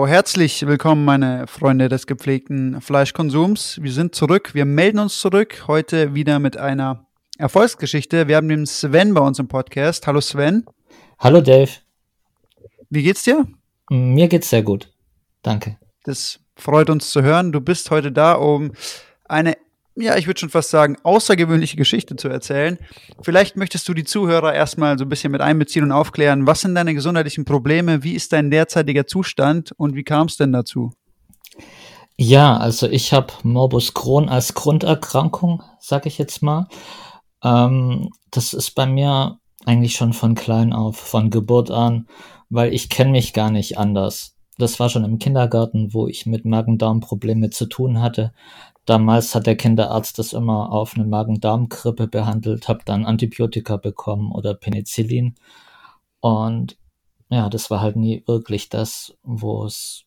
So, 0.00 0.06
herzlich 0.06 0.66
willkommen, 0.66 1.04
meine 1.04 1.46
Freunde 1.46 1.90
des 1.90 2.06
gepflegten 2.06 2.80
Fleischkonsums. 2.80 3.80
Wir 3.82 3.92
sind 3.92 4.14
zurück, 4.14 4.54
wir 4.54 4.64
melden 4.64 4.98
uns 4.98 5.20
zurück, 5.20 5.64
heute 5.66 6.14
wieder 6.14 6.38
mit 6.38 6.56
einer 6.56 7.04
Erfolgsgeschichte. 7.36 8.26
Wir 8.26 8.36
haben 8.36 8.48
den 8.48 8.64
Sven 8.64 9.12
bei 9.12 9.20
uns 9.20 9.38
im 9.38 9.46
Podcast. 9.46 10.06
Hallo 10.06 10.22
Sven. 10.22 10.64
Hallo 11.18 11.42
Dave. 11.42 11.70
Wie 12.88 13.02
geht's 13.02 13.24
dir? 13.24 13.46
Mir 13.90 14.28
geht's 14.28 14.48
sehr 14.48 14.62
gut. 14.62 14.90
Danke. 15.42 15.76
Das 16.04 16.40
freut 16.56 16.88
uns 16.88 17.10
zu 17.10 17.20
hören. 17.20 17.52
Du 17.52 17.60
bist 17.60 17.90
heute 17.90 18.10
da, 18.10 18.32
um 18.32 18.72
eine 19.28 19.54
ja, 19.96 20.16
ich 20.16 20.26
würde 20.26 20.40
schon 20.40 20.50
fast 20.50 20.70
sagen, 20.70 20.96
außergewöhnliche 21.02 21.76
Geschichte 21.76 22.16
zu 22.16 22.28
erzählen. 22.28 22.78
Vielleicht 23.22 23.56
möchtest 23.56 23.88
du 23.88 23.94
die 23.94 24.04
Zuhörer 24.04 24.54
erstmal 24.54 24.98
so 24.98 25.04
ein 25.04 25.08
bisschen 25.08 25.32
mit 25.32 25.40
einbeziehen 25.40 25.84
und 25.84 25.92
aufklären, 25.92 26.46
was 26.46 26.60
sind 26.60 26.74
deine 26.74 26.94
gesundheitlichen 26.94 27.44
Probleme, 27.44 28.02
wie 28.02 28.14
ist 28.14 28.32
dein 28.32 28.50
derzeitiger 28.50 29.06
Zustand 29.06 29.72
und 29.76 29.94
wie 29.94 30.04
kam 30.04 30.26
es 30.28 30.36
denn 30.36 30.52
dazu? 30.52 30.92
Ja, 32.16 32.56
also 32.56 32.86
ich 32.88 33.12
habe 33.12 33.32
Morbus 33.42 33.94
Crohn 33.94 34.28
als 34.28 34.54
Grunderkrankung, 34.54 35.62
sage 35.78 36.08
ich 36.08 36.18
jetzt 36.18 36.42
mal. 36.42 36.68
Ähm, 37.42 38.10
das 38.30 38.52
ist 38.52 38.72
bei 38.72 38.86
mir 38.86 39.38
eigentlich 39.64 39.94
schon 39.94 40.12
von 40.12 40.34
klein 40.34 40.72
auf, 40.72 40.98
von 40.98 41.30
Geburt 41.30 41.70
an, 41.70 42.06
weil 42.48 42.74
ich 42.74 42.88
kenne 42.90 43.12
mich 43.12 43.32
gar 43.32 43.50
nicht 43.50 43.78
anders. 43.78 44.36
Das 44.58 44.78
war 44.78 44.90
schon 44.90 45.04
im 45.04 45.18
Kindergarten, 45.18 45.94
wo 45.94 46.06
ich 46.06 46.26
mit 46.26 46.44
Magen-Darm-Probleme 46.44 47.48
zu 47.48 47.66
tun 47.66 48.02
hatte. 48.02 48.32
Damals 48.86 49.34
hat 49.34 49.46
der 49.46 49.56
Kinderarzt 49.56 50.18
das 50.18 50.32
immer 50.32 50.72
auf 50.72 50.94
eine 50.94 51.04
Magen-Darm-Grippe 51.04 52.08
behandelt, 52.08 52.68
habe 52.68 52.80
dann 52.84 53.04
Antibiotika 53.04 53.76
bekommen 53.76 54.32
oder 54.32 54.54
Penicillin. 54.54 55.34
Und 56.20 56.76
ja, 57.28 57.48
das 57.48 57.70
war 57.70 57.80
halt 57.80 57.96
nie 57.96 58.22
wirklich 58.26 58.68
das, 58.68 59.14
wo 59.22 59.64
es 59.64 60.04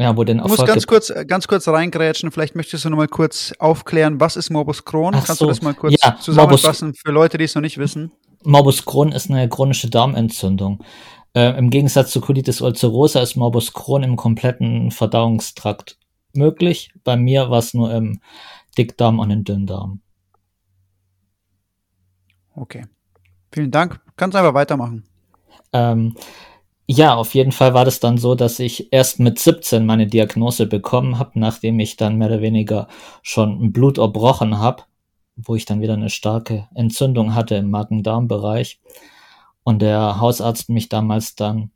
ja, 0.00 0.16
wo 0.16 0.24
den 0.24 0.38
Erfolg 0.38 0.56
Du 0.56 0.62
musst 0.62 0.66
ganz 0.66 0.86
kurz, 0.86 1.12
ganz 1.26 1.46
kurz 1.46 1.68
reingrätschen. 1.68 2.30
Vielleicht 2.30 2.56
möchtest 2.56 2.86
du 2.86 2.90
noch 2.90 2.96
mal 2.96 3.06
kurz 3.06 3.52
aufklären, 3.58 4.18
was 4.18 4.36
ist 4.36 4.48
Morbus 4.48 4.86
Crohn? 4.86 5.14
Ach 5.14 5.26
Kannst 5.26 5.40
so, 5.40 5.44
du 5.44 5.50
das 5.50 5.60
mal 5.60 5.74
kurz 5.74 5.94
ja, 6.02 6.16
zusammenfassen 6.18 6.88
Morbus, 6.88 7.00
für 7.04 7.12
Leute, 7.12 7.36
die 7.36 7.44
es 7.44 7.54
noch 7.54 7.60
nicht 7.60 7.76
wissen? 7.76 8.10
Morbus 8.42 8.86
Crohn 8.86 9.12
ist 9.12 9.30
eine 9.30 9.46
chronische 9.50 9.90
Darmentzündung. 9.90 10.82
Äh, 11.34 11.56
Im 11.58 11.68
Gegensatz 11.68 12.12
zu 12.12 12.22
Colitis 12.22 12.62
ulcerosa 12.62 13.20
ist 13.20 13.36
Morbus 13.36 13.74
Crohn 13.74 14.02
im 14.02 14.16
kompletten 14.16 14.90
Verdauungstrakt 14.90 15.98
möglich. 16.34 16.92
Bei 17.04 17.16
mir 17.16 17.50
war 17.50 17.58
es 17.58 17.74
nur 17.74 17.92
im 17.92 18.20
Dickdarm 18.76 19.18
und 19.18 19.30
im 19.30 19.44
Dünndarm. 19.44 20.00
Okay. 22.54 22.86
Vielen 23.52 23.70
Dank. 23.70 24.00
Kannst 24.16 24.36
einfach 24.36 24.54
weitermachen. 24.54 25.04
Ähm, 25.72 26.14
ja, 26.86 27.14
auf 27.14 27.34
jeden 27.34 27.52
Fall 27.52 27.72
war 27.72 27.84
das 27.84 28.00
dann 28.00 28.18
so, 28.18 28.34
dass 28.34 28.58
ich 28.58 28.92
erst 28.92 29.20
mit 29.20 29.38
17 29.38 29.86
meine 29.86 30.06
Diagnose 30.06 30.66
bekommen 30.66 31.18
habe, 31.18 31.38
nachdem 31.38 31.78
ich 31.78 31.96
dann 31.96 32.16
mehr 32.16 32.28
oder 32.28 32.40
weniger 32.40 32.88
schon 33.22 33.72
Blut 33.72 33.98
erbrochen 33.98 34.58
habe, 34.58 34.82
wo 35.36 35.54
ich 35.54 35.64
dann 35.64 35.80
wieder 35.80 35.94
eine 35.94 36.10
starke 36.10 36.68
Entzündung 36.74 37.34
hatte 37.34 37.54
im 37.54 37.70
Magen-Darm-Bereich. 37.70 38.80
Und 39.62 39.82
der 39.82 40.20
Hausarzt 40.20 40.68
mich 40.68 40.88
damals 40.88 41.36
dann 41.36 41.70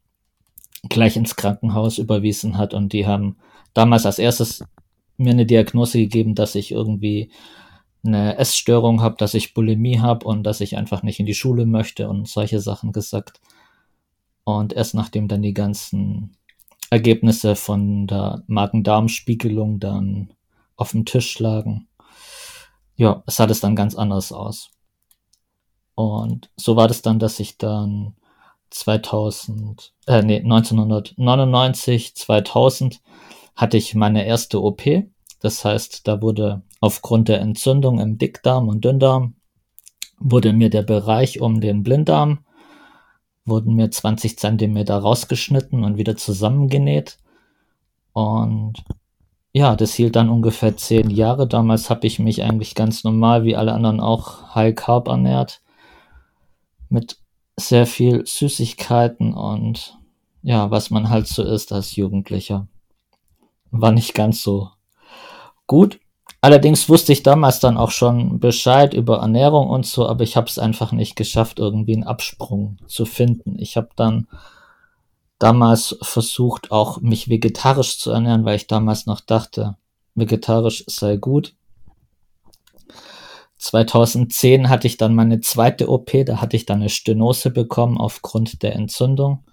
gleich 0.88 1.16
ins 1.16 1.36
Krankenhaus 1.36 1.98
überwiesen 1.98 2.58
hat 2.58 2.74
und 2.74 2.92
die 2.92 3.06
haben 3.06 3.36
damals 3.74 4.06
als 4.06 4.18
erstes 4.18 4.64
mir 5.16 5.32
eine 5.32 5.46
Diagnose 5.46 5.98
gegeben, 5.98 6.34
dass 6.34 6.54
ich 6.54 6.70
irgendwie 6.72 7.30
eine 8.04 8.36
Essstörung 8.36 9.00
habe, 9.00 9.16
dass 9.16 9.34
ich 9.34 9.54
Bulimie 9.54 10.00
habe 10.00 10.26
und 10.26 10.42
dass 10.44 10.60
ich 10.60 10.76
einfach 10.76 11.02
nicht 11.02 11.20
in 11.20 11.26
die 11.26 11.34
Schule 11.34 11.66
möchte 11.66 12.08
und 12.08 12.28
solche 12.28 12.60
Sachen 12.60 12.92
gesagt. 12.92 13.40
Und 14.44 14.72
erst 14.72 14.94
nachdem 14.94 15.28
dann 15.28 15.42
die 15.42 15.54
ganzen 15.54 16.36
Ergebnisse 16.90 17.56
von 17.56 18.06
der 18.06 18.42
Magen-Darm-Spiegelung 18.46 19.80
dann 19.80 20.32
auf 20.76 20.90
dem 20.90 21.06
Tisch 21.06 21.38
lagen, 21.38 21.88
ja, 22.96 23.22
sah 23.26 23.46
das 23.46 23.60
dann 23.60 23.74
ganz 23.74 23.94
anders 23.94 24.32
aus. 24.32 24.70
Und 25.94 26.50
so 26.56 26.76
war 26.76 26.88
das 26.88 27.02
dann, 27.02 27.18
dass 27.18 27.40
ich 27.40 27.56
dann 27.58 28.14
2000, 28.70 29.92
äh, 30.06 30.22
nee, 30.22 30.40
1999, 30.40 32.14
2000 32.16 33.00
hatte 33.56 33.76
ich 33.76 33.94
meine 33.94 34.26
erste 34.26 34.62
OP. 34.62 34.82
Das 35.40 35.64
heißt, 35.64 36.06
da 36.08 36.22
wurde 36.22 36.62
aufgrund 36.80 37.28
der 37.28 37.40
Entzündung 37.40 38.00
im 38.00 38.18
Dickdarm 38.18 38.68
und 38.68 38.84
Dünndarm 38.84 39.34
wurde 40.18 40.52
mir 40.52 40.70
der 40.70 40.82
Bereich 40.82 41.40
um 41.40 41.60
den 41.60 41.82
Blinddarm 41.82 42.44
wurden 43.44 43.74
mir 43.74 43.90
20 43.90 44.38
Zentimeter 44.38 44.96
rausgeschnitten 44.96 45.84
und 45.84 45.98
wieder 45.98 46.16
zusammengenäht. 46.16 47.18
Und 48.12 48.84
ja, 49.52 49.76
das 49.76 49.94
hielt 49.94 50.16
dann 50.16 50.30
ungefähr 50.30 50.76
zehn 50.76 51.10
Jahre. 51.10 51.46
Damals 51.46 51.90
habe 51.90 52.06
ich 52.06 52.18
mich 52.18 52.42
eigentlich 52.42 52.74
ganz 52.74 53.04
normal 53.04 53.44
wie 53.44 53.56
alle 53.56 53.72
anderen 53.72 54.00
auch 54.00 54.54
High 54.54 54.74
Carb 54.74 55.08
ernährt. 55.08 55.60
Mit 56.88 57.18
sehr 57.56 57.86
viel 57.86 58.26
Süßigkeiten 58.26 59.34
und 59.34 59.98
ja, 60.42 60.70
was 60.70 60.90
man 60.90 61.08
halt 61.08 61.26
so 61.28 61.42
ist 61.42 61.72
als 61.72 61.96
Jugendlicher 61.96 62.66
war 63.80 63.92
nicht 63.92 64.14
ganz 64.14 64.42
so 64.42 64.70
gut. 65.66 66.00
Allerdings 66.40 66.88
wusste 66.88 67.12
ich 67.12 67.22
damals 67.22 67.60
dann 67.60 67.78
auch 67.78 67.90
schon 67.90 68.38
Bescheid 68.38 68.92
über 68.92 69.18
Ernährung 69.18 69.70
und 69.70 69.86
so, 69.86 70.06
aber 70.06 70.24
ich 70.24 70.36
habe 70.36 70.46
es 70.46 70.58
einfach 70.58 70.92
nicht 70.92 71.16
geschafft, 71.16 71.58
irgendwie 71.58 71.94
einen 71.94 72.04
Absprung 72.04 72.76
zu 72.86 73.06
finden. 73.06 73.58
Ich 73.58 73.76
habe 73.76 73.88
dann 73.96 74.28
damals 75.38 75.96
versucht, 76.02 76.70
auch 76.70 77.00
mich 77.00 77.28
vegetarisch 77.28 77.98
zu 77.98 78.10
ernähren, 78.10 78.44
weil 78.44 78.56
ich 78.56 78.66
damals 78.66 79.06
noch 79.06 79.20
dachte, 79.20 79.76
vegetarisch 80.14 80.84
sei 80.86 81.16
gut. 81.16 81.54
2010 83.56 84.68
hatte 84.68 84.86
ich 84.86 84.98
dann 84.98 85.14
meine 85.14 85.40
zweite 85.40 85.88
OP, 85.88 86.12
da 86.26 86.42
hatte 86.42 86.56
ich 86.56 86.66
dann 86.66 86.80
eine 86.80 86.90
Stenose 86.90 87.50
bekommen 87.50 87.96
aufgrund 87.96 88.62
der 88.62 88.74
Entzündung. 88.74 89.44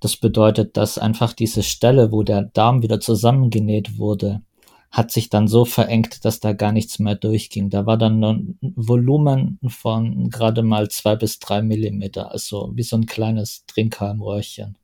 Das 0.00 0.16
bedeutet, 0.16 0.76
dass 0.76 0.98
einfach 0.98 1.32
diese 1.34 1.62
Stelle, 1.62 2.10
wo 2.10 2.22
der 2.22 2.42
Darm 2.42 2.82
wieder 2.82 3.00
zusammengenäht 3.00 3.98
wurde, 3.98 4.42
hat 4.90 5.12
sich 5.12 5.28
dann 5.28 5.46
so 5.46 5.64
verengt, 5.64 6.24
dass 6.24 6.40
da 6.40 6.52
gar 6.52 6.72
nichts 6.72 6.98
mehr 6.98 7.14
durchging. 7.14 7.70
Da 7.70 7.86
war 7.86 7.96
dann 7.96 8.24
ein 8.24 8.58
Volumen 8.60 9.60
von 9.68 10.30
gerade 10.30 10.62
mal 10.62 10.88
zwei 10.88 11.14
bis 11.14 11.38
drei 11.38 11.62
Millimeter, 11.62 12.32
also 12.32 12.72
wie 12.74 12.82
so 12.82 12.96
ein 12.96 13.06
kleines 13.06 13.66
Trinkhalmröhrchen. 13.66 14.76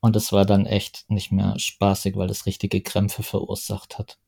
Und 0.00 0.14
das 0.14 0.32
war 0.32 0.44
dann 0.44 0.66
echt 0.66 1.06
nicht 1.08 1.32
mehr 1.32 1.58
spaßig, 1.58 2.14
weil 2.16 2.28
das 2.28 2.46
richtige 2.46 2.82
Krämpfe 2.82 3.22
verursacht 3.22 3.98
hat. 3.98 4.18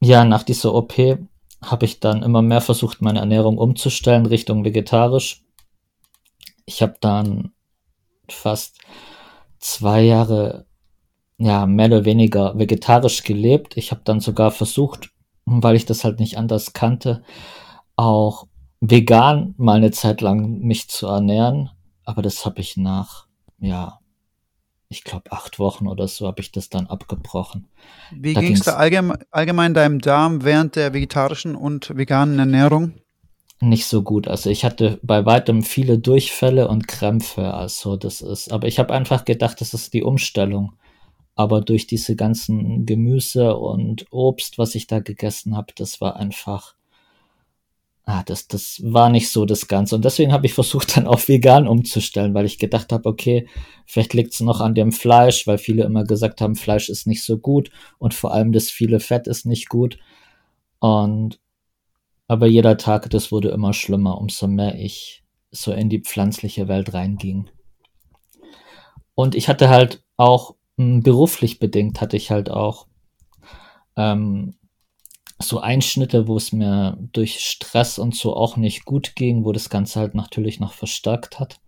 Ja, 0.00 0.24
nach 0.24 0.42
dieser 0.42 0.74
OP 0.74 0.94
habe 1.62 1.84
ich 1.84 2.00
dann 2.00 2.22
immer 2.22 2.42
mehr 2.42 2.60
versucht, 2.60 3.00
meine 3.00 3.20
Ernährung 3.20 3.58
umzustellen 3.58 4.26
Richtung 4.26 4.64
vegetarisch. 4.64 5.44
Ich 6.66 6.82
habe 6.82 6.96
dann 7.00 7.52
fast 8.32 8.78
zwei 9.58 10.02
Jahre 10.02 10.66
ja 11.38 11.66
mehr 11.66 11.86
oder 11.86 12.04
weniger 12.04 12.58
vegetarisch 12.58 13.22
gelebt. 13.22 13.76
Ich 13.76 13.90
habe 13.90 14.02
dann 14.04 14.20
sogar 14.20 14.50
versucht, 14.50 15.10
weil 15.46 15.76
ich 15.76 15.86
das 15.86 16.04
halt 16.04 16.20
nicht 16.20 16.38
anders 16.38 16.72
kannte, 16.72 17.22
auch 17.96 18.46
vegan 18.80 19.54
mal 19.56 19.76
eine 19.76 19.90
Zeit 19.90 20.20
lang 20.20 20.60
mich 20.60 20.88
zu 20.88 21.06
ernähren. 21.06 21.70
Aber 22.04 22.22
das 22.22 22.44
habe 22.44 22.60
ich 22.60 22.76
nach, 22.76 23.26
ja, 23.58 24.00
ich 24.88 25.04
glaube 25.04 25.30
acht 25.32 25.58
Wochen 25.58 25.86
oder 25.86 26.08
so 26.08 26.26
habe 26.26 26.40
ich 26.40 26.50
das 26.50 26.68
dann 26.68 26.88
abgebrochen. 26.88 27.68
Wie 28.10 28.34
ging 28.34 28.54
es 28.54 28.62
da 28.62 28.74
allgemein, 28.74 29.18
allgemein 29.30 29.72
deinem 29.72 30.00
Darm 30.00 30.44
während 30.44 30.76
der 30.76 30.92
vegetarischen 30.92 31.54
und 31.54 31.96
veganen 31.96 32.38
Ernährung? 32.38 32.94
Nicht 33.60 33.86
so 33.86 34.02
gut. 34.02 34.26
Also 34.26 34.50
ich 34.50 34.64
hatte 34.64 34.98
bei 35.02 35.26
weitem 35.26 35.62
viele 35.62 35.98
Durchfälle 35.98 36.68
und 36.68 36.88
Krämpfe. 36.88 37.52
Also 37.54 37.96
das 37.96 38.22
ist, 38.22 38.50
aber 38.50 38.66
ich 38.68 38.78
habe 38.78 38.92
einfach 38.94 39.24
gedacht, 39.24 39.60
das 39.60 39.74
ist 39.74 39.92
die 39.92 40.02
Umstellung. 40.02 40.72
Aber 41.36 41.60
durch 41.60 41.86
diese 41.86 42.16
ganzen 42.16 42.86
Gemüse 42.86 43.56
und 43.56 44.06
Obst, 44.10 44.58
was 44.58 44.74
ich 44.74 44.86
da 44.86 45.00
gegessen 45.00 45.56
habe, 45.56 45.72
das 45.76 46.00
war 46.00 46.16
einfach, 46.16 46.74
ah, 48.04 48.22
das, 48.24 48.48
das 48.48 48.80
war 48.82 49.10
nicht 49.10 49.30
so 49.30 49.44
das 49.44 49.68
Ganze. 49.68 49.94
Und 49.94 50.04
deswegen 50.04 50.32
habe 50.32 50.46
ich 50.46 50.54
versucht, 50.54 50.96
dann 50.96 51.06
auf 51.06 51.28
vegan 51.28 51.68
umzustellen, 51.68 52.34
weil 52.34 52.46
ich 52.46 52.58
gedacht 52.58 52.92
habe, 52.92 53.08
okay, 53.08 53.46
vielleicht 53.86 54.14
liegt 54.14 54.32
es 54.32 54.40
noch 54.40 54.60
an 54.60 54.74
dem 54.74 54.92
Fleisch, 54.92 55.46
weil 55.46 55.58
viele 55.58 55.84
immer 55.84 56.04
gesagt 56.04 56.40
haben, 56.40 56.56
Fleisch 56.56 56.88
ist 56.88 57.06
nicht 57.06 57.22
so 57.22 57.38
gut 57.38 57.70
und 57.98 58.14
vor 58.14 58.32
allem 58.32 58.52
das 58.52 58.70
viele 58.70 59.00
Fett 59.00 59.26
ist 59.26 59.44
nicht 59.46 59.68
gut. 59.68 59.98
Und 60.78 61.38
aber 62.30 62.46
jeder 62.46 62.76
Tag, 62.76 63.10
das 63.10 63.32
wurde 63.32 63.48
immer 63.48 63.72
schlimmer, 63.72 64.16
umso 64.16 64.46
mehr 64.46 64.78
ich 64.78 65.24
so 65.50 65.72
in 65.72 65.88
die 65.88 65.98
pflanzliche 65.98 66.68
Welt 66.68 66.94
reinging. 66.94 67.50
Und 69.16 69.34
ich 69.34 69.48
hatte 69.48 69.68
halt 69.68 70.04
auch 70.16 70.54
hm, 70.78 71.02
beruflich 71.02 71.58
bedingt 71.58 72.00
hatte 72.00 72.16
ich 72.16 72.30
halt 72.30 72.48
auch 72.48 72.86
ähm, 73.96 74.54
so 75.40 75.58
Einschnitte, 75.58 76.28
wo 76.28 76.36
es 76.36 76.52
mir 76.52 76.96
durch 77.10 77.40
Stress 77.40 77.98
und 77.98 78.14
so 78.14 78.36
auch 78.36 78.56
nicht 78.56 78.84
gut 78.84 79.16
ging, 79.16 79.44
wo 79.44 79.50
das 79.50 79.68
Ganze 79.68 79.98
halt 79.98 80.14
natürlich 80.14 80.60
noch 80.60 80.72
verstärkt 80.72 81.40
hat. 81.40 81.60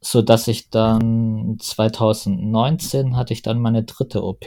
So 0.00 0.20
dass 0.20 0.48
ich 0.48 0.70
dann 0.70 1.58
2019 1.60 3.14
hatte 3.14 3.34
ich 3.34 3.42
dann 3.42 3.60
meine 3.60 3.84
dritte 3.84 4.24
OP. 4.24 4.46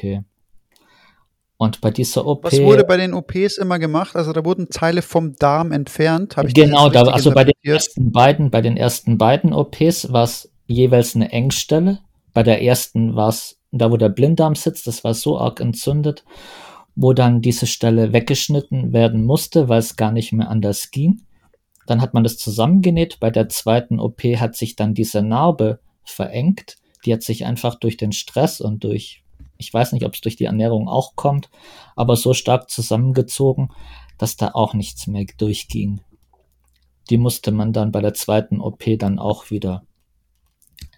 Und 1.57 1.81
bei 1.81 1.91
dieser 1.91 2.25
OP. 2.25 2.45
Was 2.45 2.59
wurde 2.59 2.83
bei 2.83 2.97
den 2.97 3.13
OPs 3.13 3.57
immer 3.57 3.79
gemacht? 3.79 4.15
Also 4.15 4.33
da 4.33 4.44
wurden 4.44 4.69
Teile 4.69 5.01
vom 5.01 5.35
Darm 5.35 5.71
entfernt. 5.71 6.35
Habe 6.35 6.47
ich 6.47 6.53
genau, 6.53 6.89
da, 6.89 7.03
also 7.03 7.31
bei 7.31 7.44
den 7.44 7.53
ersten 7.61 8.11
beiden, 8.11 8.51
bei 8.51 8.61
den 8.61 8.75
ersten 8.75 9.17
beiden 9.17 9.53
OPs 9.53 10.11
war 10.11 10.23
es 10.23 10.51
jeweils 10.67 11.15
eine 11.15 11.31
Engstelle. 11.31 12.00
Bei 12.33 12.44
der 12.44 12.61
ersten 12.61 13.15
war 13.15 13.29
es 13.29 13.59
da, 13.71 13.91
wo 13.91 13.97
der 13.97 14.09
Blinddarm 14.09 14.55
sitzt, 14.55 14.88
das 14.88 15.03
war 15.03 15.13
so 15.13 15.38
arg 15.39 15.59
entzündet, 15.59 16.23
wo 16.95 17.13
dann 17.13 17.41
diese 17.41 17.65
Stelle 17.65 18.13
weggeschnitten 18.13 18.94
werden 18.94 19.25
musste, 19.25 19.67
weil 19.67 19.79
es 19.79 19.95
gar 19.95 20.11
nicht 20.11 20.31
mehr 20.31 20.50
anders 20.50 20.91
ging. 20.91 21.23
Dann 21.88 22.01
hat 22.01 22.13
man 22.13 22.23
das 22.23 22.38
zusammengenäht. 22.38 23.19
Bei 23.19 23.29
der 23.29 23.50
zweiten 23.50 24.00
OP 24.00 24.23
hat 24.23 24.55
sich 24.55 24.75
dann 24.75 24.94
diese 24.94 25.21
Narbe 25.21 25.79
verengt. 26.03 26.77
Die 27.05 27.13
hat 27.13 27.23
sich 27.23 27.45
einfach 27.45 27.75
durch 27.75 27.97
den 27.97 28.11
Stress 28.11 28.61
und 28.61 28.83
durch 28.83 29.23
ich 29.57 29.73
weiß 29.73 29.94
nicht, 29.94 30.05
ob 30.05 30.13
es 30.13 30.21
durch 30.21 30.35
die 30.35 30.45
Ernährung 30.45 30.88
auch 30.88 31.15
kommt, 31.15 31.50
aber 31.95 32.15
so 32.15 32.33
stark 32.33 32.69
zusammengezogen, 32.69 33.69
dass 34.17 34.38
da 34.38 34.51
auch 34.53 34.73
nichts 34.73 35.07
mehr 35.07 35.25
durchging. 35.38 36.01
Die 37.09 37.17
musste 37.17 37.51
man 37.51 37.73
dann 37.73 37.91
bei 37.91 38.01
der 38.01 38.13
zweiten 38.13 38.61
OP 38.61 38.83
dann 38.97 39.19
auch 39.19 39.51
wieder 39.51 39.83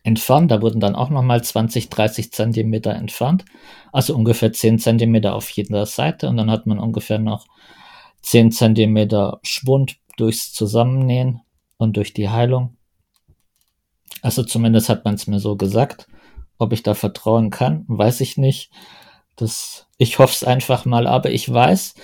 entfernen. 0.03 0.47
Da 0.47 0.61
wurden 0.61 0.79
dann 0.79 0.95
auch 0.95 1.09
nochmal 1.09 1.43
20, 1.43 1.89
30 1.89 2.31
Zentimeter 2.31 2.93
entfernt. 2.93 3.43
Also 3.91 4.15
ungefähr 4.15 4.53
10 4.53 4.79
Zentimeter 4.79 5.35
auf 5.35 5.49
jeder 5.49 5.85
Seite. 5.85 6.29
Und 6.29 6.37
dann 6.37 6.51
hat 6.51 6.67
man 6.67 6.79
ungefähr 6.79 7.19
noch 7.19 7.47
10 8.21 8.51
Zentimeter 8.51 9.39
Schwund 9.43 9.97
durchs 10.17 10.53
Zusammennähen 10.53 11.41
und 11.77 11.97
durch 11.97 12.13
die 12.13 12.29
Heilung. 12.29 12.77
Also 14.21 14.43
zumindest 14.43 14.89
hat 14.89 15.05
man 15.05 15.15
es 15.15 15.27
mir 15.27 15.39
so 15.39 15.55
gesagt. 15.55 16.07
Ob 16.57 16.73
ich 16.73 16.83
da 16.83 16.93
vertrauen 16.93 17.49
kann, 17.49 17.85
weiß 17.87 18.21
ich 18.21 18.37
nicht. 18.37 18.71
Das, 19.35 19.87
ich 19.97 20.19
hoffe 20.19 20.33
es 20.33 20.43
einfach 20.43 20.85
mal, 20.85 21.07
aber 21.07 21.31
ich 21.31 21.51
weiß, 21.51 21.95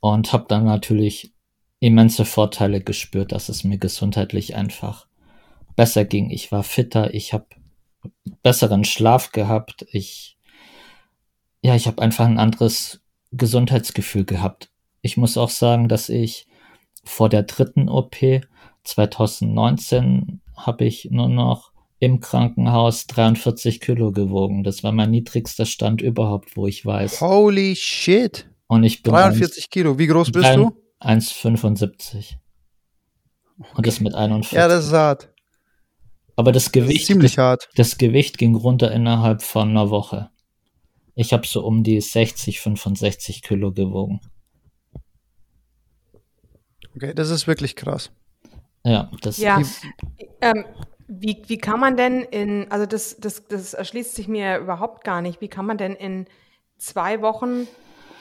und 0.00 0.32
habe 0.32 0.46
dann 0.48 0.64
natürlich 0.64 1.32
immense 1.78 2.24
Vorteile 2.24 2.80
gespürt, 2.80 3.32
dass 3.32 3.48
es 3.48 3.64
mir 3.64 3.78
gesundheitlich 3.78 4.54
einfach 4.54 5.06
besser 5.76 6.04
ging. 6.04 6.30
Ich 6.30 6.52
war 6.52 6.62
fitter, 6.62 7.14
ich 7.14 7.32
habe 7.32 7.46
besseren 8.42 8.84
Schlaf 8.84 9.32
gehabt, 9.32 9.86
ich 9.90 10.36
ja, 11.62 11.74
ich 11.74 11.86
habe 11.86 12.00
einfach 12.00 12.24
ein 12.24 12.38
anderes 12.38 13.02
Gesundheitsgefühl 13.32 14.24
gehabt. 14.24 14.70
Ich 15.02 15.16
muss 15.16 15.36
auch 15.36 15.50
sagen, 15.50 15.88
dass 15.88 16.08
ich 16.08 16.46
vor 17.04 17.28
der 17.28 17.42
dritten 17.42 17.88
OP 17.88 18.16
2019 18.84 20.40
habe 20.56 20.84
ich 20.84 21.08
nur 21.10 21.28
noch 21.28 21.69
im 22.00 22.20
Krankenhaus 22.20 23.06
43 23.06 23.80
Kilo 23.80 24.10
gewogen. 24.10 24.64
Das 24.64 24.82
war 24.82 24.90
mein 24.90 25.10
niedrigster 25.10 25.66
Stand 25.66 26.00
überhaupt, 26.00 26.56
wo 26.56 26.66
ich 26.66 26.84
weiß. 26.84 27.20
Holy 27.20 27.76
shit. 27.76 28.50
Und 28.66 28.84
ich 28.84 29.02
bin 29.02 29.12
43 29.12 29.64
1, 29.64 29.70
Kilo. 29.70 29.98
Wie 29.98 30.06
groß 30.06 30.32
bist 30.32 30.46
1, 30.46 30.56
du? 30.56 30.72
1,75. 31.00 32.16
Okay. 33.58 33.68
Und 33.74 33.86
das 33.86 34.00
mit 34.00 34.14
41. 34.14 34.52
Ja, 34.56 34.66
das 34.66 34.86
ist 34.86 34.92
hart. 34.92 35.28
Aber 36.36 36.52
das 36.52 36.72
Gewicht. 36.72 37.00
Das 37.00 37.06
ziemlich 37.06 37.38
hart. 37.38 37.68
Das 37.76 37.98
Gewicht 37.98 38.38
ging 38.38 38.54
runter 38.54 38.90
innerhalb 38.90 39.42
von 39.42 39.68
einer 39.68 39.90
Woche. 39.90 40.30
Ich 41.14 41.34
habe 41.34 41.46
so 41.46 41.62
um 41.62 41.82
die 41.82 42.00
60, 42.00 42.60
65 42.60 43.42
Kilo 43.42 43.72
gewogen. 43.72 44.20
Okay, 46.96 47.12
das 47.12 47.28
ist 47.28 47.46
wirklich 47.46 47.76
krass. 47.76 48.10
Ja, 48.84 49.10
das 49.20 49.36
ja. 49.36 49.60
Ähm, 50.40 50.64
wie, 51.10 51.42
wie 51.48 51.58
kann 51.58 51.80
man 51.80 51.96
denn 51.96 52.22
in, 52.22 52.70
also 52.70 52.86
das, 52.86 53.16
das, 53.18 53.46
das 53.48 53.74
erschließt 53.74 54.14
sich 54.14 54.28
mir 54.28 54.58
überhaupt 54.58 55.02
gar 55.04 55.20
nicht, 55.20 55.40
wie 55.40 55.48
kann 55.48 55.66
man 55.66 55.76
denn 55.76 55.94
in 55.94 56.26
zwei 56.78 57.20
Wochen 57.20 57.66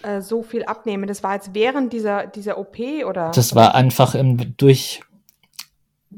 äh, 0.01 0.22
so 0.22 0.41
viel 0.41 0.65
abnehmen? 0.65 1.08
Das 1.08 1.22
war 1.22 1.36
jetzt 1.36 1.53
während 1.53 1.93
dieser, 1.93 2.25
dieser 2.25 2.58
OP 2.58 2.79
oder? 3.05 3.31
Das 3.31 3.53
war 3.53 3.75
einfach 3.75 4.15
im, 4.15 4.58
durch, 4.58 5.01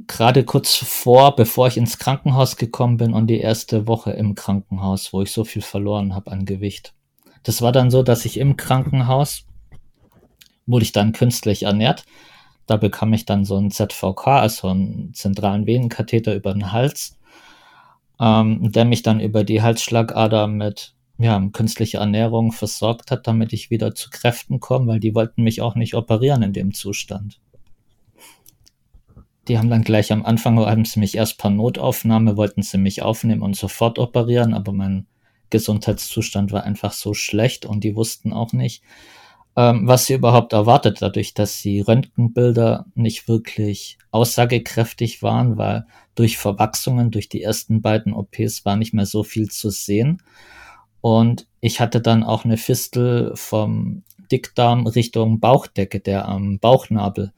gerade 0.08 0.46
kurz 0.46 0.76
vor, 0.76 1.36
bevor 1.36 1.68
ich 1.68 1.76
ins 1.76 1.98
Krankenhaus 1.98 2.56
gekommen 2.56 2.96
bin 2.96 3.14
und 3.14 3.28
die 3.28 3.42
erste 3.42 3.86
Woche 3.86 4.12
im 4.12 4.36
Krankenhaus, 4.36 5.12
wo 5.12 5.22
ich 5.22 5.32
so 5.34 5.44
viel 5.44 5.62
verloren 5.62 6.16
habe 6.16 6.32
an 6.32 6.46
Gewicht. 6.46 6.94
Das 7.44 7.62
war 7.62 7.74
dann 7.74 7.92
so, 7.92 8.02
dass 8.02 8.24
ich 8.24 8.38
im 8.38 8.56
Krankenhaus 8.56 9.46
wurde 10.68 10.84
ich 10.84 10.94
dann 10.94 11.12
künstlich 11.12 11.64
ernährt. 11.64 12.06
Da 12.68 12.78
bekam 12.78 13.14
ich 13.14 13.26
dann 13.26 13.46
so 13.46 13.58
einen 13.58 13.72
ZVK, 13.72 14.28
also 14.28 14.70
einen 14.70 15.14
zentralen 15.14 15.66
Venenkatheter 15.66 16.36
über 16.36 16.54
den 16.54 16.72
Hals, 16.72 17.20
ähm, 18.20 18.72
der 18.72 18.86
mich 18.86 19.04
dann 19.04 19.20
über 19.20 19.44
die 19.44 19.62
Halsschlagader 19.62 20.48
mit 20.48 20.96
ja, 21.18 21.40
künstlicher 21.54 22.00
Ernährung 22.00 22.52
versorgt 22.52 23.12
hat, 23.12 23.28
damit 23.28 23.54
ich 23.54 23.70
wieder 23.70 23.94
zu 23.94 24.10
Kräften 24.10 24.60
komme, 24.60 24.88
weil 24.88 25.00
die 25.00 25.14
wollten 25.14 25.44
mich 25.44 25.62
auch 25.62 25.76
nicht 25.76 25.94
operieren 25.94 26.42
in 26.42 26.54
dem 26.54 26.74
Zustand. 26.74 27.40
die 29.48 29.58
haben 29.58 29.70
dann 29.70 29.84
gleich 29.84 30.12
am 30.12 30.26
Anfang, 30.26 30.60
haben 30.60 30.86
sie 30.86 31.00
mich 31.00 31.16
erst 31.16 31.38
per 31.38 31.50
Notaufnahme, 31.50 32.38
wollten 32.38 32.62
sie 32.62 32.78
mich 32.78 33.02
aufnehmen 33.02 33.42
und 33.42 33.56
sofort 33.56 34.00
operieren, 34.00 34.54
aber 34.54 34.72
mein 34.72 35.08
Gesundheitszustand 35.50 36.52
war 36.52 36.64
einfach 36.64 36.94
so 36.94 37.14
schlecht 37.14 37.66
und 37.66 37.84
die 37.84 37.96
wussten 37.96 38.34
auch 38.34 38.54
nicht, 38.54 38.84
ähm, 39.56 39.88
was 39.88 40.06
sie 40.06 40.14
überhaupt 40.14 40.54
erwartet, 40.54 41.02
dadurch, 41.02 41.34
dass 41.34 41.62
die 41.62 41.82
Röntgenbilder 41.82 42.86
nicht 42.96 43.28
wirklich 43.28 43.98
aussagekräftig 44.12 45.22
waren, 45.22 45.58
weil 45.58 45.86
durch 46.16 46.38
Verwachsungen, 46.38 47.12
durch 47.12 47.30
die 47.30 47.44
ersten 47.44 47.82
beiden 47.82 48.14
OPs 48.14 48.66
war 48.66 48.76
nicht 48.76 48.94
mehr 48.94 49.06
so 49.06 49.24
viel 49.24 49.50
zu 49.50 49.70
sehen. 49.70 50.22
Und 51.02 51.48
ich 51.60 51.80
hatte 51.80 52.00
dann 52.00 52.24
auch 52.24 52.46
eine 52.46 52.58
Fistel 52.58 53.34
vom 53.36 54.04
Dickdarm 54.32 54.88
Richtung 54.88 55.40
Bauchdecke, 55.40 56.00
der 56.00 56.28
am 56.28 56.60
Bauchnabel 56.60 57.34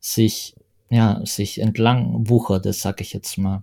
sich, 0.00 0.54
ja, 0.90 1.20
sich 1.24 1.60
entlang 1.60 2.28
wucherte, 2.28 2.72
sag 2.72 3.00
ich 3.00 3.12
jetzt 3.12 3.38
mal. 3.38 3.62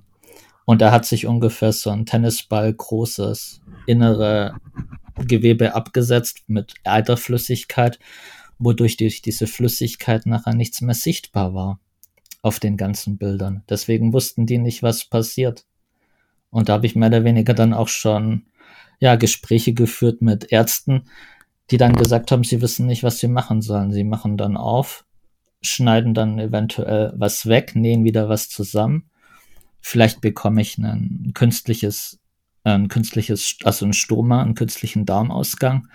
Und 0.65 0.81
da 0.81 0.91
hat 0.91 1.05
sich 1.05 1.27
ungefähr 1.27 1.74
so 1.74 1.89
ein 1.89 2.05
Tennisball 2.05 2.74
großes 2.74 3.62
innere 3.88 4.55
Gewebe 5.27 5.75
abgesetzt 5.75 6.43
mit 6.47 6.73
Eiterflüssigkeit, 6.83 7.99
wodurch 8.59 8.97
durch 8.97 9.21
diese 9.21 9.47
Flüssigkeit 9.47 10.25
nachher 10.25 10.53
nichts 10.53 10.81
mehr 10.81 10.95
sichtbar 10.95 11.53
war 11.53 11.79
auf 12.41 12.59
den 12.59 12.77
ganzen 12.77 13.17
Bildern. 13.17 13.63
Deswegen 13.69 14.13
wussten 14.13 14.45
die 14.45 14.57
nicht, 14.57 14.83
was 14.83 15.05
passiert. 15.05 15.65
Und 16.49 16.69
da 16.69 16.73
habe 16.73 16.85
ich 16.85 16.95
mehr 16.95 17.09
oder 17.09 17.23
weniger 17.23 17.53
dann 17.53 17.73
auch 17.73 17.87
schon 17.87 18.45
ja, 18.99 19.15
Gespräche 19.15 19.73
geführt 19.73 20.21
mit 20.21 20.51
Ärzten, 20.51 21.03
die 21.71 21.77
dann 21.77 21.95
gesagt 21.95 22.31
haben, 22.31 22.43
sie 22.43 22.61
wissen 22.61 22.85
nicht, 22.85 23.03
was 23.03 23.19
sie 23.19 23.27
machen 23.27 23.61
sollen. 23.61 23.91
Sie 23.91 24.03
machen 24.03 24.37
dann 24.37 24.57
auf, 24.57 25.05
schneiden 25.61 26.13
dann 26.13 26.37
eventuell 26.39 27.13
was 27.15 27.47
weg, 27.47 27.75
nähen 27.75 28.03
wieder 28.03 28.29
was 28.29 28.49
zusammen. 28.49 29.09
Vielleicht 29.79 30.21
bekomme 30.21 30.61
ich 30.61 30.77
ein 30.77 31.31
künstliches, 31.33 32.19
ein 32.63 32.87
künstliches, 32.87 33.57
also 33.63 33.85
ein 33.85 33.93
Stoma, 33.93 34.41
einen 34.41 34.55
künstlichen 34.55 35.05
Darmausgang. 35.05 35.87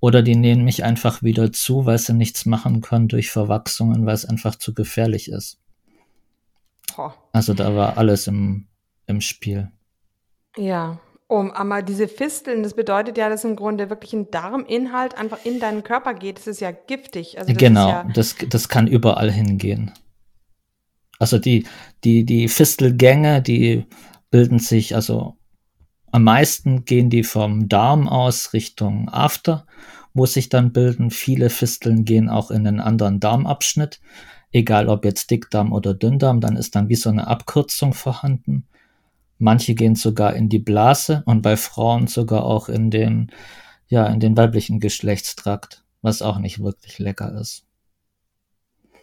Oder 0.00 0.22
die 0.22 0.36
nähen 0.36 0.64
mich 0.64 0.84
einfach 0.84 1.22
wieder 1.22 1.52
zu, 1.52 1.84
weil 1.84 1.98
sie 1.98 2.14
nichts 2.14 2.46
machen 2.46 2.80
können 2.80 3.08
durch 3.08 3.30
Verwachsungen, 3.30 4.06
weil 4.06 4.14
es 4.14 4.24
einfach 4.24 4.54
zu 4.54 4.72
gefährlich 4.72 5.28
ist. 5.28 5.58
Also 7.32 7.54
da 7.54 7.74
war 7.74 7.98
alles 7.98 8.26
im, 8.26 8.66
im 9.06 9.20
Spiel. 9.20 9.70
Ja, 10.56 10.98
um, 11.26 11.50
aber 11.50 11.82
diese 11.82 12.08
Fisteln, 12.08 12.62
das 12.62 12.74
bedeutet 12.74 13.18
ja, 13.18 13.28
dass 13.28 13.44
im 13.44 13.54
Grunde 13.54 13.90
wirklich 13.90 14.14
ein 14.14 14.30
Darminhalt 14.30 15.16
einfach 15.16 15.44
in 15.44 15.60
deinen 15.60 15.82
Körper 15.82 16.14
geht. 16.14 16.38
Das 16.38 16.46
ist 16.46 16.60
ja 16.60 16.70
giftig. 16.70 17.38
Also 17.38 17.52
das 17.52 17.58
genau, 17.58 17.88
ja 17.88 18.04
das, 18.14 18.36
das 18.48 18.68
kann 18.68 18.86
überall 18.86 19.30
hingehen. 19.30 19.92
Also 21.18 21.38
die, 21.38 21.66
die, 22.04 22.24
die 22.24 22.48
Fistelgänge, 22.48 23.42
die 23.42 23.86
bilden 24.30 24.58
sich, 24.58 24.94
also 24.94 25.37
am 26.10 26.24
meisten 26.24 26.84
gehen 26.84 27.10
die 27.10 27.24
vom 27.24 27.68
Darm 27.68 28.08
aus 28.08 28.52
Richtung 28.52 29.08
After, 29.08 29.66
wo 30.14 30.26
sich 30.26 30.48
dann 30.48 30.72
bilden. 30.72 31.10
Viele 31.10 31.50
Fisteln 31.50 32.04
gehen 32.04 32.28
auch 32.28 32.50
in 32.50 32.66
einen 32.66 32.80
anderen 32.80 33.20
Darmabschnitt, 33.20 34.00
egal 34.52 34.88
ob 34.88 35.04
jetzt 35.04 35.30
Dickdarm 35.30 35.72
oder 35.72 35.94
Dünndarm, 35.94 36.40
dann 36.40 36.56
ist 36.56 36.74
dann 36.74 36.88
wie 36.88 36.96
so 36.96 37.10
eine 37.10 37.26
Abkürzung 37.26 37.94
vorhanden. 37.94 38.66
Manche 39.38 39.74
gehen 39.74 39.94
sogar 39.94 40.34
in 40.34 40.48
die 40.48 40.58
Blase 40.58 41.22
und 41.26 41.42
bei 41.42 41.56
Frauen 41.56 42.08
sogar 42.08 42.44
auch 42.44 42.68
in 42.68 42.90
den, 42.90 43.30
ja, 43.86 44.06
in 44.06 44.18
den 44.18 44.36
weiblichen 44.36 44.80
Geschlechtstrakt, 44.80 45.84
was 46.02 46.22
auch 46.22 46.38
nicht 46.38 46.60
wirklich 46.60 46.98
lecker 46.98 47.38
ist. 47.40 47.64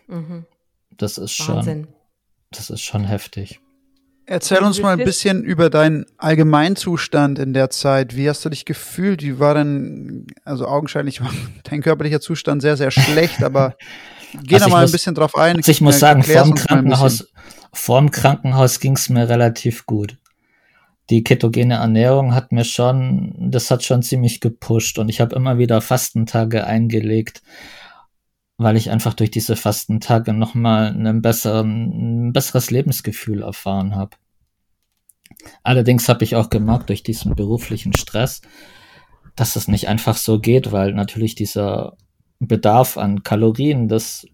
Mhm. 0.07 0.45
Das 0.91 1.17
ist 1.17 1.47
Wahnsinn. 1.47 1.85
schon, 1.85 1.93
das 2.51 2.69
ist 2.69 2.81
schon 2.81 3.05
heftig. 3.05 3.61
Erzähl 4.27 4.59
uns 4.59 4.81
mal 4.81 4.97
ein 4.97 5.05
bisschen 5.05 5.43
über 5.43 5.69
deinen 5.69 6.05
Allgemeinzustand 6.17 7.37
in 7.37 7.53
der 7.53 7.69
Zeit. 7.69 8.15
Wie 8.15 8.27
hast 8.27 8.43
du 8.43 8.49
dich 8.49 8.65
gefühlt? 8.65 9.21
Wie 9.21 9.39
war 9.39 9.53
denn, 9.53 10.27
also 10.43 10.67
augenscheinlich 10.67 11.21
war 11.21 11.31
dein 11.63 11.81
körperlicher 11.81 12.19
Zustand 12.19 12.61
sehr, 12.61 12.77
sehr 12.77 12.91
schlecht, 12.91 13.43
aber 13.43 13.75
geh 14.43 14.55
also 14.55 14.65
da 14.65 14.71
mal 14.71 14.81
muss, 14.81 14.89
ein 14.89 14.93
bisschen 14.93 15.15
drauf 15.15 15.35
ein. 15.35 15.57
Also 15.57 15.71
ich 15.71 15.81
muss 15.81 15.99
sagen, 15.99 16.23
vorm 16.23 16.55
Krankenhaus, 16.55 17.27
vorm 17.71 18.11
Krankenhaus 18.11 18.79
ging 18.79 18.93
es 18.93 19.09
mir 19.09 19.29
relativ 19.29 19.85
gut 19.85 20.17
die 21.09 21.23
ketogene 21.23 21.75
Ernährung 21.75 22.33
hat 22.33 22.51
mir 22.51 22.63
schon, 22.63 23.33
das 23.37 23.69
hat 23.69 23.83
schon 23.83 24.01
ziemlich 24.01 24.41
gepusht 24.41 24.97
und 24.97 25.09
ich 25.09 25.21
habe 25.21 25.35
immer 25.35 25.57
wieder 25.57 25.81
Fastentage 25.81 26.65
eingelegt, 26.65 27.43
weil 28.57 28.77
ich 28.77 28.89
einfach 28.89 29.13
durch 29.13 29.31
diese 29.31 29.55
Fastentage 29.55 30.33
nochmal 30.33 30.87
einen 30.87 31.21
besseren, 31.21 32.27
ein 32.27 32.33
besseres 32.33 32.71
Lebensgefühl 32.71 33.41
erfahren 33.41 33.95
habe. 33.95 34.17
Allerdings 35.63 36.07
habe 36.07 36.23
ich 36.23 36.35
auch 36.35 36.49
gemerkt 36.49 36.89
durch 36.89 37.03
diesen 37.03 37.35
beruflichen 37.35 37.93
Stress, 37.93 38.41
dass 39.35 39.55
es 39.55 39.67
nicht 39.67 39.87
einfach 39.87 40.15
so 40.15 40.39
geht, 40.39 40.71
weil 40.71 40.93
natürlich 40.93 41.35
dieser 41.35 41.97
Bedarf 42.39 42.97
an 42.97 43.23
Kalorien, 43.23 43.87
das 43.87 44.25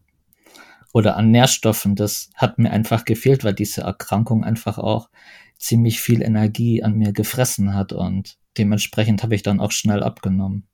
oder 0.93 1.15
an 1.15 1.31
Nährstoffen, 1.31 1.95
das 1.95 2.29
hat 2.35 2.59
mir 2.59 2.71
einfach 2.71 3.05
gefehlt, 3.05 3.43
weil 3.43 3.53
diese 3.53 3.81
Erkrankung 3.81 4.43
einfach 4.43 4.77
auch 4.77 5.09
ziemlich 5.57 6.01
viel 6.01 6.21
Energie 6.21 6.83
an 6.83 6.97
mir 6.97 7.13
gefressen 7.13 7.73
hat 7.73 7.93
und 7.93 8.37
dementsprechend 8.57 9.23
habe 9.23 9.35
ich 9.35 9.43
dann 9.43 9.59
auch 9.59 9.71
schnell 9.71 10.03
abgenommen. 10.03 10.67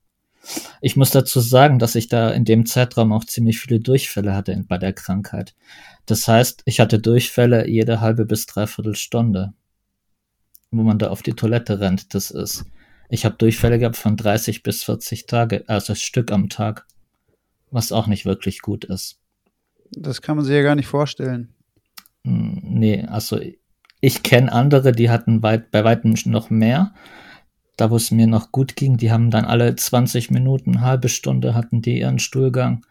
Ich 0.82 0.96
muss 0.96 1.12
dazu 1.12 1.40
sagen, 1.40 1.80
dass 1.80 1.96
ich 1.96 2.08
da 2.08 2.30
in 2.32 2.46
dem 2.46 2.66
Zeitraum 2.66 3.12
auch 3.12 3.26
ziemlich 3.26 3.60
viele 3.60 3.80
Durchfälle 3.80 4.36
hatte 4.36 4.64
bei 4.68 4.78
der 4.78 4.94
Krankheit. 4.94 5.56
Das 6.06 6.28
heißt, 6.28 6.64
ich 6.66 6.80
hatte 6.80 7.00
Durchfälle 7.00 7.68
jede 7.68 8.02
halbe 8.02 8.26
bis 8.26 8.46
dreiviertel 8.46 8.96
Stunde, 8.96 9.54
wo 10.72 10.84
man 10.84 11.00
da 11.00 11.10
auf 11.10 11.22
die 11.22 11.34
Toilette 11.34 11.80
rennt. 11.80 12.14
Das 12.14 12.32
ist, 12.32 12.66
ich 13.10 13.26
habe 13.26 13.36
Durchfälle 13.38 13.80
gehabt 13.80 13.98
von 13.98 14.16
30 14.16 14.64
bis 14.64 14.84
40 14.84 15.26
Tage, 15.26 15.64
also 15.68 15.96
Stück 15.96 16.32
am 16.32 16.50
Tag, 16.50 16.86
was 17.72 17.92
auch 17.92 18.08
nicht 18.08 18.26
wirklich 18.26 18.62
gut 18.62 18.86
ist. 18.86 19.20
Das 19.92 20.22
kann 20.22 20.38
man 20.38 20.46
sich 20.46 20.56
ja 20.56 20.62
gar 20.62 20.76
nicht 20.76 20.88
vorstellen. 20.88 21.54
Hm, 22.24 22.62
nee, 22.64 23.06
also 23.06 23.40
ich 24.00 24.24
kenne 24.24 24.52
andere, 24.52 24.92
die 24.92 25.10
hatten 25.10 25.44
weit, 25.44 25.72
bei 25.72 25.84
weitem 25.84 26.16
noch 26.26 26.50
mehr. 26.50 26.94
Da, 27.78 27.92
wo 27.92 27.96
es 27.96 28.12
mir 28.12 28.28
noch 28.28 28.52
gut 28.52 28.76
ging, 28.76 28.98
die 28.98 29.12
haben 29.12 29.32
dann 29.32 29.46
alle 29.46 29.76
20 29.76 30.32
Minuten, 30.32 30.82
halbe 30.82 31.10
Stunde 31.10 31.54
hatten 31.54 31.82
die 31.82 32.00
ihren 32.00 32.20
Stuhlgang. 32.20 32.86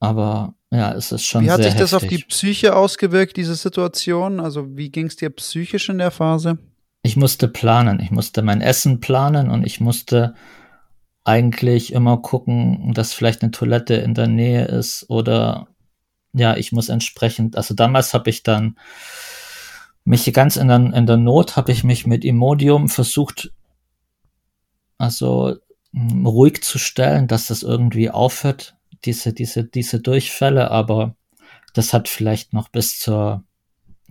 Aber 0.00 0.54
ja, 0.70 0.92
es 0.92 1.12
ist 1.12 1.24
schon 1.24 1.44
Wie 1.44 1.50
hat 1.50 1.58
sich 1.58 1.66
heftig. 1.66 1.80
das 1.80 1.94
auf 1.94 2.06
die 2.06 2.18
Psyche 2.18 2.76
ausgewirkt, 2.76 3.36
diese 3.36 3.54
Situation? 3.54 4.40
Also 4.40 4.76
wie 4.76 4.90
ging 4.90 5.06
es 5.06 5.16
dir 5.16 5.30
psychisch 5.30 5.88
in 5.88 5.98
der 5.98 6.10
Phase? 6.10 6.58
Ich 7.02 7.16
musste 7.16 7.48
planen. 7.48 8.00
Ich 8.00 8.10
musste 8.10 8.42
mein 8.42 8.60
Essen 8.60 9.00
planen 9.00 9.50
und 9.50 9.66
ich 9.66 9.80
musste 9.80 10.34
eigentlich 11.24 11.92
immer 11.92 12.18
gucken, 12.18 12.92
dass 12.94 13.12
vielleicht 13.12 13.42
eine 13.42 13.50
Toilette 13.50 13.94
in 13.94 14.14
der 14.14 14.26
Nähe 14.26 14.66
ist 14.66 15.08
oder 15.08 15.68
ja, 16.34 16.56
ich 16.56 16.72
muss 16.72 16.88
entsprechend, 16.88 17.56
also 17.56 17.74
damals 17.74 18.12
habe 18.12 18.28
ich 18.28 18.42
dann 18.42 18.76
mich 20.04 20.30
ganz 20.34 20.56
in 20.56 20.68
der, 20.68 20.76
in 20.76 21.06
der 21.06 21.16
Not 21.16 21.56
habe 21.56 21.72
ich 21.72 21.82
mich 21.82 22.06
mit 22.06 22.24
Imodium 22.24 22.88
versucht, 22.88 23.52
also 25.04 25.56
hm, 25.92 26.26
ruhig 26.26 26.62
zu 26.62 26.78
stellen, 26.78 27.28
dass 27.28 27.48
das 27.48 27.62
irgendwie 27.62 28.10
aufhört, 28.10 28.76
diese, 29.04 29.32
diese, 29.32 29.64
diese 29.64 30.00
Durchfälle, 30.00 30.70
aber 30.70 31.16
das 31.74 31.92
hat 31.92 32.08
vielleicht 32.08 32.52
noch 32.52 32.68
bis 32.68 32.98
zur, 32.98 33.44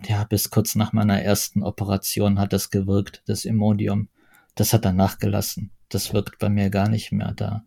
ja, 0.06 0.24
bis 0.24 0.50
kurz 0.50 0.74
nach 0.74 0.92
meiner 0.92 1.20
ersten 1.22 1.62
Operation 1.62 2.38
hat 2.38 2.52
das 2.52 2.70
gewirkt, 2.70 3.22
das 3.26 3.44
Imodium. 3.44 4.08
Das 4.54 4.72
hat 4.72 4.84
dann 4.84 4.96
nachgelassen. 4.96 5.72
Das 5.88 6.12
wirkt 6.12 6.38
bei 6.38 6.48
mir 6.48 6.70
gar 6.70 6.88
nicht 6.88 7.10
mehr. 7.10 7.32
Da 7.34 7.64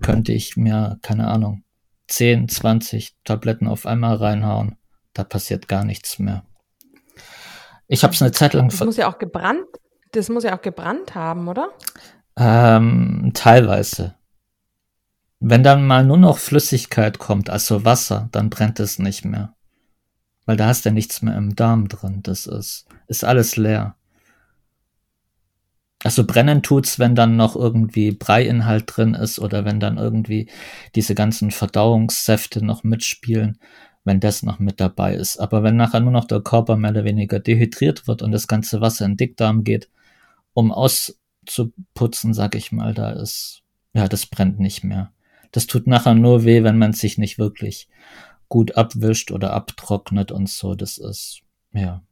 könnte 0.00 0.32
ich 0.32 0.56
mir, 0.56 0.98
keine 1.02 1.28
Ahnung, 1.28 1.64
10, 2.08 2.48
20 2.48 3.16
Tabletten 3.24 3.68
auf 3.68 3.86
einmal 3.86 4.16
reinhauen. 4.16 4.76
Da 5.12 5.24
passiert 5.24 5.68
gar 5.68 5.84
nichts 5.84 6.18
mehr. 6.18 6.44
Ich 7.88 8.04
habe 8.04 8.14
es 8.14 8.22
eine 8.22 8.32
Zeit 8.32 8.54
lang. 8.54 8.68
Das 8.68 8.80
muss 8.80 8.96
ja 8.96 9.12
auch 9.12 9.18
gebrannt. 9.18 9.66
Das 10.12 10.28
muss 10.28 10.44
ja 10.44 10.56
auch 10.56 10.62
gebrannt 10.62 11.14
haben, 11.14 11.48
oder? 11.48 11.70
Ähm, 12.40 13.32
teilweise. 13.34 14.14
Wenn 15.38 15.62
dann 15.62 15.86
mal 15.86 16.04
nur 16.04 16.16
noch 16.16 16.38
Flüssigkeit 16.38 17.18
kommt, 17.18 17.50
also 17.50 17.84
Wasser, 17.84 18.28
dann 18.32 18.50
brennt 18.50 18.80
es 18.80 18.98
nicht 18.98 19.24
mehr. 19.24 19.54
Weil 20.46 20.56
da 20.56 20.66
hast 20.66 20.84
du 20.84 20.88
ja 20.88 20.94
nichts 20.94 21.22
mehr 21.22 21.36
im 21.36 21.54
Darm 21.54 21.88
drin. 21.88 22.20
Das 22.22 22.46
ist, 22.46 22.86
ist 23.06 23.24
alles 23.24 23.56
leer. 23.56 23.94
Also 26.02 26.26
brennen 26.26 26.62
tut's, 26.62 26.98
wenn 26.98 27.14
dann 27.14 27.36
noch 27.36 27.54
irgendwie 27.54 28.10
Breiinhalt 28.10 28.84
drin 28.86 29.12
ist 29.12 29.38
oder 29.38 29.66
wenn 29.66 29.78
dann 29.78 29.98
irgendwie 29.98 30.48
diese 30.94 31.14
ganzen 31.14 31.50
Verdauungssäfte 31.50 32.64
noch 32.64 32.84
mitspielen 32.84 33.58
wenn 34.04 34.20
das 34.20 34.42
noch 34.42 34.58
mit 34.58 34.80
dabei 34.80 35.14
ist. 35.14 35.38
Aber 35.38 35.62
wenn 35.62 35.76
nachher 35.76 36.00
nur 36.00 36.12
noch 36.12 36.24
der 36.24 36.40
Körper 36.40 36.76
mehr 36.76 36.90
oder 36.90 37.04
weniger 37.04 37.38
dehydriert 37.38 38.08
wird 38.08 38.22
und 38.22 38.32
das 38.32 38.48
ganze 38.48 38.80
Wasser 38.80 39.04
in 39.04 39.12
den 39.12 39.16
Dickdarm 39.18 39.64
geht, 39.64 39.90
um 40.52 40.72
auszuputzen, 41.46 42.34
sag 42.34 42.54
ich 42.54 42.72
mal, 42.72 42.94
da 42.94 43.10
ist, 43.10 43.62
ja, 43.92 44.08
das 44.08 44.26
brennt 44.26 44.58
nicht 44.58 44.84
mehr. 44.84 45.12
Das 45.52 45.66
tut 45.66 45.86
nachher 45.86 46.14
nur 46.14 46.44
weh, 46.44 46.62
wenn 46.62 46.78
man 46.78 46.92
sich 46.92 47.18
nicht 47.18 47.38
wirklich 47.38 47.88
gut 48.48 48.76
abwischt 48.76 49.30
oder 49.30 49.52
abtrocknet 49.52 50.32
und 50.32 50.48
so. 50.48 50.74
Das 50.74 50.98
ist, 50.98 51.42
ja. 51.72 52.02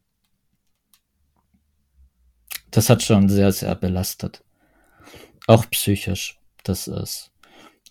Das 2.70 2.90
hat 2.90 3.02
schon 3.02 3.28
sehr, 3.28 3.52
sehr 3.52 3.74
belastet. 3.74 4.44
Auch 5.46 5.68
psychisch. 5.70 6.38
Das 6.64 6.88
ist. 6.88 7.32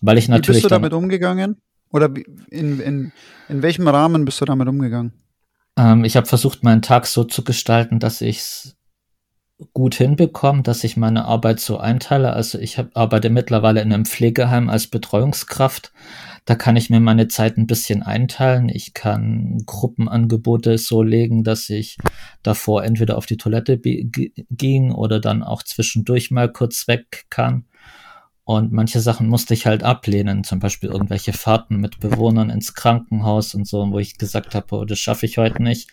Weil 0.00 0.18
ich 0.18 0.28
natürlich. 0.28 0.48
Wie 0.48 0.62
bist 0.62 0.64
du 0.66 0.68
damit 0.68 0.92
umgegangen? 0.92 1.60
Oder 1.90 2.12
in, 2.50 2.80
in, 2.80 3.12
in 3.48 3.62
welchem 3.62 3.88
Rahmen 3.88 4.24
bist 4.24 4.40
du 4.40 4.44
damit 4.44 4.68
umgegangen? 4.68 5.12
Ähm, 5.76 6.04
ich 6.04 6.16
habe 6.16 6.26
versucht, 6.26 6.62
meinen 6.62 6.82
Tag 6.82 7.06
so 7.06 7.24
zu 7.24 7.42
gestalten, 7.42 7.98
dass 7.98 8.20
ich 8.20 8.38
es 8.38 8.77
gut 9.72 9.96
hinbekomme, 9.96 10.62
dass 10.62 10.84
ich 10.84 10.96
meine 10.96 11.24
Arbeit 11.24 11.60
so 11.60 11.78
einteile. 11.78 12.32
Also 12.32 12.58
ich 12.58 12.78
hab, 12.78 12.96
arbeite 12.96 13.30
mittlerweile 13.30 13.80
in 13.80 13.92
einem 13.92 14.04
Pflegeheim 14.04 14.68
als 14.68 14.86
Betreuungskraft. 14.86 15.92
Da 16.44 16.54
kann 16.54 16.76
ich 16.76 16.88
mir 16.90 17.00
meine 17.00 17.28
Zeit 17.28 17.58
ein 17.58 17.66
bisschen 17.66 18.02
einteilen. 18.02 18.68
Ich 18.68 18.94
kann 18.94 19.62
Gruppenangebote 19.66 20.78
so 20.78 21.02
legen, 21.02 21.44
dass 21.44 21.68
ich 21.68 21.98
davor 22.42 22.84
entweder 22.84 23.18
auf 23.18 23.26
die 23.26 23.36
Toilette 23.36 23.78
ging 23.78 24.92
oder 24.92 25.20
dann 25.20 25.42
auch 25.42 25.62
zwischendurch 25.62 26.30
mal 26.30 26.50
kurz 26.50 26.88
weg 26.88 27.26
kann. 27.28 27.64
Und 28.44 28.72
manche 28.72 29.00
Sachen 29.00 29.28
musste 29.28 29.52
ich 29.52 29.66
halt 29.66 29.82
ablehnen, 29.82 30.42
zum 30.42 30.58
Beispiel 30.58 30.88
irgendwelche 30.88 31.34
Fahrten 31.34 31.76
mit 31.76 32.00
Bewohnern 32.00 32.48
ins 32.48 32.72
Krankenhaus 32.72 33.54
und 33.54 33.66
so, 33.66 33.90
wo 33.90 33.98
ich 33.98 34.16
gesagt 34.16 34.54
habe, 34.54 34.74
oh, 34.74 34.84
das 34.86 34.98
schaffe 34.98 35.26
ich 35.26 35.36
heute 35.36 35.62
nicht. 35.62 35.90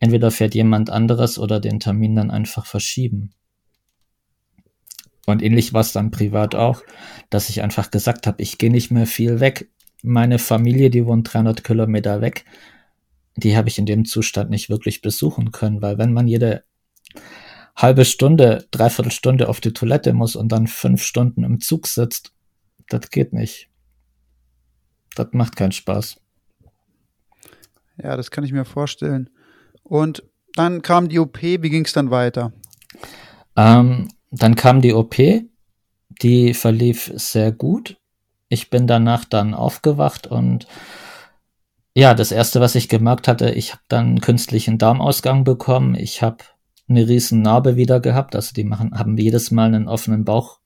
Entweder 0.00 0.30
fährt 0.30 0.54
jemand 0.54 0.90
anderes 0.90 1.38
oder 1.38 1.60
den 1.60 1.78
Termin 1.78 2.16
dann 2.16 2.30
einfach 2.30 2.66
verschieben. 2.66 3.32
Und 5.26 5.42
ähnlich 5.42 5.72
war 5.72 5.82
es 5.82 5.92
dann 5.92 6.10
privat 6.10 6.54
auch, 6.54 6.82
dass 7.28 7.50
ich 7.50 7.62
einfach 7.62 7.90
gesagt 7.90 8.26
habe, 8.26 8.42
ich 8.42 8.58
gehe 8.58 8.70
nicht 8.70 8.90
mehr 8.90 9.06
viel 9.06 9.38
weg. 9.38 9.68
Meine 10.02 10.38
Familie, 10.38 10.90
die 10.90 11.06
wohnt 11.06 11.32
300 11.32 11.62
Kilometer 11.62 12.20
weg, 12.22 12.44
die 13.36 13.56
habe 13.56 13.68
ich 13.68 13.78
in 13.78 13.86
dem 13.86 14.04
Zustand 14.06 14.50
nicht 14.50 14.70
wirklich 14.70 15.02
besuchen 15.02 15.52
können, 15.52 15.82
weil 15.82 15.98
wenn 15.98 16.12
man 16.12 16.26
jede 16.26 16.64
halbe 17.76 18.04
Stunde, 18.04 18.66
dreiviertel 18.70 19.12
Stunde 19.12 19.48
auf 19.48 19.60
die 19.60 19.72
Toilette 19.72 20.12
muss 20.14 20.34
und 20.34 20.50
dann 20.50 20.66
fünf 20.66 21.02
Stunden 21.02 21.44
im 21.44 21.60
Zug 21.60 21.86
sitzt, 21.86 22.32
das 22.88 23.10
geht 23.10 23.32
nicht. 23.32 23.68
Das 25.14 25.28
macht 25.32 25.56
keinen 25.56 25.72
Spaß. 25.72 26.20
Ja, 28.02 28.16
das 28.16 28.30
kann 28.30 28.44
ich 28.44 28.52
mir 28.52 28.64
vorstellen. 28.64 29.30
Und 29.90 30.22
dann 30.54 30.82
kam 30.82 31.08
die 31.08 31.18
OP, 31.18 31.42
wie 31.42 31.58
ging 31.58 31.84
es 31.84 31.92
dann 31.92 32.12
weiter? 32.12 32.52
Ähm, 33.56 34.06
dann 34.30 34.54
kam 34.54 34.80
die 34.80 34.94
OP, 34.94 35.16
die 36.22 36.54
verlief 36.54 37.10
sehr 37.16 37.50
gut. 37.50 37.96
Ich 38.48 38.70
bin 38.70 38.86
danach 38.86 39.24
dann 39.24 39.52
aufgewacht 39.52 40.28
und 40.28 40.68
ja, 41.92 42.14
das 42.14 42.30
erste, 42.30 42.60
was 42.60 42.76
ich 42.76 42.88
gemerkt 42.88 43.26
hatte, 43.26 43.50
ich 43.50 43.72
habe 43.72 43.82
dann 43.88 44.06
einen 44.06 44.20
künstlichen 44.20 44.78
Darmausgang 44.78 45.42
bekommen. 45.42 45.96
Ich 45.96 46.22
habe 46.22 46.38
eine 46.88 47.08
riesen 47.08 47.42
Narbe 47.42 47.74
wieder 47.74 47.98
gehabt. 47.98 48.36
Also 48.36 48.52
die 48.54 48.62
machen, 48.62 48.96
haben 48.96 49.18
jedes 49.18 49.50
Mal 49.50 49.74
einen 49.74 49.88
offenen 49.88 50.24
Bauch, 50.24 50.59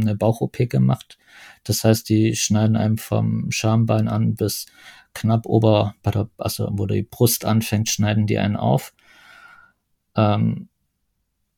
eine 0.00 0.14
Bauch-OP 0.14 0.68
gemacht. 0.68 1.18
Das 1.64 1.84
heißt, 1.84 2.08
die 2.08 2.34
schneiden 2.36 2.76
einem 2.76 2.98
vom 2.98 3.50
Schambein 3.50 4.08
an 4.08 4.34
bis 4.34 4.66
knapp 5.14 5.46
ober, 5.46 5.94
also 6.38 6.68
wo 6.72 6.86
die 6.86 7.02
Brust 7.02 7.44
anfängt, 7.44 7.88
schneiden 7.88 8.26
die 8.26 8.38
einen 8.38 8.56
auf. 8.56 8.94
Ähm, 10.16 10.68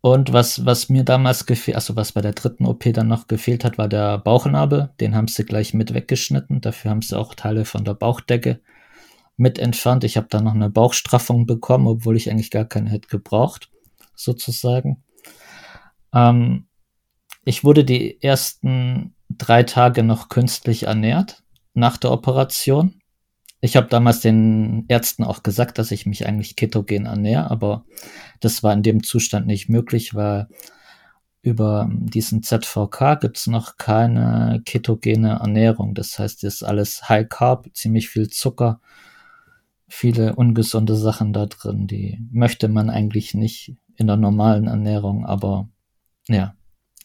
und 0.00 0.34
was, 0.34 0.66
was 0.66 0.90
mir 0.90 1.02
damals 1.02 1.46
gefehlt, 1.46 1.76
also 1.76 1.96
was 1.96 2.12
bei 2.12 2.20
der 2.20 2.32
dritten 2.34 2.66
OP 2.66 2.84
dann 2.92 3.08
noch 3.08 3.26
gefehlt 3.26 3.64
hat, 3.64 3.78
war 3.78 3.88
der 3.88 4.18
Bauchnabel. 4.18 4.90
Den 5.00 5.14
haben 5.14 5.28
sie 5.28 5.46
gleich 5.46 5.72
mit 5.72 5.94
weggeschnitten. 5.94 6.60
Dafür 6.60 6.90
haben 6.90 7.00
sie 7.00 7.18
auch 7.18 7.34
Teile 7.34 7.64
von 7.64 7.86
der 7.86 7.94
Bauchdecke 7.94 8.60
mit 9.38 9.58
entfernt. 9.58 10.04
Ich 10.04 10.18
habe 10.18 10.26
dann 10.28 10.44
noch 10.44 10.54
eine 10.54 10.68
Bauchstraffung 10.68 11.46
bekommen, 11.46 11.86
obwohl 11.86 12.18
ich 12.18 12.30
eigentlich 12.30 12.50
gar 12.50 12.66
keine 12.66 12.90
hätte 12.90 13.08
gebraucht, 13.08 13.70
sozusagen. 14.14 15.02
Ähm, 16.12 16.66
ich 17.44 17.64
wurde 17.64 17.85
die 17.85 18.22
ersten 18.22 19.14
drei 19.30 19.62
Tage 19.62 20.02
noch 20.02 20.28
künstlich 20.28 20.85
ernährt 20.85 21.42
nach 21.74 21.96
der 21.96 22.12
Operation. 22.12 23.00
Ich 23.61 23.76
habe 23.76 23.88
damals 23.88 24.20
den 24.20 24.85
Ärzten 24.88 25.24
auch 25.24 25.42
gesagt, 25.42 25.78
dass 25.78 25.90
ich 25.90 26.07
mich 26.07 26.26
eigentlich 26.26 26.57
ketogen 26.57 27.07
ernähre, 27.07 27.50
aber 27.50 27.85
das 28.40 28.62
war 28.62 28.72
in 28.72 28.83
dem 28.83 29.02
Zustand 29.02 29.46
nicht 29.46 29.68
möglich, 29.68 30.14
weil 30.14 30.48
über 31.40 31.90
diesen 31.90 32.42
ZVK 32.42 33.20
gibt 33.20 33.37
es 33.38 33.46
noch 33.46 33.76
keine 33.76 34.62
ketogene 34.64 35.40
Ernährung. 35.40 35.94
Das 35.94 36.18
heißt, 36.18 36.44
es 36.44 36.57
ist 36.57 36.62
alles 36.62 37.09
High 37.09 37.28
Carb, 37.28 37.68
ziemlich 37.74 38.09
viel 38.09 38.28
Zucker, 38.28 38.80
viele 39.88 40.35
ungesunde 40.37 40.96
Sachen 40.96 41.33
da 41.33 41.46
drin. 41.46 41.87
Die 41.87 42.18
möchte 42.33 42.68
man 42.68 42.88
eigentlich 42.88 43.35
nicht 43.35 43.76
in 43.96 44.07
der 44.07 44.16
normalen 44.16 44.66
Ernährung, 44.66 45.26
aber 45.26 45.68
ja, 46.28 46.54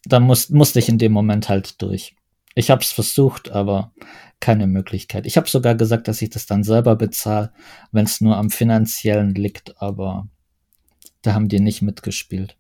da 0.06 0.20
muss, 0.20 0.50
musste 0.50 0.80
ich 0.80 0.90
in 0.90 0.98
dem 0.98 1.12
Moment 1.12 1.50
halt 1.50 1.82
durch. 1.82 2.16
Ich 2.56 2.70
habe 2.70 2.82
es 2.82 2.92
versucht, 2.92 3.52
aber 3.52 3.92
keine 4.40 4.68
Möglichkeit. 4.68 5.26
Ich 5.26 5.38
habe 5.38 5.50
sogar 5.50 5.76
gesagt, 5.76 6.08
dass 6.08 6.22
ich 6.22 6.30
das 6.30 6.46
dann 6.46 6.64
selber 6.64 6.96
bezahle, 6.96 7.52
wenn 7.92 8.06
es 8.06 8.22
nur 8.22 8.38
am 8.38 8.50
finanziellen 8.50 9.36
liegt, 9.36 9.82
aber 9.82 10.28
da 11.22 11.34
haben 11.34 11.50
die 11.50 11.60
nicht 11.60 11.82
mitgespielt. 11.82 12.56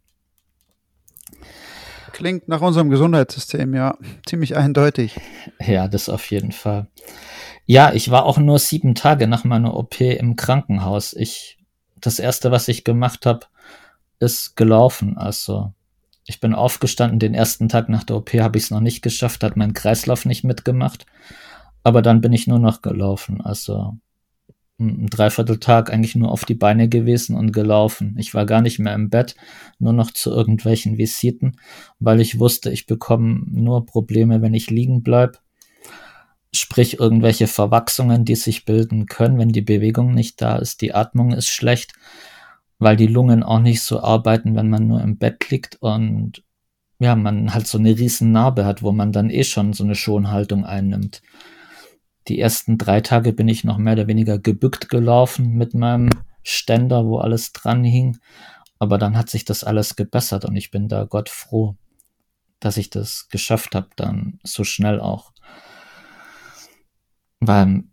Klingt 2.11 2.49
nach 2.49 2.61
unserem 2.61 2.89
Gesundheitssystem, 2.89 3.73
ja, 3.73 3.97
ziemlich 4.25 4.57
eindeutig. 4.57 5.15
Ja, 5.65 5.87
das 5.87 6.09
auf 6.09 6.29
jeden 6.31 6.51
Fall. 6.51 6.87
Ja, 7.65 7.93
ich 7.93 8.11
war 8.11 8.25
auch 8.25 8.37
nur 8.37 8.59
sieben 8.59 8.95
Tage 8.95 9.27
nach 9.27 9.43
meiner 9.43 9.75
OP 9.75 10.01
im 10.01 10.35
Krankenhaus. 10.35 11.13
Ich, 11.13 11.59
das 11.95 12.19
erste, 12.19 12.51
was 12.51 12.67
ich 12.67 12.83
gemacht 12.83 13.25
habe, 13.25 13.45
ist 14.19 14.55
gelaufen. 14.57 15.17
Also 15.17 15.71
ich 16.29 16.39
bin 16.39 16.53
aufgestanden. 16.53 17.17
Den 17.17 17.33
ersten 17.33 17.69
Tag 17.69 17.89
nach 17.89 18.03
der 18.03 18.17
OP 18.17 18.33
habe 18.33 18.57
ich 18.57 18.65
es 18.65 18.71
noch 18.71 18.81
nicht 18.81 19.01
geschafft, 19.01 19.43
hat 19.43 19.57
mein 19.57 19.73
Kreislauf 19.73 20.25
nicht 20.25 20.43
mitgemacht. 20.43 21.07
Aber 21.81 22.03
dann 22.03 22.21
bin 22.21 22.33
ich 22.33 22.45
nur 22.45 22.59
noch 22.59 22.83
gelaufen. 22.83 23.41
Also 23.41 23.97
ein 24.79 25.07
Dreivierteltag 25.07 25.91
eigentlich 25.91 26.15
nur 26.15 26.31
auf 26.31 26.45
die 26.45 26.53
Beine 26.53 26.87
gewesen 26.87 27.35
und 27.35 27.51
gelaufen. 27.51 28.15
Ich 28.19 28.35
war 28.35 28.45
gar 28.45 28.61
nicht 28.61 28.77
mehr 28.77 28.93
im 28.93 29.09
Bett, 29.09 29.35
nur 29.79 29.91
noch 29.91 30.11
zu 30.11 30.29
irgendwelchen 30.29 30.99
Visiten, 30.99 31.57
weil 31.99 32.21
ich 32.21 32.39
wusste, 32.39 32.69
ich 32.69 32.85
bekomme 32.85 33.41
nur 33.47 33.87
Probleme, 33.87 34.43
wenn 34.43 34.53
ich 34.53 34.69
liegen 34.69 35.01
bleib. 35.01 35.41
Sprich 36.53 36.99
irgendwelche 36.99 37.47
Verwachsungen, 37.47 38.23
die 38.23 38.35
sich 38.35 38.65
bilden 38.65 39.07
können, 39.07 39.39
wenn 39.39 39.49
die 39.49 39.61
Bewegung 39.61 40.13
nicht 40.13 40.41
da 40.41 40.57
ist. 40.57 40.81
Die 40.81 40.93
Atmung 40.93 41.33
ist 41.33 41.49
schlecht, 41.49 41.93
weil 42.79 42.95
die 42.95 43.07
Lungen 43.07 43.43
auch 43.43 43.59
nicht 43.59 43.81
so 43.81 44.01
arbeiten, 44.01 44.55
wenn 44.55 44.69
man 44.69 44.87
nur 44.87 45.01
im 45.01 45.17
Bett 45.17 45.49
liegt 45.49 45.75
und 45.81 46.43
ja, 46.99 47.15
man 47.15 47.53
halt 47.53 47.67
so 47.67 47.77
eine 47.77 47.97
riesen 47.97 48.31
Narbe 48.31 48.65
hat, 48.65 48.83
wo 48.83 48.91
man 48.91 49.11
dann 49.11 49.29
eh 49.29 49.43
schon 49.43 49.73
so 49.73 49.83
eine 49.83 49.95
Schonhaltung 49.95 50.65
einnimmt 50.65 51.21
die 52.29 52.39
ersten 52.39 52.77
drei 52.77 53.01
Tage 53.01 53.33
bin 53.33 53.47
ich 53.47 53.63
noch 53.63 53.77
mehr 53.77 53.93
oder 53.93 54.07
weniger 54.07 54.37
gebückt 54.37 54.89
gelaufen 54.89 55.53
mit 55.53 55.73
meinem 55.73 56.09
Ständer, 56.43 57.05
wo 57.05 57.17
alles 57.17 57.51
dran 57.51 57.83
hing. 57.83 58.19
Aber 58.77 58.97
dann 58.97 59.17
hat 59.17 59.29
sich 59.29 59.45
das 59.45 59.63
alles 59.63 59.95
gebessert 59.95 60.45
und 60.45 60.55
ich 60.55 60.71
bin 60.71 60.87
da 60.87 61.03
Gott 61.03 61.27
froh, 61.27 61.75
dass 62.59 62.77
ich 62.77 62.89
das 62.89 63.27
geschafft 63.29 63.75
habe, 63.75 63.89
dann 63.95 64.39
so 64.43 64.63
schnell 64.63 65.01
auch. 65.01 65.33
Weil 67.39 67.83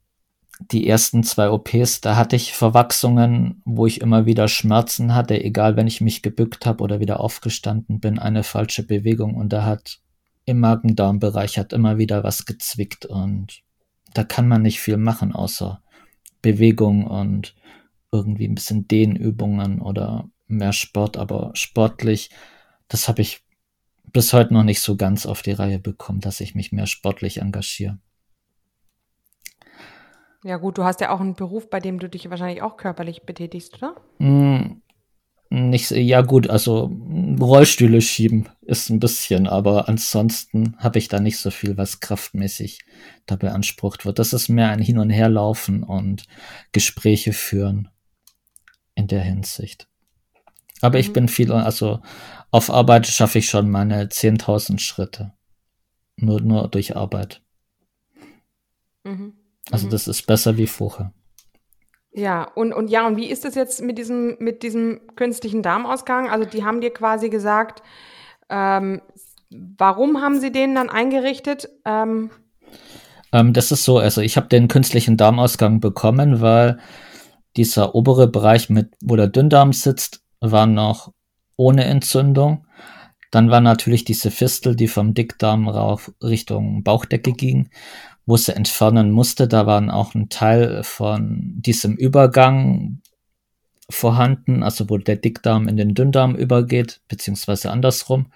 die 0.58 0.88
ersten 0.88 1.22
zwei 1.22 1.50
OPs, 1.50 2.00
da 2.00 2.16
hatte 2.16 2.36
ich 2.36 2.54
Verwachsungen, 2.54 3.62
wo 3.64 3.86
ich 3.86 4.00
immer 4.00 4.26
wieder 4.26 4.48
Schmerzen 4.48 5.14
hatte, 5.14 5.42
egal 5.42 5.76
wenn 5.76 5.86
ich 5.86 6.00
mich 6.00 6.22
gebückt 6.22 6.64
habe 6.64 6.82
oder 6.82 6.98
wieder 7.00 7.20
aufgestanden 7.20 8.00
bin, 8.00 8.18
eine 8.18 8.42
falsche 8.42 8.82
Bewegung 8.82 9.34
und 9.34 9.52
da 9.52 9.64
hat 9.64 10.00
im 10.46 10.60
Magen-Darm-Bereich 10.60 11.58
hat 11.58 11.72
immer 11.72 11.98
wieder 11.98 12.24
was 12.24 12.46
gezwickt 12.46 13.04
und 13.04 13.62
da 14.14 14.24
kann 14.24 14.48
man 14.48 14.62
nicht 14.62 14.80
viel 14.80 14.96
machen, 14.96 15.34
außer 15.34 15.82
Bewegung 16.40 17.06
und 17.06 17.54
irgendwie 18.12 18.48
ein 18.48 18.54
bisschen 18.54 18.88
Dehnübungen 18.88 19.80
oder 19.82 20.30
mehr 20.46 20.72
Sport, 20.72 21.16
aber 21.16 21.50
sportlich, 21.54 22.30
das 22.88 23.08
habe 23.08 23.22
ich 23.22 23.42
bis 24.12 24.32
heute 24.32 24.54
noch 24.54 24.62
nicht 24.62 24.80
so 24.80 24.96
ganz 24.96 25.26
auf 25.26 25.42
die 25.42 25.52
Reihe 25.52 25.78
bekommen, 25.78 26.20
dass 26.20 26.40
ich 26.40 26.54
mich 26.54 26.72
mehr 26.72 26.86
sportlich 26.86 27.38
engagiere. 27.38 27.98
Ja 30.46 30.58
gut, 30.58 30.78
du 30.78 30.84
hast 30.84 31.00
ja 31.00 31.10
auch 31.10 31.18
einen 31.18 31.34
Beruf, 31.34 31.68
bei 31.68 31.80
dem 31.80 31.98
du 31.98 32.08
dich 32.08 32.30
wahrscheinlich 32.30 32.62
auch 32.62 32.76
körperlich 32.76 33.22
betätigst, 33.22 33.78
oder? 33.78 33.96
Mm, 34.18 34.80
nicht, 35.50 35.90
ja 35.90 36.22
gut, 36.22 36.48
also 36.48 36.88
Rollstühle 37.40 38.00
schieben 38.00 38.48
ist 38.62 38.88
ein 38.88 39.00
bisschen, 39.00 39.48
aber 39.48 39.88
ansonsten 39.88 40.76
habe 40.78 41.00
ich 41.00 41.08
da 41.08 41.18
nicht 41.18 41.38
so 41.38 41.50
viel, 41.50 41.76
was 41.76 41.98
kraftmäßig 41.98 42.78
da 43.26 43.34
beansprucht 43.34 44.06
wird. 44.06 44.20
Das 44.20 44.32
ist 44.32 44.48
mehr 44.48 44.68
ein 44.68 44.80
Hin- 44.80 45.00
und 45.00 45.10
Herlaufen 45.10 45.82
und 45.82 46.26
Gespräche 46.70 47.32
führen 47.32 47.88
in 48.94 49.08
der 49.08 49.22
Hinsicht. 49.22 49.88
Aber 50.80 50.98
mhm. 50.98 51.00
ich 51.00 51.12
bin 51.12 51.26
viel, 51.26 51.50
also 51.50 52.02
auf 52.52 52.70
Arbeit 52.70 53.08
schaffe 53.08 53.40
ich 53.40 53.50
schon 53.50 53.68
meine 53.68 54.04
10.000 54.04 54.78
Schritte. 54.78 55.32
Nur, 56.14 56.40
nur 56.40 56.68
durch 56.68 56.94
Arbeit. 56.94 57.42
Mhm. 59.02 59.32
Also 59.70 59.86
mhm. 59.86 59.90
das 59.90 60.08
ist 60.08 60.26
besser 60.26 60.56
wie 60.56 60.66
vorher. 60.66 61.12
Ja, 62.12 62.44
und, 62.54 62.72
und 62.72 62.88
ja, 62.88 63.06
und 63.06 63.16
wie 63.16 63.30
ist 63.30 63.44
das 63.44 63.54
jetzt 63.54 63.82
mit 63.82 63.98
diesem, 63.98 64.36
mit 64.38 64.62
diesem 64.62 65.00
künstlichen 65.16 65.62
Darmausgang? 65.62 66.30
Also 66.30 66.48
die 66.48 66.64
haben 66.64 66.80
dir 66.80 66.90
quasi 66.90 67.28
gesagt, 67.28 67.82
ähm, 68.48 69.02
warum 69.50 70.22
haben 70.22 70.40
sie 70.40 70.50
den 70.50 70.74
dann 70.74 70.88
eingerichtet? 70.88 71.68
Ähm, 71.84 72.30
ähm, 73.32 73.52
das 73.52 73.70
ist 73.70 73.84
so, 73.84 73.98
also 73.98 74.22
ich 74.22 74.36
habe 74.38 74.48
den 74.48 74.68
künstlichen 74.68 75.18
Darmausgang 75.18 75.80
bekommen, 75.80 76.40
weil 76.40 76.78
dieser 77.56 77.94
obere 77.94 78.28
Bereich, 78.28 78.70
mit, 78.70 78.94
wo 79.02 79.16
der 79.16 79.28
Dünndarm 79.28 79.72
sitzt, 79.74 80.22
war 80.40 80.66
noch 80.66 81.12
ohne 81.56 81.84
Entzündung. 81.84 82.66
Dann 83.30 83.50
war 83.50 83.60
natürlich 83.60 84.04
diese 84.04 84.30
Fistel, 84.30 84.76
die 84.76 84.88
vom 84.88 85.12
Dickdarm 85.12 85.68
rauf 85.68 86.12
Richtung 86.22 86.82
Bauchdecke 86.82 87.32
ging, 87.32 87.68
wo 88.26 88.36
sie 88.36 88.54
entfernen 88.54 89.12
musste. 89.12 89.48
Da 89.48 89.66
war 89.66 89.94
auch 89.94 90.14
ein 90.14 90.28
Teil 90.28 90.82
von 90.82 91.54
diesem 91.56 91.94
Übergang 91.96 93.00
vorhanden, 93.88 94.64
also 94.64 94.90
wo 94.90 94.98
der 94.98 95.16
Dickdarm 95.16 95.68
in 95.68 95.76
den 95.76 95.94
Dünndarm 95.94 96.34
übergeht, 96.34 97.00
beziehungsweise 97.08 97.70
andersrum. 97.70 98.32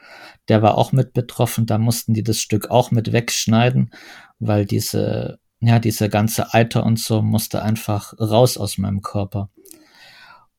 Der 0.48 0.62
war 0.62 0.78
auch 0.78 0.92
mit 0.92 1.12
betroffen. 1.12 1.66
Da 1.66 1.78
mussten 1.78 2.14
die 2.14 2.22
das 2.22 2.40
Stück 2.40 2.70
auch 2.70 2.92
mit 2.92 3.12
wegschneiden, 3.12 3.90
weil 4.38 4.64
diese, 4.64 5.40
ja, 5.58 5.80
diese 5.80 6.08
ganze 6.08 6.54
Eiter 6.54 6.86
und 6.86 7.00
so 7.00 7.20
musste 7.20 7.62
einfach 7.62 8.14
raus 8.18 8.56
aus 8.56 8.78
meinem 8.78 9.02
Körper. 9.02 9.50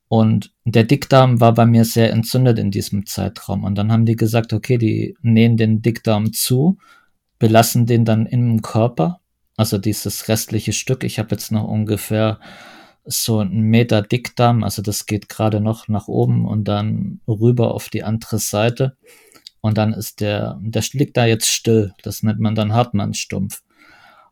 Und 0.09 0.53
der 0.65 0.83
Dickdarm 0.83 1.39
war 1.39 1.53
bei 1.53 1.65
mir 1.65 1.85
sehr 1.85 2.11
entzündet 2.11 2.59
in 2.59 2.69
diesem 2.69 3.05
Zeitraum. 3.05 3.63
Und 3.63 3.75
dann 3.75 3.93
haben 3.93 4.05
die 4.05 4.17
gesagt, 4.17 4.51
okay, 4.51 4.77
die 4.77 5.15
nähen 5.21 5.55
den 5.55 5.81
Dickdarm 5.81 6.33
zu, 6.33 6.77
belassen 7.39 7.85
den 7.85 8.03
dann 8.03 8.25
im 8.25 8.61
Körper, 8.61 9.20
also 9.61 9.77
dieses 9.77 10.27
restliche 10.27 10.73
Stück. 10.73 11.03
Ich 11.03 11.19
habe 11.19 11.29
jetzt 11.31 11.51
noch 11.51 11.65
ungefähr 11.65 12.39
so 13.05 13.39
einen 13.39 13.61
Meter 13.61 14.01
Dickdarm, 14.01 14.63
also 14.63 14.81
das 14.81 15.05
geht 15.05 15.29
gerade 15.29 15.61
noch 15.61 15.87
nach 15.87 16.07
oben 16.07 16.47
und 16.47 16.63
dann 16.63 17.21
rüber 17.27 17.75
auf 17.75 17.89
die 17.89 18.03
andere 18.03 18.39
Seite. 18.39 18.97
Und 19.61 19.77
dann 19.77 19.93
ist 19.93 20.19
der, 20.19 20.59
der 20.63 20.83
liegt 20.93 21.15
da 21.15 21.25
jetzt 21.25 21.47
still. 21.47 21.93
Das 22.01 22.23
nennt 22.23 22.39
man 22.39 22.55
dann 22.55 22.73
Hartmannsstumpf. 22.73 23.61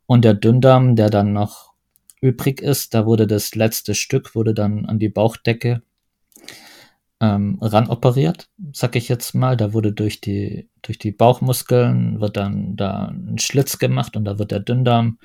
Und 0.07 0.25
der 0.25 0.33
Dünndarm, 0.33 0.95
der 0.95 1.11
dann 1.11 1.31
noch 1.31 1.73
übrig 2.21 2.59
ist. 2.59 2.95
Da 2.95 3.05
wurde 3.05 3.27
das 3.27 3.53
letzte 3.53 3.93
Stück, 3.93 4.33
wurde 4.33 4.55
dann 4.55 4.87
an 4.87 4.97
die 4.97 5.09
Bauchdecke 5.09 5.83
ähm, 7.21 7.57
ran 7.61 7.89
operiert, 7.89 8.49
sag 8.73 8.95
ich 8.95 9.09
jetzt 9.09 9.33
mal. 9.35 9.57
Da 9.57 9.73
wurde 9.73 9.91
durch 9.91 10.21
die, 10.21 10.69
durch 10.81 10.99
die 10.99 11.11
Bauchmuskeln 11.11 12.21
wird 12.21 12.37
dann 12.37 12.75
da 12.75 13.07
ein 13.07 13.37
Schlitz 13.39 13.77
gemacht 13.79 14.15
und 14.15 14.25
da 14.25 14.39
wird 14.39 14.51
der 14.51 14.59
Dünndarm 14.61 15.19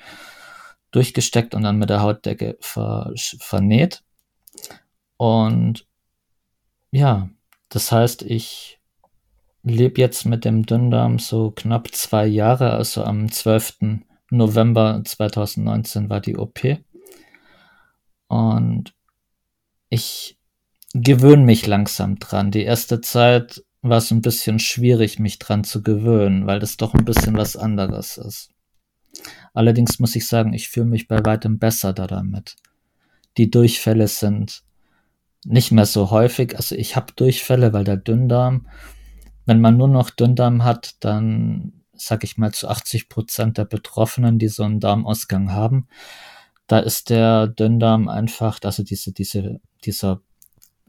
durchgesteckt 0.91 1.55
und 1.55 1.63
dann 1.63 1.77
mit 1.77 1.89
der 1.89 2.01
Hautdecke 2.01 2.57
ver, 2.59 3.11
vernäht. 3.39 4.03
Und 5.17 5.87
ja, 6.91 7.29
das 7.69 7.91
heißt, 7.91 8.23
ich 8.23 8.79
lebe 9.63 9.99
jetzt 9.99 10.25
mit 10.25 10.45
dem 10.45 10.65
Dünndarm 10.65 11.19
so 11.19 11.51
knapp 11.51 11.89
zwei 11.93 12.25
Jahre, 12.27 12.71
also 12.71 13.03
am 13.03 13.31
12. 13.31 13.99
November 14.29 15.01
2019 15.03 16.09
war 16.09 16.21
die 16.21 16.37
OP. 16.37 16.59
Und 18.27 18.93
ich 19.89 20.34
gewöhne 21.01 21.43
mich 21.43 21.67
langsam 21.67 22.19
dran. 22.19 22.51
Die 22.51 22.63
erste 22.63 23.01
Zeit 23.01 23.63
war 23.81 23.97
es 23.97 24.11
ein 24.11 24.21
bisschen 24.21 24.59
schwierig, 24.59 25.19
mich 25.19 25.39
dran 25.39 25.63
zu 25.63 25.83
gewöhnen, 25.83 26.47
weil 26.47 26.59
das 26.59 26.77
doch 26.77 26.93
ein 26.93 27.05
bisschen 27.05 27.37
was 27.37 27.57
anderes 27.57 28.17
ist. 28.17 28.49
Allerdings 29.53 29.99
muss 29.99 30.15
ich 30.15 30.27
sagen, 30.27 30.53
ich 30.53 30.69
fühle 30.69 30.87
mich 30.87 31.07
bei 31.07 31.23
weitem 31.23 31.59
besser 31.59 31.93
da 31.93 32.07
damit. 32.07 32.55
Die 33.37 33.51
Durchfälle 33.51 34.07
sind 34.07 34.63
nicht 35.45 35.71
mehr 35.71 35.85
so 35.85 36.11
häufig. 36.11 36.55
Also 36.55 36.75
ich 36.75 36.95
habe 36.95 37.13
Durchfälle, 37.15 37.73
weil 37.73 37.83
der 37.83 37.97
Dünndarm, 37.97 38.67
wenn 39.45 39.61
man 39.61 39.77
nur 39.77 39.89
noch 39.89 40.09
Dünndarm 40.09 40.63
hat, 40.63 40.95
dann 41.01 41.73
sag 41.93 42.23
ich 42.23 42.37
mal, 42.37 42.53
zu 42.53 42.67
80 42.67 43.09
Prozent 43.09 43.57
der 43.57 43.65
Betroffenen, 43.65 44.39
die 44.39 44.47
so 44.47 44.63
einen 44.63 44.79
Darmausgang 44.79 45.51
haben, 45.51 45.87
da 46.67 46.79
ist 46.79 47.09
der 47.09 47.47
Dünndarm 47.47 48.07
einfach, 48.07 48.59
also 48.63 48.83
diese, 48.83 49.13
diese, 49.13 49.61
dieser 49.83 50.21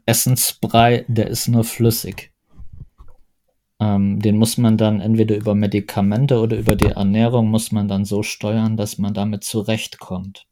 Essensbrei, 0.07 1.05
der 1.07 1.27
ist 1.27 1.47
nur 1.47 1.63
flüssig. 1.63 2.31
Ähm, 3.79 4.19
den 4.19 4.37
muss 4.37 4.57
man 4.57 4.77
dann 4.77 5.01
entweder 5.01 5.35
über 5.35 5.53
Medikamente 5.53 6.39
oder 6.39 6.57
über 6.57 6.75
die 6.75 6.85
Ernährung 6.85 7.49
muss 7.49 7.71
man 7.71 7.87
dann 7.87 8.05
so 8.05 8.23
steuern, 8.23 8.77
dass 8.77 8.97
man 8.97 9.13
damit 9.13 9.43
zurechtkommt. 9.43 10.47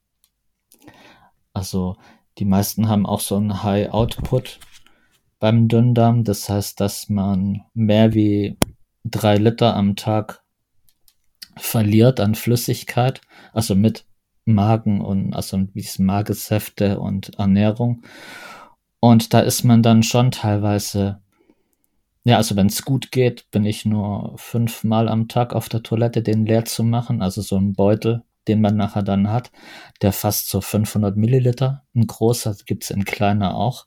Also 1.54 1.96
die 2.38 2.46
meisten 2.46 2.90
haben 2.90 3.06
auch 3.06 3.22
so 3.22 3.38
einen 3.38 3.64
High 3.64 3.90
Output 3.92 4.60
beim 5.40 5.70
Dünndarm. 5.70 6.26
Das 6.26 6.50
heißt, 6.50 6.80
dass 6.82 7.08
man 7.08 7.64
mehr 7.74 8.14
wie 8.14 8.58
drei 9.06 9.38
Liter 9.38 9.76
am 9.76 9.96
Tag 9.96 10.44
verliert 11.56 12.20
an 12.20 12.36
Flüssigkeit, 12.36 13.22
also 13.54 13.74
mit 13.74 14.06
Magen 14.44 15.00
und 15.00 15.34
also 15.34 15.66
wie 15.74 15.88
Magesäfte 16.00 17.00
und 17.00 17.40
Ernährung. 17.40 18.04
Und 19.00 19.34
da 19.34 19.40
ist 19.40 19.64
man 19.64 19.84
dann 19.84 20.04
schon 20.04 20.32
teilweise, 20.32 21.22
ja, 22.24 22.38
also 22.38 22.56
wenn 22.56 22.68
es 22.68 22.84
gut 22.84 23.12
geht, 23.12 23.50
bin 23.52 23.66
ich 23.66 23.86
nur 23.86 24.34
fünfmal 24.38 25.10
am 25.10 25.28
Tag 25.28 25.54
auf 25.54 25.70
der 25.70 25.84
Toilette, 25.84 26.24
den 26.24 26.46
leer 26.46 26.66
zu 26.66 26.84
machen. 26.84 27.22
Also 27.22 27.42
so 27.42 27.58
ein 27.58 27.74
Beutel, 27.74 28.24
den 28.48 28.62
man 28.62 28.78
nachher 28.78 29.04
dann 29.04 29.30
hat, 29.32 29.52
der 30.02 30.12
fast 30.12 30.50
so 30.50 30.62
500 30.62 31.18
Milliliter. 31.18 31.84
Ein 31.96 32.08
großer 32.08 32.56
gibt's 32.66 32.90
in 32.90 33.06
kleiner 33.06 33.56
auch. 33.56 33.86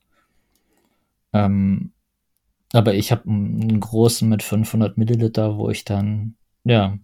Ähm, 1.33 1.93
aber 2.73 2.95
ich 2.95 3.11
habe 3.13 3.29
einen 3.29 3.81
großen 3.81 4.29
mit 4.29 4.43
500 4.43 4.99
Milliliter, 4.99 5.57
wo 5.57 5.71
ich 5.71 5.85
dann, 5.85 6.37
ja, 6.65 6.99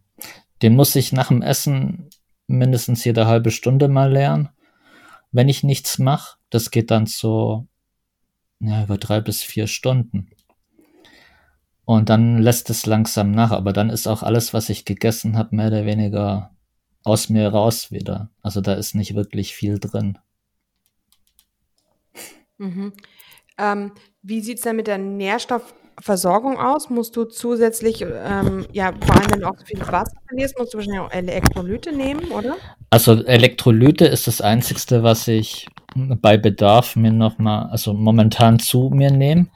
den 0.62 0.77
muss 0.77 0.95
ich 0.95 1.12
nach 1.12 1.29
dem 1.29 1.43
Essen 1.43 2.11
mindestens 2.47 3.05
jede 3.05 3.27
halbe 3.27 3.51
Stunde 3.51 3.88
mal 3.88 4.12
lernen. 4.12 4.51
Wenn 5.33 5.49
ich 5.49 5.64
nichts 5.64 5.99
mache, 5.99 6.37
das 6.51 6.71
geht 6.71 6.90
dann 6.90 7.07
so 7.07 7.67
ja, 8.61 8.85
über 8.85 8.99
drei 8.99 9.21
bis 9.21 9.43
vier 9.43 9.67
Stunden. 9.67 10.31
Und 11.85 12.09
dann 12.09 12.38
lässt 12.38 12.71
es 12.71 12.87
langsam 12.87 13.31
nach, 13.31 13.51
aber 13.51 13.73
dann 13.73 13.90
ist 13.90 14.07
auch 14.07 14.23
alles, 14.23 14.55
was 14.55 14.71
ich 14.71 14.85
gegessen 14.85 15.37
habe, 15.37 15.55
mehr 15.55 15.69
oder 15.69 15.85
weniger 15.85 16.55
aus 17.03 17.29
mir 17.29 17.49
raus 17.49 17.93
wieder. 17.93 18.31
Also 18.40 18.61
da 18.61 18.73
ist 18.75 18.95
nicht 18.95 19.14
wirklich 19.14 19.55
viel 19.55 19.79
drin. 19.79 20.19
Mhm. 22.57 22.93
Ähm, 23.59 23.93
wie 24.23 24.40
sieht 24.40 24.59
es 24.59 24.64
denn 24.64 24.77
mit 24.77 24.87
der 24.87 24.99
Nährstoff 24.99 25.75
Versorgung 26.01 26.59
aus? 26.59 26.91
Musst 26.91 27.17
du 27.17 27.25
zusätzlich, 27.25 28.03
ähm, 28.03 28.67
ja, 28.73 28.93
vor 29.01 29.17
allem 29.17 29.31
wenn 29.33 29.41
du 29.41 29.49
auch 29.49 29.59
so 29.59 29.65
viel 29.65 29.81
Wasser 29.81 30.17
verlierst, 30.27 30.59
musst 30.59 30.75
du 30.75 30.79
wahrscheinlich 30.79 31.01
auch 31.01 31.13
Elektrolyte 31.13 31.93
nehmen, 31.93 32.31
oder? 32.31 32.57
Also 32.91 33.25
Elektrolyte 33.25 34.07
ist 34.07 34.27
das 34.27 34.41
Einzige, 34.41 35.03
was 35.03 35.29
ich 35.29 35.67
bei 35.95 36.37
Bedarf 36.37 36.97
mir 36.97 37.13
nochmal, 37.13 37.69
also 37.71 37.95
momentan 37.95 38.59
zu 38.59 38.91
mir 38.93 39.11
nehme. 39.11 39.47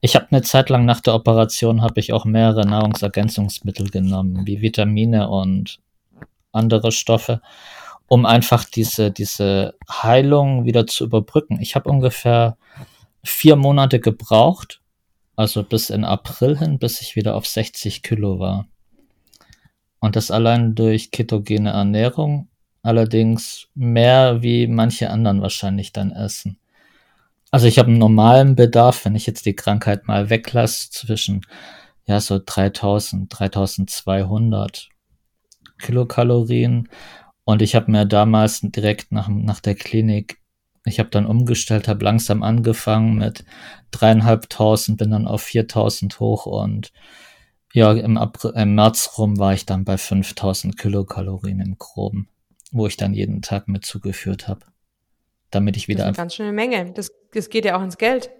Ich 0.00 0.14
habe 0.14 0.28
eine 0.30 0.42
Zeit 0.42 0.70
lang 0.70 0.84
nach 0.84 1.00
der 1.00 1.14
Operation 1.14 1.82
habe 1.82 2.00
ich 2.00 2.12
auch 2.12 2.24
mehrere 2.24 2.66
Nahrungsergänzungsmittel 2.66 3.90
genommen, 3.90 4.46
wie 4.46 4.62
Vitamine 4.62 5.28
und 5.28 5.80
andere 6.52 6.92
Stoffe, 6.92 7.40
um 8.06 8.24
einfach 8.24 8.64
diese, 8.64 9.10
diese 9.10 9.74
Heilung 9.90 10.64
wieder 10.64 10.86
zu 10.86 11.04
überbrücken. 11.04 11.58
Ich 11.60 11.74
habe 11.74 11.90
ungefähr 11.90 12.56
vier 13.22 13.56
Monate 13.56 14.00
gebraucht, 14.00 14.79
also 15.40 15.62
bis 15.62 15.88
in 15.88 16.04
April 16.04 16.58
hin, 16.58 16.78
bis 16.78 17.00
ich 17.00 17.16
wieder 17.16 17.34
auf 17.34 17.46
60 17.46 18.02
Kilo 18.02 18.38
war. 18.38 18.68
Und 19.98 20.14
das 20.14 20.30
allein 20.30 20.74
durch 20.74 21.12
ketogene 21.12 21.70
Ernährung, 21.70 22.50
allerdings 22.82 23.68
mehr 23.74 24.42
wie 24.42 24.66
manche 24.66 25.08
anderen 25.08 25.40
wahrscheinlich 25.40 25.94
dann 25.94 26.12
essen. 26.12 26.58
Also 27.50 27.68
ich 27.68 27.78
habe 27.78 27.88
einen 27.88 27.96
normalen 27.96 28.54
Bedarf, 28.54 29.06
wenn 29.06 29.14
ich 29.14 29.26
jetzt 29.26 29.46
die 29.46 29.56
Krankheit 29.56 30.06
mal 30.06 30.28
weglasse, 30.28 30.90
zwischen 30.90 31.40
ja 32.04 32.20
so 32.20 32.38
3000, 32.44 33.32
3200 33.38 34.90
Kilokalorien. 35.78 36.90
Und 37.44 37.62
ich 37.62 37.74
habe 37.74 37.90
mir 37.90 38.04
damals 38.04 38.60
direkt 38.60 39.10
nach, 39.10 39.28
nach 39.28 39.60
der 39.60 39.74
Klinik 39.74 40.39
ich 40.84 40.98
habe 40.98 41.10
dann 41.10 41.26
umgestellt, 41.26 41.88
habe 41.88 42.04
langsam 42.04 42.42
angefangen 42.42 43.16
mit 43.16 43.44
dreieinhalbtausend, 43.90 44.98
bin 44.98 45.10
dann 45.10 45.26
auf 45.26 45.42
viertausend 45.42 46.20
hoch 46.20 46.46
und 46.46 46.92
ja, 47.72 47.92
im, 47.92 48.16
April, 48.16 48.52
im 48.56 48.74
März 48.74 49.12
rum 49.18 49.38
war 49.38 49.52
ich 49.52 49.64
dann 49.64 49.84
bei 49.84 49.96
5000 49.96 50.76
Kilokalorien 50.76 51.60
im 51.60 51.78
Groben, 51.78 52.28
wo 52.72 52.86
ich 52.86 52.96
dann 52.96 53.14
jeden 53.14 53.42
Tag 53.42 53.68
mit 53.68 53.84
zugeführt 53.84 54.48
habe. 54.48 54.66
Damit 55.50 55.76
ich 55.76 55.86
wieder. 55.86 56.04
Das 56.04 56.12
ist 56.12 56.18
eine 56.18 56.24
ganz 56.24 56.34
schöne 56.34 56.52
Menge. 56.52 56.92
Das, 56.92 57.10
das 57.32 57.48
geht 57.48 57.64
ja 57.64 57.78
auch 57.78 57.82
ins 57.82 57.98
Geld. 57.98 58.30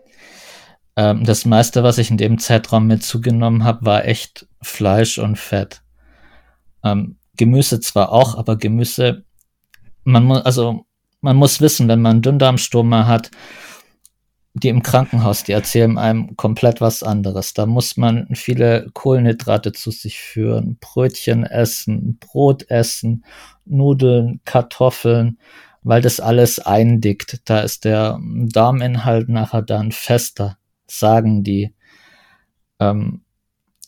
Ähm, 0.96 1.24
das 1.24 1.44
meiste, 1.44 1.84
was 1.84 1.98
ich 1.98 2.10
in 2.10 2.16
dem 2.16 2.38
Zeitraum 2.38 2.86
mit 2.86 3.04
zugenommen 3.04 3.62
habe, 3.62 3.86
war 3.86 4.04
echt 4.04 4.48
Fleisch 4.62 5.18
und 5.18 5.36
Fett. 5.36 5.82
Ähm, 6.82 7.18
Gemüse 7.36 7.80
zwar 7.80 8.10
auch, 8.12 8.36
aber 8.36 8.56
Gemüse 8.56 9.24
man 10.04 10.24
muss, 10.24 10.42
also 10.42 10.86
man 11.20 11.36
muss 11.36 11.60
wissen, 11.60 11.88
wenn 11.88 12.02
man 12.02 12.22
Dünndarmstoma 12.22 13.06
hat, 13.06 13.30
die 14.54 14.68
im 14.68 14.82
Krankenhaus, 14.82 15.44
die 15.44 15.52
erzählen 15.52 15.96
einem 15.96 16.36
komplett 16.36 16.80
was 16.80 17.02
anderes. 17.02 17.54
Da 17.54 17.66
muss 17.66 17.96
man 17.96 18.34
viele 18.34 18.90
Kohlenhydrate 18.92 19.72
zu 19.72 19.90
sich 19.90 20.18
führen, 20.18 20.76
Brötchen 20.80 21.44
essen, 21.44 22.18
Brot 22.18 22.68
essen, 22.68 23.24
Nudeln, 23.64 24.40
Kartoffeln, 24.44 25.38
weil 25.82 26.02
das 26.02 26.18
alles 26.18 26.58
eindickt. 26.58 27.42
Da 27.44 27.60
ist 27.60 27.84
der 27.84 28.18
Darminhalt 28.20 29.28
nachher 29.28 29.62
dann 29.62 29.92
fester, 29.92 30.58
sagen 30.86 31.44
die. 31.44 31.74
Ähm, 32.80 33.22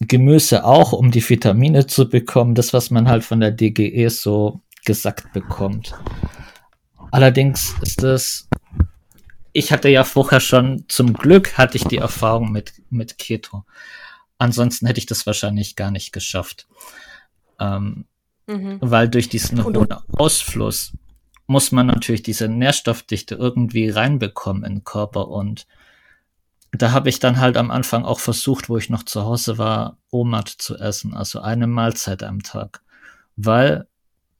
Gemüse 0.00 0.64
auch, 0.64 0.92
um 0.92 1.10
die 1.12 1.28
Vitamine 1.28 1.86
zu 1.86 2.08
bekommen, 2.08 2.54
das, 2.54 2.72
was 2.72 2.90
man 2.90 3.08
halt 3.08 3.24
von 3.24 3.40
der 3.40 3.52
DGE 3.52 4.08
so 4.08 4.60
gesagt 4.84 5.32
bekommt. 5.32 5.94
Allerdings 7.12 7.74
ist 7.82 8.02
es, 8.02 8.48
ich 9.52 9.70
hatte 9.70 9.90
ja 9.90 10.02
vorher 10.02 10.40
schon, 10.40 10.86
zum 10.88 11.12
Glück 11.12 11.58
hatte 11.58 11.76
ich 11.76 11.84
die 11.84 11.98
Erfahrung 11.98 12.50
mit, 12.50 12.72
mit 12.88 13.18
Keto. 13.18 13.64
Ansonsten 14.38 14.86
hätte 14.86 14.98
ich 14.98 15.06
das 15.06 15.26
wahrscheinlich 15.26 15.76
gar 15.76 15.90
nicht 15.90 16.12
geschafft. 16.12 16.66
Ähm, 17.60 18.06
mhm. 18.46 18.78
Weil 18.80 19.10
durch 19.10 19.28
diesen 19.28 19.62
hohen 19.62 19.92
Ausfluss 20.16 20.94
muss 21.46 21.70
man 21.70 21.86
natürlich 21.86 22.22
diese 22.22 22.48
Nährstoffdichte 22.48 23.34
irgendwie 23.34 23.90
reinbekommen 23.90 24.64
in 24.64 24.76
den 24.76 24.84
Körper 24.84 25.28
und 25.28 25.66
da 26.70 26.92
habe 26.92 27.10
ich 27.10 27.18
dann 27.18 27.38
halt 27.38 27.58
am 27.58 27.70
Anfang 27.70 28.06
auch 28.06 28.20
versucht, 28.20 28.70
wo 28.70 28.78
ich 28.78 28.88
noch 28.88 29.02
zu 29.02 29.26
Hause 29.26 29.58
war, 29.58 29.98
OMAD 30.10 30.48
zu 30.48 30.78
essen, 30.78 31.12
also 31.12 31.42
eine 31.42 31.66
Mahlzeit 31.66 32.22
am 32.22 32.42
Tag. 32.42 32.80
Weil, 33.36 33.86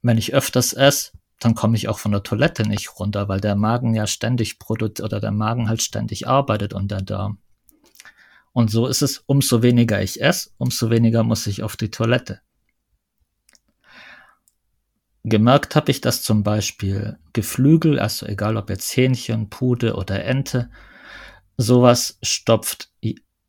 wenn 0.01 0.17
ich 0.17 0.33
öfters 0.33 0.73
esse, 0.73 1.11
dann 1.43 1.55
komme 1.55 1.75
ich 1.75 1.87
auch 1.87 1.99
von 1.99 2.11
der 2.11 2.23
Toilette 2.23 2.63
nicht 2.63 2.99
runter, 2.99 3.27
weil 3.27 3.39
der 3.39 3.55
Magen 3.55 3.93
ja 3.93 4.07
ständig 4.07 4.59
produziert 4.59 5.05
oder 5.05 5.19
der 5.19 5.31
Magen 5.31 5.69
halt 5.69 5.81
ständig 5.81 6.27
arbeitet 6.27 6.73
und 6.73 6.91
der 6.91 7.01
Darm. 7.01 7.39
Und 8.51 8.69
so 8.69 8.87
ist 8.87 9.01
es, 9.01 9.23
umso 9.25 9.63
weniger 9.63 10.01
ich 10.01 10.21
esse, 10.21 10.51
umso 10.57 10.89
weniger 10.89 11.23
muss 11.23 11.47
ich 11.47 11.63
auf 11.63 11.75
die 11.75 11.89
Toilette. 11.89 12.41
Gemerkt 15.23 15.75
habe 15.75 15.89
ich, 15.89 16.01
dass 16.01 16.21
zum 16.21 16.43
Beispiel 16.43 17.17
Geflügel, 17.31 17.97
also 17.97 18.25
egal 18.25 18.57
ob 18.57 18.69
jetzt 18.69 18.95
Hähnchen, 18.95 19.49
Pude 19.49 19.95
oder 19.95 20.23
Ente, 20.25 20.69
sowas 21.57 22.19
stopft 22.21 22.91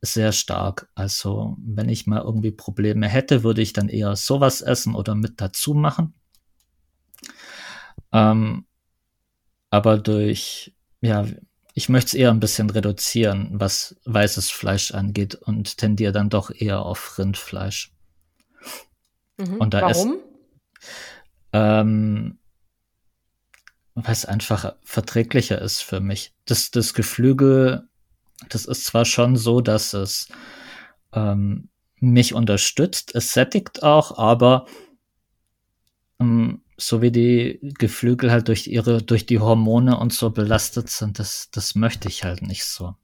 sehr 0.05 0.33
stark. 0.33 0.89
Also 0.95 1.57
wenn 1.59 1.89
ich 1.89 2.07
mal 2.07 2.23
irgendwie 2.23 2.53
Probleme 2.53 3.09
hätte, 3.09 3.43
würde 3.43 3.63
ich 3.63 3.73
dann 3.73 3.89
eher 3.89 4.17
sowas 4.17 4.61
essen 4.61 4.95
oder 4.95 5.15
mit 5.15 5.41
dazu 5.41 5.75
machen. 5.75 6.15
Ähm, 8.13 8.67
aber 9.71 9.99
durch, 9.99 10.75
ja, 11.01 11.27
ich 11.75 11.89
möchte 11.89 12.09
es 12.09 12.15
eher 12.15 12.31
ein 12.31 12.41
bisschen 12.41 12.71
reduzieren, 12.71 13.51
was 13.53 13.97
weißes 14.05 14.51
Fleisch 14.51 14.93
angeht 14.93 15.35
und 15.35 15.79
tendiere 15.79 16.13
dann 16.13 16.31
doch 16.31 16.51
eher 16.51 16.83
auf 16.83 17.19
Rindfleisch. 17.19 17.93
Mhm. 19.37 19.57
Und 19.57 19.75
da 19.75 19.83
Warum? 19.83 20.19
ähm, 21.53 22.39
weil 23.95 24.13
es 24.13 24.25
einfach 24.25 24.77
verträglicher 24.83 25.61
ist 25.61 25.83
für 25.83 26.01
mich. 26.01 26.33
Das, 26.45 26.71
das 26.71 26.95
Geflügel 26.95 27.89
das 28.49 28.65
ist 28.65 28.85
zwar 28.85 29.05
schon 29.05 29.37
so, 29.37 29.61
dass 29.61 29.93
es 29.95 30.29
ähm, 31.13 31.69
mich 32.01 32.35
unterstützt, 32.35 33.15
es 33.15 33.33
sättigt 33.33 33.83
auch, 33.83 34.19
aber 34.19 34.67
ähm, 36.21 36.63
so 36.77 37.03
wie 37.03 37.13
die 37.13 37.61
Geflügel 37.79 38.31
halt 38.31 38.49
durch 38.49 38.67
ihre, 38.67 39.03
durch 39.03 39.27
die 39.27 39.39
Hormone 39.39 39.99
und 39.99 40.13
so 40.13 40.31
belastet 40.31 40.91
sind, 40.91 41.19
das, 41.19 41.49
das 41.53 41.75
möchte 41.75 42.09
ich 42.09 42.25
halt 42.25 42.43
nicht 42.43 42.65
so. 42.65 42.97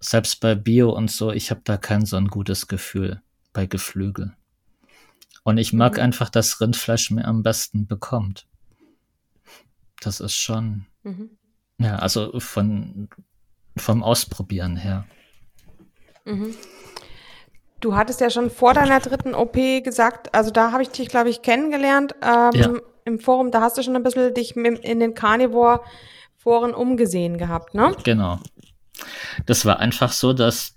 Selbst 0.00 0.40
bei 0.40 0.54
Bio 0.54 0.90
und 0.90 1.10
so, 1.10 1.30
ich 1.30 1.50
habe 1.50 1.60
da 1.64 1.76
kein 1.76 2.06
so 2.06 2.16
ein 2.16 2.28
gutes 2.28 2.66
Gefühl 2.66 3.22
bei 3.52 3.66
Geflügel. 3.66 4.34
Und 5.44 5.58
ich 5.58 5.72
mag 5.72 5.94
mhm. 5.94 6.04
einfach, 6.04 6.30
dass 6.30 6.60
Rindfleisch 6.60 7.10
mir 7.10 7.26
am 7.26 7.42
besten 7.42 7.86
bekommt. 7.86 8.46
Das 10.00 10.20
ist 10.20 10.34
schon, 10.34 10.86
mhm. 11.02 11.30
ja, 11.78 11.96
also 11.96 12.40
von 12.40 13.08
vom 13.76 14.02
Ausprobieren 14.02 14.76
her. 14.76 15.06
Mhm. 16.24 16.54
Du 17.82 17.96
hattest 17.96 18.20
ja 18.20 18.30
schon 18.30 18.48
vor 18.48 18.74
deiner 18.74 19.00
dritten 19.00 19.34
OP 19.34 19.54
gesagt, 19.82 20.32
also 20.32 20.52
da 20.52 20.70
habe 20.70 20.84
ich 20.84 20.90
dich, 20.90 21.08
glaube 21.08 21.30
ich, 21.30 21.42
kennengelernt 21.42 22.14
ähm, 22.22 22.50
ja. 22.54 22.70
im 23.04 23.18
Forum. 23.18 23.50
Da 23.50 23.60
hast 23.60 23.76
du 23.76 23.82
schon 23.82 23.96
ein 23.96 24.04
bisschen 24.04 24.32
dich 24.32 24.54
in 24.56 25.00
den 25.00 25.14
Carnivore-Foren 25.14 26.74
umgesehen 26.74 27.38
gehabt, 27.38 27.74
ne? 27.74 27.96
Genau. 28.04 28.38
Das 29.46 29.66
war 29.66 29.80
einfach 29.80 30.12
so, 30.12 30.32
dass 30.32 30.76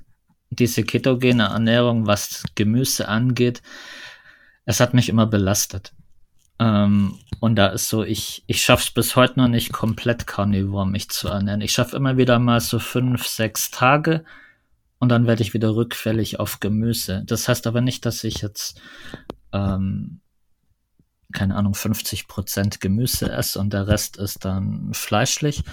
diese 0.49 0.83
ketogene 0.83 1.43
Ernährung, 1.43 2.07
was 2.07 2.43
Gemüse 2.55 3.07
angeht, 3.07 3.61
es 4.65 4.79
hat 4.79 4.95
mich 4.95 5.07
immer 5.07 5.27
belastet. 5.27 5.93
Ähm, 6.57 7.19
und 7.39 7.55
da 7.55 7.67
ist 7.67 7.87
so, 7.87 8.03
ich, 8.03 8.43
ich 8.47 8.63
schaff's 8.63 8.89
bis 8.89 9.15
heute 9.15 9.39
noch 9.39 9.47
nicht 9.47 9.71
komplett 9.71 10.25
Carnivore 10.25 10.87
mich 10.87 11.09
zu 11.09 11.27
ernähren. 11.27 11.61
Ich 11.61 11.73
schaffe 11.73 11.97
immer 11.97 12.17
wieder 12.17 12.39
mal 12.39 12.61
so 12.61 12.79
fünf, 12.79 13.27
sechs 13.27 13.69
Tage 13.69 14.25
und 14.99 15.09
dann 15.09 15.27
werde 15.27 15.41
ich 15.41 15.53
wieder 15.53 15.75
rückfällig 15.75 16.39
auf 16.39 16.59
Gemüse. 16.59 17.23
Das 17.25 17.47
heißt 17.47 17.67
aber 17.67 17.81
nicht, 17.81 18.05
dass 18.05 18.23
ich 18.23 18.41
jetzt, 18.41 18.79
ähm, 19.51 20.21
keine 21.33 21.55
Ahnung, 21.55 21.73
50 21.73 22.27
Prozent 22.27 22.79
Gemüse 22.79 23.31
esse 23.31 23.59
und 23.59 23.73
der 23.73 23.87
Rest 23.87 24.17
ist 24.17 24.45
dann 24.45 24.93
fleischlich, 24.93 25.63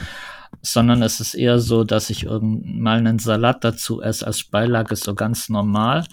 sondern 0.60 1.02
es 1.02 1.20
ist 1.20 1.34
eher 1.34 1.60
so, 1.60 1.84
dass 1.84 2.10
ich 2.10 2.26
mal 2.26 2.98
einen 2.98 3.18
Salat 3.18 3.64
dazu 3.64 4.02
esse 4.02 4.26
als 4.26 4.44
Beilage 4.44 4.96
so 4.96 5.14
ganz 5.14 5.48
normal 5.48 6.04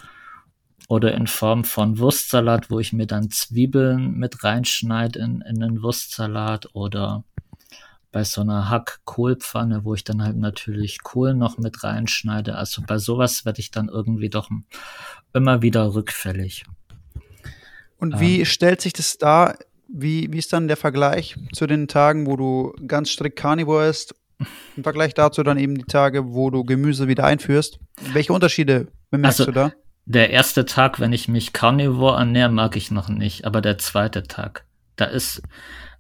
oder 0.87 1.13
in 1.13 1.27
Form 1.27 1.63
von 1.63 1.99
Wurstsalat, 1.99 2.71
wo 2.71 2.79
ich 2.79 2.93
mir 2.93 3.05
dann 3.05 3.29
Zwiebeln 3.29 4.13
mit 4.13 4.43
reinschneide 4.43 5.19
in, 5.19 5.41
in 5.41 5.59
den 5.59 5.83
Wurstsalat 5.83 6.69
oder 6.73 7.23
bei 8.11 8.23
so 8.23 8.41
einer 8.41 8.69
Hack-Kohlpfanne, 8.69 9.83
wo 9.83 9.93
ich 9.93 10.03
dann 10.03 10.23
halt 10.23 10.37
natürlich 10.37 11.03
Kohl 11.03 11.33
noch 11.33 11.57
mit 11.57 11.83
reinschneide. 11.83 12.55
Also 12.55 12.81
bei 12.85 12.97
sowas 12.97 13.45
werde 13.45 13.59
ich 13.59 13.71
dann 13.71 13.87
irgendwie 13.87 14.29
doch 14.29 14.49
immer 15.33 15.61
wieder 15.61 15.93
rückfällig. 15.93 16.65
Und 17.97 18.19
wie 18.19 18.39
ähm, 18.39 18.45
stellt 18.45 18.81
sich 18.81 18.93
das 18.93 19.17
da? 19.17 19.55
Wie, 19.87 20.31
wie 20.31 20.37
ist 20.37 20.53
dann 20.53 20.67
der 20.67 20.77
Vergleich 20.77 21.35
zu 21.53 21.67
den 21.67 21.87
Tagen, 21.87 22.27
wo 22.27 22.35
du 22.35 22.73
ganz 22.87 23.09
strikt 23.09 23.37
Carnivore 23.37 23.87
isst? 23.87 24.15
Im 24.77 24.83
Vergleich 24.83 25.13
dazu 25.13 25.43
dann 25.43 25.57
eben 25.57 25.75
die 25.75 25.83
Tage, 25.83 26.31
wo 26.33 26.49
du 26.49 26.63
Gemüse 26.63 27.07
wieder 27.07 27.25
einführst. 27.25 27.79
Welche 28.13 28.31
Unterschiede 28.31 28.87
bemerkst 29.11 29.41
also, 29.41 29.51
du 29.51 29.55
da? 29.55 29.73
Der 30.05 30.29
erste 30.29 30.65
Tag, 30.65 30.99
wenn 30.99 31.13
ich 31.13 31.27
mich 31.27 31.53
Carnivore 31.53 32.17
ernähre, 32.17 32.49
mag 32.49 32.75
ich 32.75 32.89
noch 32.89 33.09
nicht, 33.09 33.45
aber 33.45 33.61
der 33.61 33.77
zweite 33.77 34.23
Tag, 34.23 34.65
da 34.95 35.05
ist 35.05 35.41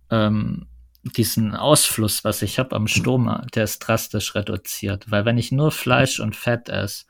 ähm, 0.09 0.68
diesen 1.17 1.55
Ausfluss, 1.55 2.23
was 2.23 2.41
ich 2.41 2.59
habe 2.59 2.75
am 2.75 2.87
Stoma, 2.87 3.45
der 3.53 3.63
ist 3.65 3.79
drastisch 3.79 4.35
reduziert, 4.35 5.09
weil 5.11 5.25
wenn 5.25 5.37
ich 5.37 5.51
nur 5.51 5.71
Fleisch 5.71 6.19
und 6.19 6.35
Fett 6.35 6.69
esse, 6.69 7.05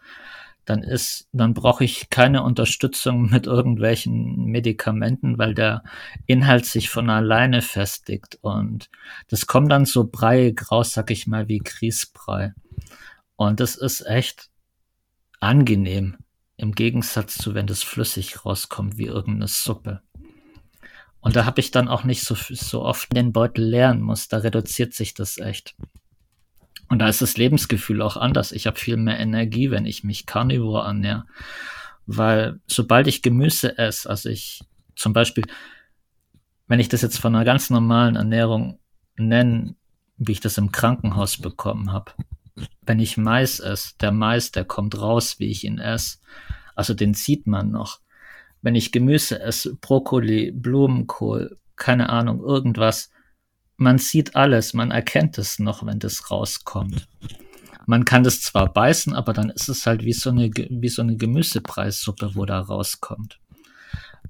dann 0.65 0.83
ist, 0.83 1.27
dann 1.31 1.55
brauche 1.55 1.83
ich 1.83 2.09
keine 2.09 2.43
Unterstützung 2.43 3.23
mit 3.31 3.47
irgendwelchen 3.47 4.45
Medikamenten, 4.45 5.37
weil 5.37 5.55
der 5.55 5.83
Inhalt 6.27 6.65
sich 6.65 6.89
von 6.89 7.09
alleine 7.09 7.61
festigt 7.61 8.37
und 8.41 8.89
das 9.27 9.47
kommt 9.47 9.71
dann 9.71 9.85
so 9.85 10.07
breiig 10.07 10.71
raus, 10.71 10.93
sag 10.93 11.11
ich 11.11 11.27
mal, 11.27 11.47
wie 11.47 11.59
Grießbrei. 11.59 12.53
Und 13.35 13.59
das 13.59 13.75
ist 13.75 14.05
echt 14.05 14.49
angenehm. 15.39 16.17
Im 16.57 16.73
Gegensatz 16.73 17.37
zu, 17.37 17.53
wenn 17.53 17.67
das 17.67 17.83
flüssig 17.83 18.45
rauskommt, 18.45 18.97
wie 18.97 19.05
irgendeine 19.05 19.47
Suppe. 19.47 20.01
Und 21.21 21.35
da 21.35 21.45
habe 21.45 21.59
ich 21.59 21.71
dann 21.71 21.87
auch 21.87 22.03
nicht 22.03 22.23
so, 22.23 22.35
so 22.35 22.83
oft 22.83 23.15
den 23.15 23.33
Beutel 23.33 23.65
leeren 23.65 24.01
muss. 24.01 24.27
Da 24.27 24.37
reduziert 24.37 24.93
sich 24.93 25.13
das 25.13 25.37
echt. 25.37 25.75
Und 26.87 26.99
da 26.99 27.07
ist 27.07 27.21
das 27.21 27.37
Lebensgefühl 27.37 28.01
auch 28.01 28.17
anders. 28.17 28.51
Ich 28.51 28.67
habe 28.67 28.79
viel 28.79 28.97
mehr 28.97 29.19
Energie, 29.19 29.69
wenn 29.69 29.85
ich 29.85 30.03
mich 30.03 30.25
Carnivore 30.25 30.87
ernähre. 30.87 31.25
Weil 32.05 32.59
sobald 32.65 33.07
ich 33.07 33.21
Gemüse 33.21 33.77
esse, 33.77 34.09
also 34.09 34.29
ich 34.29 34.63
zum 34.95 35.13
Beispiel, 35.13 35.45
wenn 36.67 36.79
ich 36.79 36.89
das 36.89 37.01
jetzt 37.01 37.19
von 37.19 37.35
einer 37.35 37.45
ganz 37.45 37.69
normalen 37.69 38.15
Ernährung 38.15 38.79
nenne, 39.15 39.75
wie 40.17 40.31
ich 40.31 40.39
das 40.39 40.57
im 40.57 40.71
Krankenhaus 40.71 41.37
bekommen 41.37 41.91
habe, 41.91 42.13
wenn 42.81 42.99
ich 42.99 43.17
Mais 43.17 43.59
esse, 43.59 43.95
der 43.99 44.11
Mais, 44.11 44.51
der 44.51 44.65
kommt 44.65 44.99
raus, 44.99 45.39
wie 45.39 45.51
ich 45.51 45.63
ihn 45.63 45.79
esse. 45.79 46.17
Also 46.75 46.93
den 46.93 47.13
sieht 47.13 47.45
man 47.45 47.71
noch. 47.71 47.99
Wenn 48.61 48.75
ich 48.75 48.91
Gemüse 48.91 49.39
esse, 49.39 49.75
Brokkoli, 49.75 50.51
Blumenkohl, 50.51 51.57
keine 51.75 52.09
Ahnung, 52.09 52.41
irgendwas, 52.41 53.09
man 53.77 53.97
sieht 53.97 54.35
alles, 54.35 54.73
man 54.73 54.91
erkennt 54.91 55.37
es 55.37 55.59
noch, 55.59 55.85
wenn 55.85 55.99
das 55.99 56.29
rauskommt. 56.29 57.07
Man 57.85 58.05
kann 58.05 58.23
das 58.23 58.41
zwar 58.41 58.71
beißen, 58.71 59.15
aber 59.15 59.33
dann 59.33 59.49
ist 59.49 59.69
es 59.69 59.87
halt 59.87 60.03
wie 60.03 60.13
so 60.13 60.29
eine, 60.29 60.51
wie 60.51 60.89
so 60.89 61.01
eine 61.01 61.15
Gemüsepreissuppe, 61.15 62.35
wo 62.35 62.45
da 62.45 62.59
rauskommt. 62.59 63.39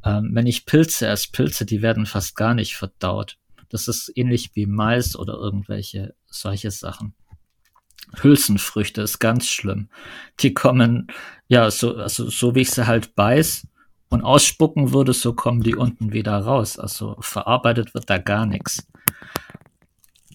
Ähm, 0.03 0.29
wenn 0.33 0.47
ich 0.47 0.65
Pilze 0.65 1.07
esse, 1.07 1.29
Pilze, 1.31 1.65
die 1.65 1.81
werden 1.81 2.05
fast 2.05 2.35
gar 2.35 2.53
nicht 2.53 2.75
verdaut. 2.75 3.37
Das 3.69 3.87
ist 3.87 4.11
ähnlich 4.15 4.51
wie 4.53 4.65
Mais 4.65 5.15
oder 5.15 5.33
irgendwelche 5.33 6.13
solche 6.27 6.71
Sachen. 6.71 7.15
Hülsenfrüchte 8.21 9.01
ist 9.01 9.19
ganz 9.19 9.47
schlimm. 9.47 9.89
Die 10.39 10.53
kommen, 10.53 11.07
ja, 11.47 11.69
so, 11.69 11.95
also 11.97 12.29
so 12.29 12.55
wie 12.55 12.61
ich 12.61 12.71
sie 12.71 12.87
halt 12.87 13.15
beiß 13.15 13.67
und 14.09 14.23
ausspucken 14.23 14.91
würde, 14.91 15.13
so 15.13 15.33
kommen 15.33 15.61
die 15.61 15.75
unten 15.75 16.11
wieder 16.11 16.37
raus. 16.37 16.79
Also 16.79 17.15
verarbeitet 17.19 17.93
wird 17.93 18.09
da 18.09 18.17
gar 18.17 18.45
nichts. 18.45 18.87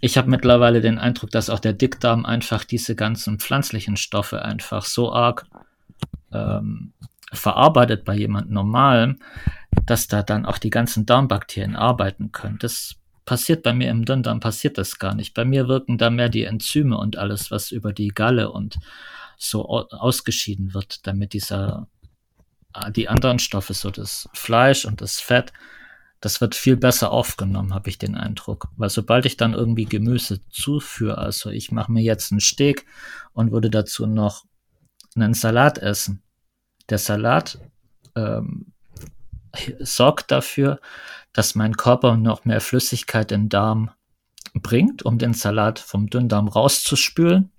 Ich 0.01 0.19
habe 0.19 0.31
mittlerweile 0.31 0.81
den 0.81 0.99
Eindruck, 0.99 1.31
dass 1.31 1.51
auch 1.51 1.61
der 1.61 1.73
Dickdarm 1.73 2.25
einfach 2.25 2.65
diese 2.65 2.95
ganzen 2.95 3.39
pflanzlichen 3.39 3.97
Stoffe 3.97 4.43
einfach 4.43 4.85
so 4.85 5.13
arg 5.13 5.47
ähm, 6.33 6.93
verarbeitet 7.33 8.05
bei 8.05 8.15
jemand 8.15 8.51
Normalem, 8.51 9.19
dass 9.87 10.07
da 10.07 10.23
dann 10.23 10.47
auch 10.47 10.59
die 10.59 10.71
ganzen 10.71 11.07
Darmbakterien 11.07 11.75
arbeiten 11.77 12.33
können. 12.33 12.59
Das 12.59 12.97
passiert 13.25 13.63
bei 13.63 13.73
mir 13.73 13.91
im 13.91 14.05
Dünndarm, 14.05 14.41
passiert 14.41 14.79
das 14.79 14.99
gar 14.99 15.15
nicht. 15.15 15.35
Bei 15.35 15.45
mir 15.45 15.69
wirken 15.69 15.99
da 15.99 16.11
mehr 16.11 16.29
die 16.29 16.45
Enzyme 16.45 16.97
und 16.97 17.17
alles, 17.17 17.51
was 17.51 17.71
über 17.73 17.93
die 17.93 18.09
Galle 18.09 18.51
und 18.53 18.79
so 19.37 19.67
ausgeschieden 19.67 20.75
wird, 20.75 21.07
damit 21.07 21.33
dieser, 21.33 21.89
die 22.95 23.09
anderen 23.09 23.39
Stoffe, 23.39 23.75
so 23.75 23.91
das 23.91 24.29
Fleisch 24.33 24.85
und 24.85 25.01
das 25.01 25.21
Fett, 25.21 25.53
das 26.21 26.41
wird 26.41 26.55
viel 26.55 26.77
besser 26.77 27.11
aufgenommen, 27.11 27.75
habe 27.75 27.91
ich 27.91 27.99
den 27.99 28.15
Eindruck. 28.15 28.69
Weil 28.77 28.89
sobald 28.89 29.27
ich 29.27 29.37
dann 29.37 29.53
irgendwie 29.53 29.85
Gemüse 29.85 30.41
zuführe, 30.49 31.19
also 31.19 31.51
ich 31.51 31.71
mache 31.71 31.93
mir 31.93 32.03
jetzt 32.03 32.33
einen 32.33 32.41
Steak 32.41 32.87
und 33.33 33.53
würde 33.53 33.71
dazu 33.71 34.07
noch 34.07 34.45
einen 35.15 35.35
Salat 35.35 35.79
essen. 35.79 36.23
Der 36.89 36.99
Salat 36.99 37.59
ähm, 38.17 38.73
sorgt 39.81 40.31
dafür, 40.31 40.81
dass 41.33 41.55
mein 41.55 41.77
Körper 41.77 42.17
noch 42.17 42.45
mehr 42.45 42.61
Flüssigkeit 42.61 43.31
in 43.33 43.43
den 43.43 43.49
Darm 43.51 43.91
bringt, 44.55 45.05
um 45.05 45.19
den 45.19 45.35
Salat 45.35 45.79
vom 45.79 46.09
Dünndarm 46.09 46.49
rauszuspülen. 46.49 47.51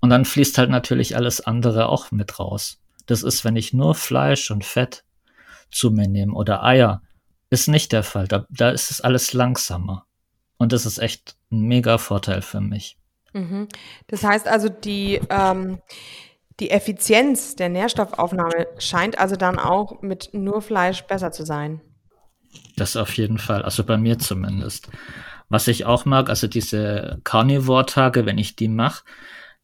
Und 0.00 0.10
dann 0.10 0.26
fließt 0.26 0.58
halt 0.58 0.70
natürlich 0.70 1.16
alles 1.16 1.40
andere 1.40 1.88
auch 1.88 2.10
mit 2.10 2.38
raus. 2.38 2.78
Das 3.06 3.22
ist, 3.22 3.44
wenn 3.44 3.56
ich 3.56 3.72
nur 3.72 3.94
Fleisch 3.94 4.50
und 4.50 4.64
Fett 4.64 5.04
zu 5.70 5.90
mir 5.90 6.08
nehme 6.08 6.34
oder 6.34 6.62
Eier, 6.62 7.02
ist 7.50 7.68
nicht 7.68 7.92
der 7.92 8.02
Fall. 8.02 8.28
Da, 8.28 8.46
da 8.50 8.70
ist 8.70 8.90
es 8.90 9.00
alles 9.00 9.32
langsamer. 9.32 10.06
Und 10.56 10.72
das 10.72 10.86
ist 10.86 10.98
echt 10.98 11.36
ein 11.50 11.62
mega 11.62 11.98
Vorteil 11.98 12.42
für 12.42 12.60
mich. 12.60 12.96
Mhm. 13.32 13.68
Das 14.06 14.24
heißt 14.24 14.48
also, 14.48 14.68
die, 14.68 15.20
ähm, 15.28 15.80
die 16.60 16.70
Effizienz 16.70 17.56
der 17.56 17.68
Nährstoffaufnahme 17.68 18.66
scheint 18.78 19.18
also 19.18 19.36
dann 19.36 19.58
auch 19.58 20.00
mit 20.02 20.30
nur 20.32 20.62
Fleisch 20.62 21.02
besser 21.02 21.32
zu 21.32 21.44
sein. 21.44 21.80
Das 22.76 22.96
auf 22.96 23.16
jeden 23.16 23.38
Fall, 23.38 23.62
also 23.62 23.84
bei 23.84 23.96
mir 23.96 24.18
zumindest. 24.18 24.88
Was 25.48 25.68
ich 25.68 25.84
auch 25.84 26.04
mag, 26.04 26.28
also 26.28 26.46
diese 26.46 27.20
Carnivore-Tage, 27.24 28.26
wenn 28.26 28.38
ich 28.38 28.56
die 28.56 28.68
mache, 28.68 29.04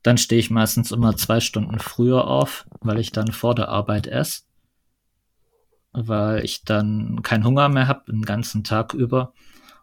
dann 0.02 0.18
stehe 0.18 0.40
ich 0.40 0.50
meistens 0.50 0.92
immer 0.92 1.16
zwei 1.16 1.40
Stunden 1.40 1.78
früher 1.78 2.26
auf, 2.26 2.66
weil 2.80 2.98
ich 2.98 3.12
dann 3.12 3.32
vor 3.32 3.54
der 3.54 3.68
Arbeit 3.68 4.06
esse. 4.06 4.42
Weil 5.92 6.44
ich 6.44 6.64
dann 6.64 7.22
keinen 7.22 7.44
Hunger 7.44 7.68
mehr 7.68 7.88
habe, 7.88 8.10
den 8.10 8.22
ganzen 8.22 8.64
Tag 8.64 8.94
über 8.94 9.34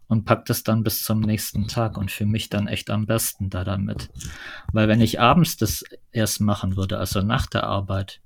und 0.07 0.25
pack 0.25 0.45
das 0.45 0.63
dann 0.63 0.83
bis 0.83 1.03
zum 1.03 1.19
nächsten 1.19 1.67
Tag 1.67 1.97
und 1.97 2.11
für 2.11 2.25
mich 2.25 2.49
dann 2.49 2.67
echt 2.67 2.89
am 2.89 3.05
besten 3.05 3.49
da 3.49 3.63
damit. 3.63 4.09
Weil 4.71 4.87
wenn 4.87 5.01
ich 5.01 5.19
abends 5.19 5.57
das 5.57 5.83
erst 6.11 6.39
machen 6.39 6.77
würde, 6.77 6.97
also 6.97 7.21
nach 7.21 7.45
der 7.45 7.65
Arbeit, 7.65 8.21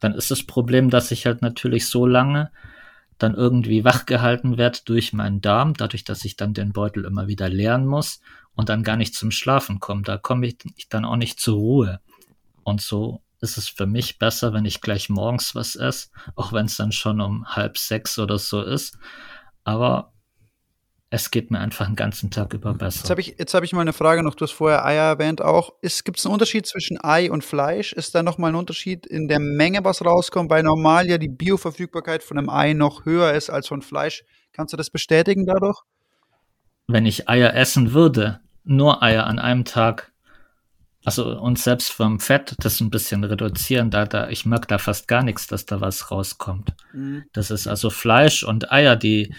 dann 0.00 0.14
ist 0.14 0.30
das 0.30 0.42
Problem, 0.42 0.90
dass 0.90 1.10
ich 1.10 1.26
halt 1.26 1.42
natürlich 1.42 1.86
so 1.86 2.06
lange 2.06 2.50
dann 3.18 3.34
irgendwie 3.34 3.84
wachgehalten 3.84 4.58
werde 4.58 4.80
durch 4.84 5.12
meinen 5.12 5.40
Darm, 5.40 5.74
dadurch, 5.74 6.04
dass 6.04 6.24
ich 6.24 6.36
dann 6.36 6.52
den 6.54 6.72
Beutel 6.72 7.04
immer 7.04 7.28
wieder 7.28 7.48
leeren 7.48 7.86
muss 7.86 8.20
und 8.56 8.68
dann 8.68 8.82
gar 8.82 8.96
nicht 8.96 9.14
zum 9.14 9.30
Schlafen 9.30 9.78
komme. 9.78 10.02
Da 10.02 10.18
komme 10.18 10.46
ich, 10.46 10.56
ich 10.76 10.88
dann 10.88 11.04
auch 11.04 11.16
nicht 11.16 11.38
zur 11.38 11.56
Ruhe. 11.56 12.00
Und 12.64 12.80
so 12.80 13.22
ist 13.40 13.58
es 13.58 13.68
für 13.68 13.86
mich 13.86 14.18
besser, 14.18 14.52
wenn 14.52 14.64
ich 14.64 14.80
gleich 14.80 15.08
morgens 15.08 15.54
was 15.54 15.76
esse, 15.76 16.08
auch 16.34 16.52
wenn 16.52 16.66
es 16.66 16.76
dann 16.76 16.90
schon 16.90 17.20
um 17.20 17.46
halb 17.46 17.78
sechs 17.78 18.18
oder 18.18 18.38
so 18.38 18.62
ist. 18.62 18.98
Aber 19.62 20.12
es 21.10 21.30
geht 21.30 21.50
mir 21.50 21.60
einfach 21.60 21.86
den 21.86 21.94
ganzen 21.94 22.30
Tag 22.30 22.52
über 22.52 22.74
besser. 22.74 22.98
Jetzt 22.98 23.10
habe 23.10 23.20
ich, 23.20 23.36
hab 23.38 23.62
ich 23.62 23.72
mal 23.72 23.82
eine 23.82 23.92
Frage 23.92 24.22
noch. 24.22 24.34
Du 24.34 24.44
hast 24.44 24.52
vorher 24.52 24.84
Eier 24.84 25.04
erwähnt 25.04 25.40
auch. 25.40 25.74
Gibt 25.80 26.18
es 26.18 26.26
einen 26.26 26.32
Unterschied 26.32 26.66
zwischen 26.66 26.98
Ei 27.02 27.30
und 27.30 27.44
Fleisch? 27.44 27.92
Ist 27.92 28.14
da 28.14 28.22
nochmal 28.22 28.50
ein 28.50 28.56
Unterschied 28.56 29.06
in 29.06 29.28
der 29.28 29.38
Menge, 29.38 29.84
was 29.84 30.04
rauskommt? 30.04 30.50
Weil 30.50 30.64
normal 30.64 31.08
ja 31.08 31.18
die 31.18 31.28
Bioverfügbarkeit 31.28 32.24
von 32.24 32.38
einem 32.38 32.48
Ei 32.48 32.72
noch 32.72 33.04
höher 33.04 33.32
ist 33.34 33.50
als 33.50 33.68
von 33.68 33.82
Fleisch. 33.82 34.24
Kannst 34.52 34.72
du 34.72 34.76
das 34.76 34.90
bestätigen 34.90 35.46
dadurch? 35.46 35.80
Wenn 36.88 37.06
ich 37.06 37.28
Eier 37.28 37.54
essen 37.54 37.92
würde, 37.92 38.40
nur 38.66 39.02
Eier 39.02 39.26
an 39.26 39.38
einem 39.38 39.64
Tag, 39.64 40.12
also 41.04 41.38
und 41.38 41.58
selbst 41.58 41.92
vom 41.92 42.20
Fett 42.20 42.54
das 42.58 42.80
ein 42.80 42.90
bisschen 42.90 43.24
reduzieren, 43.24 43.90
da, 43.90 44.04
da 44.04 44.28
ich 44.28 44.44
mag 44.44 44.68
da 44.68 44.78
fast 44.78 45.08
gar 45.08 45.22
nichts, 45.22 45.46
dass 45.46 45.64
da 45.64 45.80
was 45.80 46.10
rauskommt. 46.10 46.74
Mhm. 46.92 47.24
Das 47.32 47.50
ist 47.50 47.66
also 47.66 47.90
Fleisch 47.90 48.42
und 48.42 48.72
Eier, 48.72 48.96
die 48.96 49.32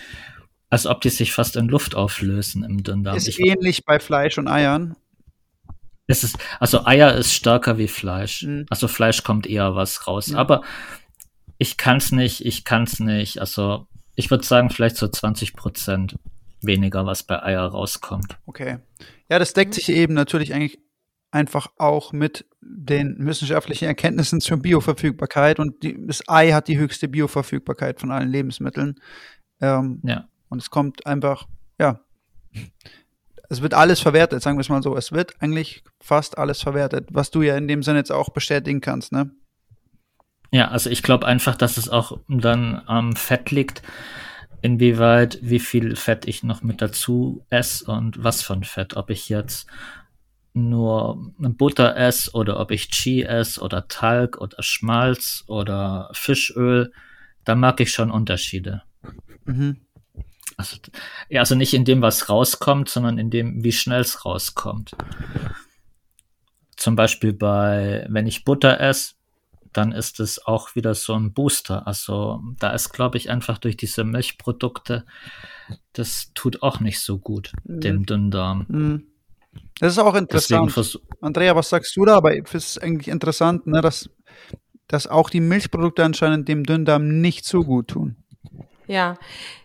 als 0.70 0.86
ob 0.86 1.02
die 1.02 1.10
sich 1.10 1.32
fast 1.32 1.56
in 1.56 1.68
Luft 1.68 1.96
auflösen 1.96 2.64
im 2.64 2.84
Dünndarm. 2.84 3.16
Ist 3.16 3.28
ich, 3.28 3.40
ähnlich 3.40 3.86
bei 3.86 4.00
Fleisch 4.00 4.38
und 4.38 4.48
Eiern. 4.48 4.96
Es 6.08 6.24
ist, 6.24 6.38
also 6.60 6.86
Eier 6.86 7.14
ist 7.16 7.34
stärker 7.34 7.78
wie 7.78 7.88
Fleisch. 7.88 8.44
Mhm. 8.44 8.66
Also 8.70 8.88
Fleisch 8.88 9.24
kommt 9.24 9.46
eher 9.46 9.76
was 9.76 10.08
raus. 10.08 10.30
Mhm. 10.30 10.38
Aber 10.38 10.62
ich 11.58 11.78
kann 11.78 11.98
es 11.98 12.12
nicht, 12.12 12.46
ich 12.46 12.64
kann 12.64 12.84
es 12.84 13.00
nicht. 13.00 13.40
Also 13.40 13.88
ich 14.16 14.32
würde 14.32 14.46
sagen, 14.46 14.70
vielleicht 14.70 14.98
so 14.98 15.08
20 15.08 15.54
Prozent 15.54 16.18
weniger, 16.68 17.06
was 17.06 17.24
bei 17.24 17.42
Eier 17.42 17.66
rauskommt. 17.66 18.38
Okay. 18.46 18.78
Ja, 19.30 19.40
das 19.40 19.54
deckt 19.54 19.74
sich 19.74 19.90
eben 19.90 20.14
natürlich 20.14 20.54
eigentlich 20.54 20.80
einfach 21.32 21.68
auch 21.78 22.14
mit 22.14 22.46
den 22.62 23.16
wissenschaftlichen 23.20 23.86
Erkenntnissen 23.86 24.40
zur 24.40 24.58
Bioverfügbarkeit 24.58 25.60
und 25.60 25.84
die, 25.84 25.98
das 26.06 26.24
Ei 26.28 26.52
hat 26.52 26.68
die 26.68 26.78
höchste 26.78 27.08
Bioverfügbarkeit 27.08 28.00
von 28.00 28.12
allen 28.12 28.30
Lebensmitteln. 28.30 29.00
Ähm, 29.60 30.02
ja. 30.04 30.28
Und 30.50 30.62
es 30.62 30.70
kommt 30.70 31.06
einfach, 31.06 31.48
ja, 31.80 32.00
es 33.50 33.62
wird 33.62 33.74
alles 33.74 34.00
verwertet, 34.00 34.42
sagen 34.42 34.58
wir 34.58 34.62
es 34.62 34.70
mal 34.70 34.84
so. 34.84 34.96
Es 34.96 35.12
wird 35.12 35.42
eigentlich 35.42 35.84
fast 36.00 36.38
alles 36.38 36.62
verwertet, 36.62 37.10
was 37.12 37.32
du 37.32 37.42
ja 37.42 37.58
in 37.58 37.68
dem 37.68 37.84
Sinne 37.84 38.00
jetzt 38.00 38.12
auch 38.12 38.30
bestätigen 38.30 38.82
kannst, 38.82 39.12
ne? 39.12 39.32
Ja, 40.52 40.70
also 40.70 40.90
ich 40.90 41.04
glaube 41.04 41.28
einfach, 41.28 41.56
dass 41.56 41.76
es 41.76 41.90
auch 41.90 42.20
dann 42.30 42.82
am 42.86 43.16
Fett 43.18 43.52
liegt, 43.52 43.82
inwieweit, 44.68 45.40
wie 45.42 45.60
viel 45.60 45.96
Fett 45.96 46.28
ich 46.28 46.44
noch 46.44 46.62
mit 46.62 46.82
dazu 46.82 47.46
esse 47.50 47.90
und 47.90 48.22
was 48.22 48.42
von 48.42 48.66
Fett. 48.66 48.98
Ob 48.98 49.10
ich 49.10 49.30
jetzt 49.30 49.66
nur 50.54 51.32
Butter 51.38 51.96
esse 51.96 52.32
oder 52.34 52.60
ob 52.60 52.72
ich 52.72 52.90
Chi 52.90 53.24
esse 53.24 53.62
oder 53.62 53.88
Talg 53.88 54.38
oder 54.38 54.62
Schmalz 54.62 55.46
oder 55.48 56.10
Fischöl, 56.12 56.92
da 57.46 57.56
mag 57.56 57.80
ich 57.80 57.92
schon 57.92 58.12
Unterschiede. 58.12 58.84
Mhm. 59.46 59.78
Also, 60.58 60.78
ja, 61.30 61.42
also 61.42 61.56
nicht 61.56 61.74
in 61.74 61.86
dem, 61.86 62.02
was 62.02 62.28
rauskommt, 62.28 62.90
sondern 62.90 63.18
in 63.18 63.30
dem, 63.30 63.64
wie 63.64 63.72
schnell 63.72 64.02
es 64.02 64.26
rauskommt. 64.26 64.92
Zum 66.76 66.96
Beispiel 66.96 67.32
bei, 67.32 68.06
wenn 68.10 68.28
ich 68.28 68.44
Butter 68.44 68.82
esse, 68.82 69.14
dann 69.78 69.92
ist 69.92 70.20
es 70.20 70.44
auch 70.46 70.76
wieder 70.76 70.96
so 70.96 71.14
ein 71.14 71.34
Booster. 71.34 71.86
Also 71.86 72.42
da 72.60 72.72
ist, 72.72 72.90
glaube 72.90 73.18
ich, 73.18 73.30
einfach 73.30 73.60
durch 73.60 73.78
diese 73.78 74.04
Milchprodukte, 74.04 75.06
das 75.94 76.32
tut 76.34 76.64
auch 76.64 76.80
nicht 76.80 77.00
so 77.00 77.20
gut, 77.20 77.54
mhm. 77.64 77.80
dem 77.82 78.06
Dünndarm. 78.06 78.66
Mhm. 78.68 79.04
Das 79.80 79.94
ist 79.94 80.00
auch 80.00 80.16
interessant. 80.16 81.00
Andrea, 81.22 81.56
was 81.56 81.70
sagst 81.70 81.96
du 81.96 82.06
da? 82.06 82.18
Aber 82.18 82.36
es 82.36 82.54
ist 82.54 82.82
eigentlich 82.82 83.08
interessant, 83.08 83.68
ne, 83.68 83.82
dass, 83.82 84.10
dass 84.88 85.08
auch 85.08 85.30
die 85.30 85.40
Milchprodukte 85.40 86.04
anscheinend 86.04 86.48
dem 86.48 86.64
Dünndarm 86.64 87.22
nicht 87.22 87.46
so 87.46 87.64
gut 87.64 87.90
tun. 87.90 88.18
Ja, 88.88 89.18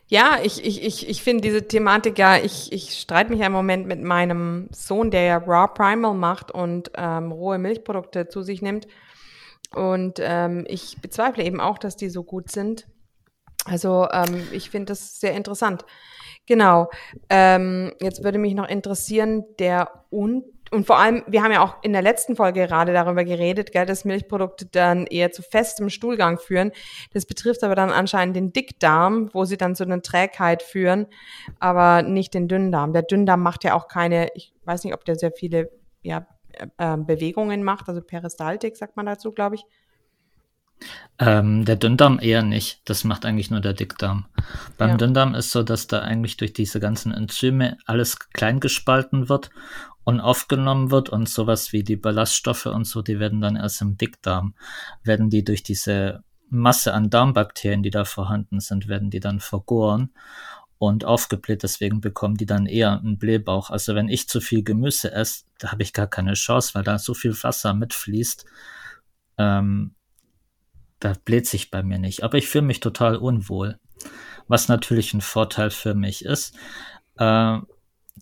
ja, 0.09 0.41
ich, 0.43 0.63
ich, 0.63 0.85
ich, 0.85 1.09
ich 1.09 1.23
finde 1.23 1.41
diese 1.41 1.67
Thematik 1.67 2.19
ja, 2.19 2.37
ich, 2.37 2.71
ich 2.71 3.01
streite 3.01 3.31
mich 3.31 3.43
einen 3.43 3.55
Moment 3.55 3.87
mit 3.87 4.03
meinem 4.03 4.69
Sohn, 4.73 5.11
der 5.11 5.23
ja 5.23 5.37
Raw 5.39 5.73
Primal 5.73 6.13
macht 6.13 6.51
und 6.51 6.91
ähm, 6.97 7.33
rohe 7.33 7.57
Milchprodukte 7.57 8.29
zu 8.29 8.43
sich 8.43 8.61
nimmt. 8.61 8.87
Und 9.77 10.19
ähm, 10.21 10.65
ich 10.69 11.01
bezweifle 11.01 11.45
eben 11.45 11.61
auch, 11.61 11.79
dass 11.79 11.97
die 11.97 12.11
so 12.11 12.25
gut 12.25 12.51
sind. 12.51 12.87
Also 13.65 14.09
ähm, 14.13 14.47
ich 14.53 14.71
finde 14.71 14.93
das 14.93 15.21
sehr 15.21 15.35
interessant. 15.35 15.85
Genau. 16.47 16.91
Ähm, 17.29 17.93
jetzt 18.01 18.25
würde 18.25 18.39
mich 18.39 18.55
noch 18.55 18.69
interessieren, 18.69 19.45
der 19.59 20.05
und 20.11 20.45
und 20.73 20.87
vor 20.87 20.99
allem, 20.99 21.23
wir 21.27 21.43
haben 21.43 21.53
ja 21.53 21.63
auch 21.63 21.83
in 21.83 21.93
der 21.93 22.01
letzten 22.01 22.35
Folge 22.35 22.67
gerade 22.67 22.95
darüber 22.95 23.25
geredet, 23.25 23.73
gell, 23.73 23.85
dass 23.85 24.07
Milchprodukte 24.07 24.65
dann 24.65 25.07
eher 25.07 25.31
zu 25.31 25.43
festem 25.43 25.91
Stuhlgang 25.91 26.39
führen. 26.39 26.73
Das 27.13 27.27
betrifft 27.27 27.63
aber 27.63 27.75
dann 27.75 27.91
anscheinend 27.91 28.37
den 28.37 28.55
Dickdarm, 28.55 29.29
wo 29.35 29.45
sie 29.45 29.59
dann 29.59 29.77
zu 29.77 29.85
einer 29.85 30.01
Trägheit 30.01 30.63
führen, 30.63 31.09
aber 31.61 32.01
nicht 32.01 32.33
den 32.33 32.49
Dünndarm. 32.49 32.95
Der 32.95 33.03
Dünndarm 33.03 33.43
macht 33.43 33.65
ja 33.65 33.75
auch 33.75 33.87
keine, 33.87 34.29
ich 34.35 34.55
weiß 34.65 34.85
nicht, 34.85 34.95
ob 34.95 35.05
der 35.05 35.17
sehr 35.17 35.33
viele 35.33 35.71
ja, 36.01 36.27
äh, 36.79 36.97
Bewegungen 36.97 37.63
macht, 37.63 37.89
also 37.89 38.01
Peristaltik 38.01 38.77
sagt 38.77 38.97
man 38.97 39.07
dazu, 39.07 39.33
glaube 39.33 39.57
ich. 39.57 39.65
Ähm, 41.19 41.65
der 41.65 41.77
Dünndarm 41.77 42.19
eher 42.21 42.43
nicht. 42.43 42.83
Das 42.87 43.05
macht 43.05 43.25
eigentlich 43.25 43.51
nur 43.51 43.61
der 43.61 43.73
Dickdarm. 43.73 44.27
Beim 44.79 44.91
Ja. 44.91 44.97
Dünndarm 44.97 45.35
ist 45.35 45.51
so, 45.51 45.63
dass 45.63 45.87
da 45.87 46.01
eigentlich 46.01 46.37
durch 46.37 46.53
diese 46.53 46.81
ganzen 46.81 47.13
Enzyme 47.13 47.79
alles 47.87 48.19
klein 48.31 48.59
gespalten 48.61 49.29
wird 49.29 49.51
und 50.05 50.21
aufgenommen 50.21 50.91
wird 50.91 51.09
und 51.11 51.29
sowas 51.29 51.73
wie 51.73 51.85
die 51.85 51.97
Ballaststoffe 51.97 52.67
und 52.67 52.85
so, 52.85 53.03
die 53.03 53.21
werden 53.21 53.41
dann 53.41 53.57
erst 53.57 53.81
im 53.83 53.97
Dickdarm, 53.97 54.55
werden 55.05 55.31
die 55.31 55.45
durch 55.45 55.63
diese 55.63 56.25
Masse 56.49 56.93
an 56.93 57.09
Darmbakterien, 57.09 57.83
die 57.83 57.91
da 57.91 58.05
vorhanden 58.05 58.61
sind, 58.61 58.89
werden 58.89 59.11
die 59.11 59.21
dann 59.21 59.41
vergoren 59.41 60.11
und 60.83 61.05
aufgebläht. 61.05 61.63
Deswegen 61.63 62.01
bekommen 62.01 62.37
die 62.37 62.45
dann 62.45 62.67
eher 62.67 62.99
einen 62.99 63.17
Blähbauch. 63.17 63.71
Also 63.71 63.95
wenn 63.95 64.09
ich 64.09 64.29
zu 64.29 64.41
viel 64.41 64.65
Gemüse 64.65 65.13
esse, 65.13 65.45
da 65.61 65.71
habe 65.71 65.85
ich 65.85 65.93
gar 65.93 66.09
keine 66.09 66.35
Chance, 66.35 66.75
weil 66.75 66.83
da 66.83 66.99
so 66.99 67.15
viel 67.15 67.41
Wasser 67.45 67.73
mitfließt. 67.73 68.45
Ähm, 69.39 69.95
da 70.99 71.13
bläht 71.25 71.47
sich 71.47 71.71
bei 71.71 71.85
mir 71.85 72.01
nicht. 72.01 72.25
Aber 72.25 72.37
ich 72.37 72.49
fühle 72.49 72.65
mich 72.65 72.81
total 72.81 73.15
unwohl. 73.15 73.79
Was 74.49 74.67
natürlich 74.67 75.15
ein 75.15 75.21
Vorteil 75.21 75.71
für 75.71 75.95
mich 75.95 76.25
ist, 76.25 76.57
äh, 77.17 77.59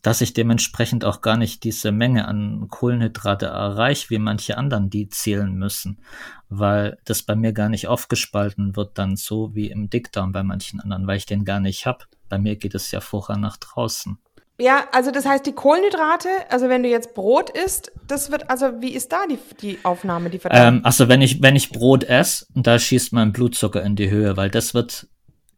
dass 0.02 0.20
ich 0.20 0.32
dementsprechend 0.32 1.04
auch 1.04 1.20
gar 1.20 1.36
nicht 1.36 1.64
diese 1.64 1.92
Menge 1.92 2.26
an 2.26 2.68
Kohlenhydrate 2.68 3.46
erreiche, 3.46 4.10
wie 4.10 4.18
manche 4.18 4.56
anderen, 4.56 4.90
die 4.90 5.08
zählen 5.08 5.54
müssen, 5.54 6.00
weil 6.48 6.98
das 7.04 7.22
bei 7.22 7.34
mir 7.34 7.52
gar 7.52 7.68
nicht 7.68 7.88
aufgespalten 7.88 8.76
wird, 8.76 8.98
dann 8.98 9.16
so 9.16 9.54
wie 9.54 9.70
im 9.70 9.90
Dickdarm 9.90 10.32
bei 10.32 10.42
manchen 10.42 10.80
anderen, 10.80 11.06
weil 11.06 11.18
ich 11.18 11.26
den 11.26 11.44
gar 11.44 11.60
nicht 11.60 11.86
habe. 11.86 12.04
Bei 12.28 12.38
mir 12.38 12.56
geht 12.56 12.74
es 12.74 12.90
ja 12.90 13.00
vorher 13.00 13.36
nach 13.36 13.56
draußen. 13.56 14.18
Ja, 14.60 14.84
also 14.92 15.10
das 15.10 15.24
heißt, 15.24 15.46
die 15.46 15.52
Kohlenhydrate, 15.52 16.28
also 16.50 16.68
wenn 16.68 16.82
du 16.82 16.90
jetzt 16.90 17.14
Brot 17.14 17.48
isst, 17.48 17.92
das 18.06 18.30
wird, 18.30 18.50
also 18.50 18.80
wie 18.80 18.90
ist 18.90 19.10
da 19.10 19.26
die, 19.26 19.38
die 19.62 19.78
Aufnahme, 19.84 20.28
die 20.28 20.38
Verdauung? 20.38 20.76
Ähm, 20.76 20.80
also 20.84 21.08
wenn 21.08 21.22
ich, 21.22 21.40
wenn 21.40 21.56
ich 21.56 21.70
Brot 21.70 22.04
esse, 22.04 22.44
da 22.54 22.78
schießt 22.78 23.14
mein 23.14 23.32
Blutzucker 23.32 23.82
in 23.82 23.96
die 23.96 24.10
Höhe, 24.10 24.36
weil 24.36 24.50
das 24.50 24.74
wird 24.74 25.08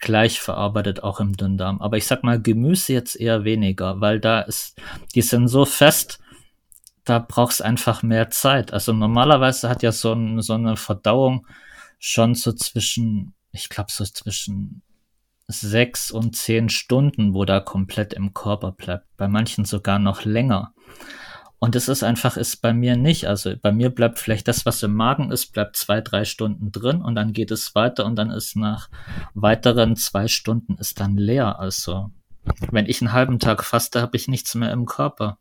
gleich 0.03 0.41
verarbeitet 0.41 1.03
auch 1.03 1.21
im 1.21 1.35
Dünndarm. 1.35 1.81
Aber 1.81 1.97
ich 1.97 2.07
sag 2.07 2.23
mal, 2.25 2.43
Gemüse 2.43 2.93
jetzt 2.93 3.19
eher 3.19 3.45
weniger, 3.45 4.03
weil 4.03 4.21
da 4.21 4.41
ist, 4.41 4.79
die 5.15 5.23
sind 5.23 5.49
so 5.49 5.65
fest, 5.65 6.19
da 7.05 7.19
brauchst 7.19 7.63
einfach 7.63 8.03
mehr 8.03 8.29
Zeit. 8.29 8.73
Also 8.73 8.93
normalerweise 8.93 9.71
hat 9.71 9.83
ja 9.83 9.93
so, 9.93 10.13
ein, 10.13 10.43
so 10.43 10.55
eine 10.55 10.77
Verdauung 10.77 11.47
schon 11.99 12.35
so 12.35 12.53
zwischen, 12.53 13.35
ich 13.53 13.69
glaube 13.71 13.91
so 13.91 14.05
zwischen 14.05 14.83
sechs 15.49 16.11
und 16.11 16.37
zehn 16.37 16.69
Stunden, 16.69 17.35
wo 17.35 17.45
da 17.45 17.61
komplett 17.61 18.13
im 18.13 18.35
Körper 18.35 18.73
bleibt. 18.73 19.07
Bei 19.17 19.29
manchen 19.29 19.65
sogar 19.65 19.99
noch 19.99 20.25
länger. 20.25 20.75
Und 21.63 21.77
es 21.77 21.87
ist 21.87 22.03
einfach, 22.03 22.37
ist 22.37 22.57
bei 22.61 22.73
mir 22.73 22.97
nicht. 22.97 23.29
Also 23.29 23.55
bei 23.57 23.71
mir 23.71 23.91
bleibt 23.91 24.19
vielleicht 24.19 24.49
das, 24.49 24.67
was 24.67 24.83
im 24.83 24.95
Magen 24.95 25.31
ist, 25.31 25.53
bleibt 25.53 25.77
zwei, 25.77 26.01
drei 26.01 26.25
Stunden 26.25 26.73
drin 26.73 27.01
und 27.01 27.15
dann 27.15 27.33
geht 27.33 27.53
es 27.53 27.77
weiter 27.77 28.05
und 28.05 28.17
dann 28.17 28.33
ist 28.33 28.57
nach 28.57 28.91
weiteren 29.35 29.95
zwei 29.95 30.27
Stunden 30.27 30.75
ist 30.79 30.99
dann 30.99 31.17
leer. 31.17 31.61
Also 31.61 32.11
wenn 32.73 32.87
ich 32.87 33.01
einen 33.01 33.13
halben 33.13 33.39
Tag 33.39 33.63
faste, 33.63 34.03
habe 34.03 34.17
ich 34.17 34.27
nichts 34.27 34.57
mehr 34.57 34.73
im 34.73 34.87
Körper, 34.87 35.39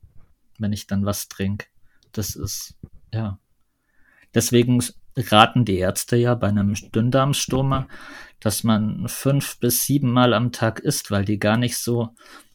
wenn 0.60 0.72
ich 0.74 0.86
dann 0.86 1.08
was 1.08 1.28
trinke. 1.28 1.66
Das 2.12 2.36
ist, 2.36 2.76
ja. 3.12 3.40
Deswegen 4.36 4.80
raten 5.18 5.66
die 5.66 5.80
Ärzte 5.80 6.18
ja 6.18 6.36
bei 6.36 6.50
einem 6.50 6.76
Dünndarmstoma, 6.76 7.88
dass 8.40 8.64
man 8.64 9.08
fünf 9.08 9.58
bis 9.60 9.88
sieben 9.88 10.12
Mal 10.12 10.36
am 10.36 10.52
Tag 10.52 10.82
isst, 10.82 11.10
weil 11.10 11.26
die 11.26 11.40
gar 11.40 11.58
nicht 11.58 11.80
so 11.80 12.10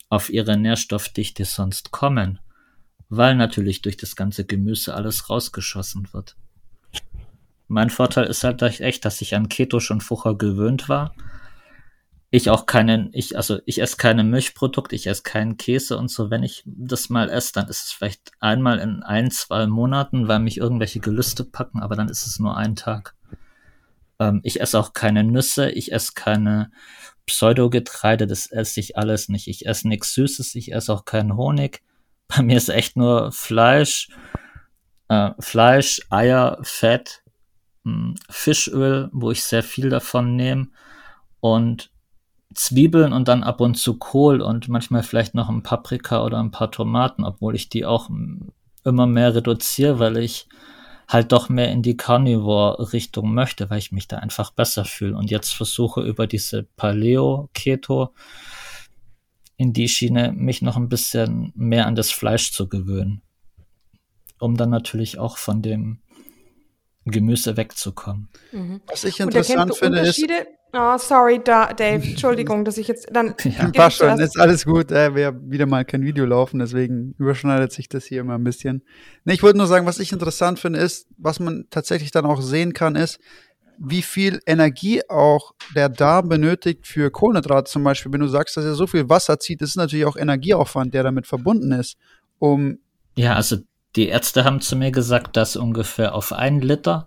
auf 0.08 0.30
ihre 0.30 0.56
Nährstoffdichte 0.56 1.44
sonst 1.44 1.90
kommen 1.90 2.38
weil 3.08 3.34
natürlich 3.34 3.82
durch 3.82 3.96
das 3.96 4.16
ganze 4.16 4.44
Gemüse 4.44 4.94
alles 4.94 5.30
rausgeschossen 5.30 6.08
wird. 6.12 6.36
Mein 7.68 7.90
Vorteil 7.90 8.26
ist 8.26 8.44
halt 8.44 8.62
echt, 8.62 9.04
dass 9.04 9.20
ich 9.20 9.34
an 9.34 9.48
Keto 9.48 9.80
schon 9.80 10.00
vorher 10.00 10.34
gewöhnt 10.34 10.88
war. 10.88 11.14
Ich 12.30 12.50
auch 12.50 12.66
keinen, 12.66 13.10
ich, 13.12 13.36
also 13.36 13.60
ich 13.66 13.80
esse 13.80 13.96
keine 13.96 14.24
Milchprodukte, 14.24 14.94
ich 14.94 15.06
esse 15.06 15.22
keinen 15.22 15.56
Käse 15.56 15.96
und 15.96 16.10
so. 16.10 16.30
Wenn 16.30 16.42
ich 16.42 16.62
das 16.66 17.08
mal 17.08 17.30
esse, 17.30 17.52
dann 17.52 17.68
ist 17.68 17.84
es 17.84 17.92
vielleicht 17.92 18.32
einmal 18.40 18.78
in 18.78 19.02
ein, 19.02 19.30
zwei 19.30 19.66
Monaten, 19.66 20.28
weil 20.28 20.40
mich 20.40 20.58
irgendwelche 20.58 21.00
Gelüste 21.00 21.44
packen, 21.44 21.80
aber 21.80 21.96
dann 21.96 22.08
ist 22.08 22.26
es 22.26 22.38
nur 22.38 22.56
ein 22.56 22.76
Tag. 22.76 23.14
Ähm, 24.18 24.40
ich 24.42 24.60
esse 24.60 24.78
auch 24.78 24.92
keine 24.92 25.24
Nüsse, 25.24 25.70
ich 25.70 25.92
esse 25.92 26.12
keine 26.14 26.70
Pseudogetreide, 27.26 28.26
das 28.26 28.46
esse 28.46 28.80
ich 28.80 28.96
alles 28.96 29.28
nicht. 29.28 29.48
Ich 29.48 29.66
esse 29.66 29.88
nichts 29.88 30.14
Süßes, 30.14 30.54
ich 30.54 30.72
esse 30.72 30.92
auch 30.92 31.04
keinen 31.04 31.36
Honig. 31.36 31.82
Bei 32.28 32.42
mir 32.42 32.56
ist 32.56 32.68
echt 32.68 32.96
nur 32.96 33.32
Fleisch, 33.32 34.08
äh, 35.08 35.30
Fleisch, 35.38 36.00
Eier, 36.10 36.58
Fett, 36.62 37.22
mh, 37.84 38.14
Fischöl, 38.28 39.08
wo 39.12 39.30
ich 39.30 39.44
sehr 39.44 39.62
viel 39.62 39.90
davon 39.90 40.36
nehme 40.36 40.68
und 41.40 41.90
Zwiebeln 42.54 43.12
und 43.12 43.28
dann 43.28 43.42
ab 43.42 43.60
und 43.60 43.76
zu 43.76 43.98
Kohl 43.98 44.40
und 44.40 44.68
manchmal 44.68 45.02
vielleicht 45.02 45.34
noch 45.34 45.48
ein 45.48 45.62
Paprika 45.62 46.24
oder 46.24 46.38
ein 46.38 46.50
paar 46.50 46.70
Tomaten, 46.70 47.24
obwohl 47.24 47.54
ich 47.54 47.68
die 47.68 47.84
auch 47.84 48.08
immer 48.82 49.06
mehr 49.06 49.34
reduziere, 49.34 49.98
weil 49.98 50.16
ich 50.16 50.48
halt 51.08 51.32
doch 51.32 51.48
mehr 51.48 51.70
in 51.70 51.82
die 51.82 51.96
Carnivore-Richtung 51.96 53.32
möchte, 53.32 53.70
weil 53.70 53.78
ich 53.78 53.92
mich 53.92 54.08
da 54.08 54.18
einfach 54.18 54.50
besser 54.50 54.84
fühle. 54.84 55.16
Und 55.16 55.30
jetzt 55.30 55.54
versuche 55.54 56.00
über 56.00 56.26
diese 56.26 56.64
Paleo-Keto 56.76 58.12
in 59.56 59.72
die 59.72 59.88
Schiene, 59.88 60.32
mich 60.32 60.62
noch 60.62 60.76
ein 60.76 60.88
bisschen 60.88 61.52
mehr 61.54 61.86
an 61.86 61.94
das 61.94 62.10
Fleisch 62.10 62.52
zu 62.52 62.68
gewöhnen. 62.68 63.22
Um 64.38 64.56
dann 64.56 64.70
natürlich 64.70 65.18
auch 65.18 65.38
von 65.38 65.62
dem 65.62 66.00
Gemüse 67.06 67.56
wegzukommen. 67.56 68.28
Mhm. 68.52 68.80
Was 68.86 69.04
ich 69.04 69.20
interessant 69.20 69.76
finde, 69.76 70.00
ist? 70.00 70.26
Oh, 70.72 70.98
sorry, 70.98 71.40
da, 71.42 71.72
Dave. 71.72 72.04
Entschuldigung, 72.08 72.64
dass 72.64 72.76
ich 72.76 72.88
jetzt 72.88 73.08
dann. 73.12 73.34
Ja. 73.44 73.70
Passt 73.70 73.98
schon, 73.98 74.18
ist 74.20 74.38
alles 74.38 74.64
gut. 74.64 74.90
Äh, 74.90 75.14
wir 75.14 75.26
haben 75.26 75.50
wieder 75.50 75.64
mal 75.64 75.84
kein 75.84 76.02
Video 76.02 76.26
laufen, 76.26 76.58
deswegen 76.58 77.14
überschneidet 77.18 77.72
sich 77.72 77.88
das 77.88 78.04
hier 78.04 78.20
immer 78.20 78.34
ein 78.34 78.44
bisschen. 78.44 78.82
Nee, 79.24 79.34
ich 79.34 79.42
wollte 79.42 79.56
nur 79.58 79.68
sagen, 79.68 79.86
was 79.86 80.00
ich 80.00 80.12
interessant 80.12 80.58
finde, 80.58 80.80
ist, 80.80 81.06
was 81.16 81.40
man 81.40 81.66
tatsächlich 81.70 82.10
dann 82.10 82.26
auch 82.26 82.42
sehen 82.42 82.74
kann, 82.74 82.96
ist, 82.96 83.20
wie 83.78 84.02
viel 84.02 84.40
Energie 84.46 85.02
auch 85.08 85.52
der 85.74 85.88
Darm 85.88 86.28
benötigt 86.28 86.86
für 86.86 87.10
Kohlenhydrate 87.10 87.70
zum 87.70 87.84
Beispiel. 87.84 88.12
Wenn 88.12 88.20
du 88.20 88.28
sagst, 88.28 88.56
dass 88.56 88.64
er 88.64 88.74
so 88.74 88.86
viel 88.86 89.08
Wasser 89.08 89.38
zieht, 89.38 89.62
ist 89.62 89.76
natürlich 89.76 90.06
auch 90.06 90.16
Energieaufwand, 90.16 90.94
der 90.94 91.02
damit 91.02 91.26
verbunden 91.26 91.72
ist, 91.72 91.96
um 92.38 92.78
Ja, 93.16 93.34
also 93.34 93.56
die 93.96 94.08
Ärzte 94.08 94.44
haben 94.44 94.60
zu 94.60 94.76
mir 94.76 94.90
gesagt, 94.90 95.36
dass 95.36 95.56
ungefähr 95.56 96.14
auf 96.14 96.32
einen 96.32 96.60
Liter 96.60 97.06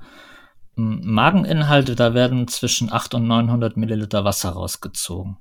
m, 0.78 1.01
Mageninhalte, 1.03 1.95
da 1.95 2.13
werden 2.13 2.47
zwischen 2.47 2.91
800 2.91 3.13
und 3.15 3.28
900 3.28 3.78
Milliliter 3.78 4.24
Wasser 4.24 4.49
rausgezogen. 4.49 5.38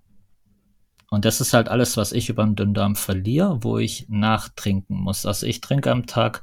Und 1.11 1.24
das 1.24 1.41
ist 1.41 1.55
halt 1.55 1.68
alles, 1.68 1.97
was 1.97 2.12
ich 2.12 2.29
über 2.29 2.45
den 2.45 2.55
Dünndarm 2.55 2.95
verliere, 2.95 3.62
wo 3.62 3.79
ich 3.79 4.07
nachtrinken 4.09 4.97
muss. 4.97 5.24
Also 5.24 5.47
ich 5.47 5.61
trinke 5.62 5.91
am 5.91 6.07
Tag 6.07 6.43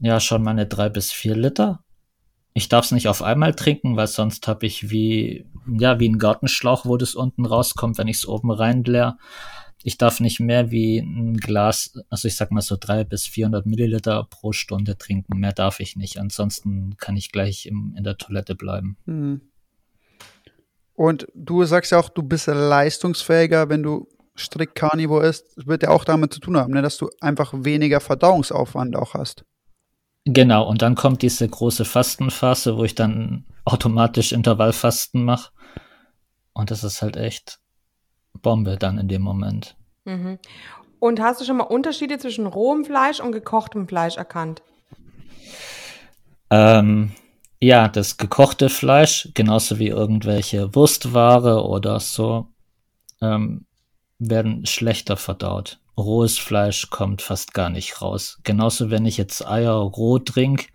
ja 0.00 0.18
schon 0.18 0.42
meine 0.42 0.66
drei 0.66 0.88
bis 0.88 1.12
vier 1.12 1.36
Liter. 1.36 1.80
Ich 2.56 2.70
darf 2.70 2.86
es 2.86 2.90
nicht 2.90 3.06
auf 3.06 3.20
einmal 3.20 3.52
trinken, 3.52 3.98
weil 3.98 4.06
sonst 4.06 4.48
habe 4.48 4.64
ich 4.64 4.88
wie, 4.88 5.44
ja, 5.66 6.00
wie 6.00 6.08
ein 6.08 6.16
Gartenschlauch, 6.18 6.86
wo 6.86 6.96
das 6.96 7.14
unten 7.14 7.44
rauskommt, 7.44 7.98
wenn 7.98 8.08
ich 8.08 8.16
es 8.16 8.26
oben 8.26 8.50
rein 8.50 8.82
leer. 8.82 9.18
Ich 9.82 9.98
darf 9.98 10.20
nicht 10.20 10.40
mehr 10.40 10.70
wie 10.70 11.00
ein 11.00 11.36
Glas, 11.36 11.92
also 12.08 12.26
ich 12.26 12.34
sag 12.34 12.52
mal 12.52 12.62
so 12.62 12.78
drei 12.80 13.04
bis 13.04 13.26
400 13.26 13.66
Milliliter 13.66 14.26
pro 14.30 14.52
Stunde 14.52 14.96
trinken. 14.96 15.38
Mehr 15.38 15.52
darf 15.52 15.80
ich 15.80 15.96
nicht. 15.96 16.18
Ansonsten 16.18 16.96
kann 16.96 17.18
ich 17.18 17.30
gleich 17.30 17.66
im, 17.66 17.94
in 17.94 18.04
der 18.04 18.16
Toilette 18.16 18.54
bleiben. 18.54 18.96
Hm. 19.04 19.42
Und 20.94 21.28
du 21.34 21.62
sagst 21.64 21.92
ja 21.92 21.98
auch, 21.98 22.08
du 22.08 22.22
bist 22.22 22.46
leistungsfähiger, 22.46 23.68
wenn 23.68 23.82
du 23.82 24.08
strikt 24.34 24.76
Carnivore 24.76 25.26
isst. 25.26 25.58
Das 25.58 25.66
wird 25.66 25.82
ja 25.82 25.90
auch 25.90 26.04
damit 26.04 26.32
zu 26.32 26.40
tun 26.40 26.56
haben, 26.56 26.72
ne, 26.72 26.80
dass 26.80 26.96
du 26.96 27.10
einfach 27.20 27.52
weniger 27.54 28.00
Verdauungsaufwand 28.00 28.96
auch 28.96 29.12
hast. 29.12 29.44
Genau, 30.28 30.68
und 30.68 30.82
dann 30.82 30.96
kommt 30.96 31.22
diese 31.22 31.48
große 31.48 31.84
Fastenphase, 31.84 32.76
wo 32.76 32.82
ich 32.82 32.96
dann 32.96 33.44
automatisch 33.64 34.32
Intervallfasten 34.32 35.24
mache. 35.24 35.52
Und 36.52 36.72
das 36.72 36.82
ist 36.82 37.00
halt 37.00 37.16
echt 37.16 37.60
Bombe 38.42 38.76
dann 38.76 38.98
in 38.98 39.06
dem 39.06 39.22
Moment. 39.22 39.76
Mhm. 40.04 40.40
Und 40.98 41.20
hast 41.20 41.40
du 41.40 41.44
schon 41.44 41.58
mal 41.58 41.64
Unterschiede 41.64 42.18
zwischen 42.18 42.46
rohem 42.46 42.84
Fleisch 42.84 43.20
und 43.20 43.30
gekochtem 43.30 43.86
Fleisch 43.86 44.16
erkannt? 44.16 44.62
Ähm, 46.50 47.12
ja, 47.60 47.86
das 47.86 48.16
gekochte 48.16 48.68
Fleisch, 48.68 49.28
genauso 49.34 49.78
wie 49.78 49.88
irgendwelche 49.88 50.74
Wurstware 50.74 51.64
oder 51.64 52.00
so, 52.00 52.48
ähm, 53.20 53.64
werden 54.18 54.66
schlechter 54.66 55.16
verdaut. 55.16 55.78
Rohes 55.96 56.38
Fleisch 56.38 56.90
kommt 56.90 57.22
fast 57.22 57.54
gar 57.54 57.70
nicht 57.70 58.02
raus. 58.02 58.38
Genauso 58.44 58.90
wenn 58.90 59.06
ich 59.06 59.16
jetzt 59.16 59.46
Eier 59.46 59.74
roh 59.74 60.18
trink, 60.18 60.68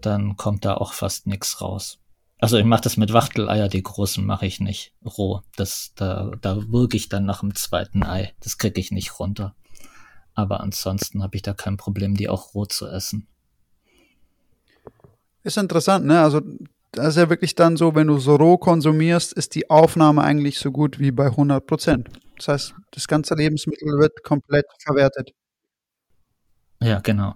dann 0.00 0.36
kommt 0.36 0.64
da 0.64 0.74
auch 0.74 0.92
fast 0.92 1.26
nichts 1.26 1.60
raus. 1.60 1.98
Also 2.38 2.58
ich 2.58 2.64
mache 2.64 2.82
das 2.82 2.96
mit 2.96 3.12
Wachteleier, 3.12 3.68
die 3.68 3.82
großen 3.82 4.24
mache 4.24 4.46
ich 4.46 4.60
nicht 4.60 4.92
roh. 5.04 5.40
Das, 5.56 5.92
da, 5.94 6.32
da 6.40 6.68
würge 6.68 6.96
ich 6.96 7.08
dann 7.08 7.24
nach 7.24 7.40
dem 7.40 7.54
zweiten 7.54 8.02
Ei. 8.02 8.34
Das 8.40 8.58
kriege 8.58 8.80
ich 8.80 8.90
nicht 8.90 9.18
runter. 9.18 9.54
Aber 10.34 10.60
ansonsten 10.60 11.22
habe 11.22 11.36
ich 11.36 11.42
da 11.42 11.54
kein 11.54 11.76
Problem, 11.76 12.16
die 12.16 12.28
auch 12.28 12.54
roh 12.54 12.66
zu 12.66 12.86
essen. 12.86 13.28
Ist 15.42 15.58
interessant, 15.58 16.06
ne? 16.06 16.20
Also 16.20 16.40
das 16.94 17.08
ist 17.08 17.16
ja 17.16 17.30
wirklich 17.30 17.54
dann 17.54 17.76
so, 17.76 17.94
wenn 17.94 18.06
du 18.06 18.18
so 18.18 18.36
roh 18.36 18.58
konsumierst, 18.58 19.32
ist 19.32 19.54
die 19.54 19.70
Aufnahme 19.70 20.22
eigentlich 20.22 20.58
so 20.58 20.70
gut 20.70 20.98
wie 20.98 21.10
bei 21.10 21.26
100 21.26 21.66
Prozent. 21.66 22.08
Das 22.36 22.48
heißt, 22.48 22.74
das 22.90 23.08
ganze 23.08 23.34
Lebensmittel 23.34 23.98
wird 23.98 24.22
komplett 24.22 24.66
verwertet. 24.82 25.32
Ja, 26.80 27.00
genau. 27.00 27.34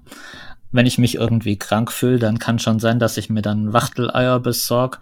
Wenn 0.70 0.86
ich 0.86 0.98
mich 0.98 1.14
irgendwie 1.14 1.58
krank 1.58 1.92
fühle, 1.92 2.18
dann 2.18 2.38
kann 2.38 2.58
schon 2.58 2.78
sein, 2.78 2.98
dass 2.98 3.16
ich 3.16 3.30
mir 3.30 3.42
dann 3.42 3.72
Wachteleier 3.72 4.40
besorge 4.40 4.98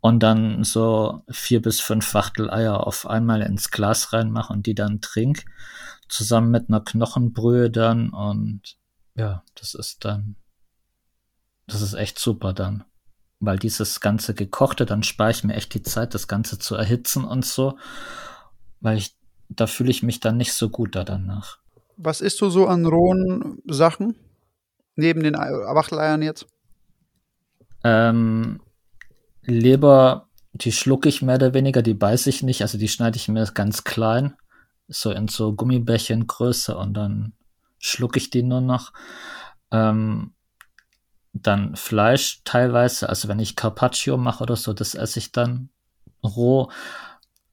und 0.00 0.22
dann 0.22 0.64
so 0.64 1.22
vier 1.28 1.62
bis 1.62 1.80
fünf 1.80 2.14
Wachteleier 2.14 2.86
auf 2.86 3.06
einmal 3.06 3.42
ins 3.42 3.70
Glas 3.70 4.12
reinmache 4.12 4.52
und 4.52 4.66
die 4.66 4.74
dann 4.74 5.00
trink, 5.00 5.44
zusammen 6.08 6.50
mit 6.50 6.68
einer 6.68 6.80
Knochenbrühe 6.80 7.70
dann 7.70 8.10
und 8.10 8.76
ja, 9.14 9.42
das 9.54 9.74
ist 9.74 10.04
dann, 10.04 10.36
das 11.66 11.82
ist 11.82 11.94
echt 11.94 12.18
super 12.18 12.52
dann. 12.52 12.84
Weil 13.40 13.58
dieses 13.58 14.00
ganze 14.00 14.34
Gekochte, 14.34 14.84
dann 14.84 15.02
spare 15.02 15.30
ich 15.30 15.44
mir 15.44 15.54
echt 15.54 15.72
die 15.74 15.82
Zeit, 15.82 16.14
das 16.14 16.26
Ganze 16.26 16.58
zu 16.58 16.74
erhitzen 16.74 17.24
und 17.24 17.44
so, 17.44 17.78
weil 18.80 18.98
ich, 18.98 19.14
da 19.48 19.66
fühle 19.66 19.90
ich 19.90 20.02
mich 20.02 20.20
dann 20.20 20.36
nicht 20.36 20.52
so 20.52 20.68
gut 20.68 20.96
da 20.96 21.04
danach. 21.04 21.58
Was 21.96 22.20
isst 22.20 22.40
du 22.40 22.50
so 22.50 22.66
an 22.66 22.86
rohen 22.86 23.62
Sachen? 23.66 24.16
Neben 24.96 25.22
den 25.22 25.34
Wachteleiern 25.34 26.22
jetzt? 26.22 26.46
Ähm, 27.84 28.60
Leber, 29.42 30.28
die 30.52 30.72
schlucke 30.72 31.08
ich 31.08 31.22
mehr 31.22 31.36
oder 31.36 31.54
weniger, 31.54 31.82
die 31.82 31.94
beiße 31.94 32.28
ich 32.30 32.42
nicht, 32.42 32.62
also 32.62 32.78
die 32.78 32.88
schneide 32.88 33.16
ich 33.16 33.28
mir 33.28 33.44
ganz 33.54 33.84
klein, 33.84 34.34
so 34.88 35.10
in 35.10 35.28
so 35.28 35.54
Gummibärchengröße 35.54 36.76
und 36.76 36.94
dann 36.94 37.34
schlucke 37.78 38.18
ich 38.18 38.30
die 38.30 38.42
nur 38.42 38.60
noch. 38.60 38.92
Ähm, 39.70 40.34
dann 41.32 41.76
Fleisch 41.76 42.42
teilweise, 42.44 43.08
also 43.08 43.28
wenn 43.28 43.38
ich 43.38 43.56
Carpaccio 43.56 44.16
mache 44.16 44.42
oder 44.42 44.56
so, 44.56 44.72
das 44.72 44.94
esse 44.94 45.18
ich 45.18 45.32
dann 45.32 45.70
roh. 46.24 46.70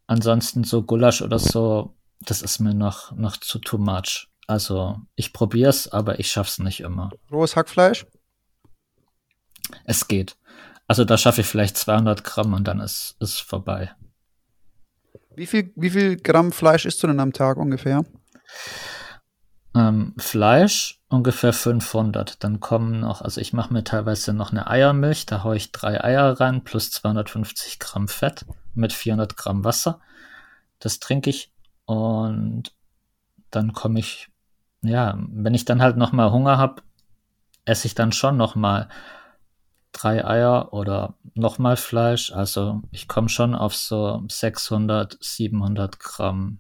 Ansonsten 0.08 0.64
so 0.64 0.84
Gulasch 0.84 1.22
oder 1.22 1.40
so, 1.40 1.96
das 2.22 2.42
ist 2.42 2.60
mir 2.60 2.74
noch, 2.74 3.12
noch 3.12 3.38
zu 3.38 3.60
too 3.60 3.78
much. 3.78 4.28
Also 4.48 5.02
ich 5.16 5.34
probiere 5.34 5.70
es, 5.70 5.88
aber 5.88 6.20
ich 6.20 6.32
schaff's 6.32 6.60
nicht 6.60 6.82
immer. 6.82 7.12
Rohes 7.32 7.56
Hackfleisch? 7.56 8.06
Es 9.84 10.08
geht. 10.08 10.38
Also 10.88 11.04
da 11.04 11.18
schaffe 11.18 11.42
ich 11.42 11.48
vielleicht 11.48 11.78
200 11.78 12.24
Gramm 12.24 12.54
und 12.54 12.68
dann 12.68 12.80
ist 12.80 13.16
es 13.20 13.40
vorbei. 13.40 13.96
Wie 15.36 15.48
viel, 15.48 15.74
wie 15.76 15.90
viel 15.90 16.18
Gramm 16.18 16.52
Fleisch 16.52 16.86
isst 16.86 17.02
du 17.04 17.08
denn 17.08 17.20
am 17.20 17.34
Tag 17.34 17.58
ungefähr? 17.58 18.06
Ähm, 19.76 20.14
Fleisch 20.18 21.02
ungefähr 21.10 21.52
500. 21.52 22.44
Dann 22.44 22.62
kommen 22.62 23.02
noch, 23.02 23.22
also 23.22 23.42
ich 23.42 23.52
mache 23.52 23.74
mir 23.74 23.84
teilweise 23.84 24.34
noch 24.34 24.52
eine 24.52 24.68
Eiermilch, 24.68 25.26
da 25.26 25.44
haue 25.44 25.58
ich 25.58 25.74
drei 25.74 26.02
Eier 26.02 26.40
rein 26.40 26.64
plus 26.64 26.92
250 26.92 27.80
Gramm 27.80 28.08
Fett 28.08 28.46
mit 28.74 28.94
400 28.94 29.36
Gramm 29.36 29.66
Wasser. 29.66 30.00
Das 30.80 31.00
trinke 31.00 31.30
ich 31.30 31.52
und 31.86 32.74
dann 33.52 33.74
komme 33.74 34.00
ich, 34.00 34.30
ja, 34.82 35.18
wenn 35.30 35.54
ich 35.54 35.66
dann 35.66 35.82
halt 35.82 35.98
nochmal 35.98 36.32
Hunger 36.32 36.58
habe, 36.58 36.82
esse 37.66 37.88
ich 37.88 37.96
dann 37.96 38.14
schon 38.14 38.38
nochmal 38.38 38.88
drei 39.92 40.26
Eier 40.26 40.74
oder 40.74 41.16
nochmal 41.34 41.78
Fleisch. 41.78 42.32
Also 42.32 42.82
ich 42.92 43.08
komme 43.08 43.30
schon 43.30 43.56
auf 43.56 43.76
so 43.76 44.24
600, 44.30 45.18
700 45.22 46.00
Gramm 46.00 46.60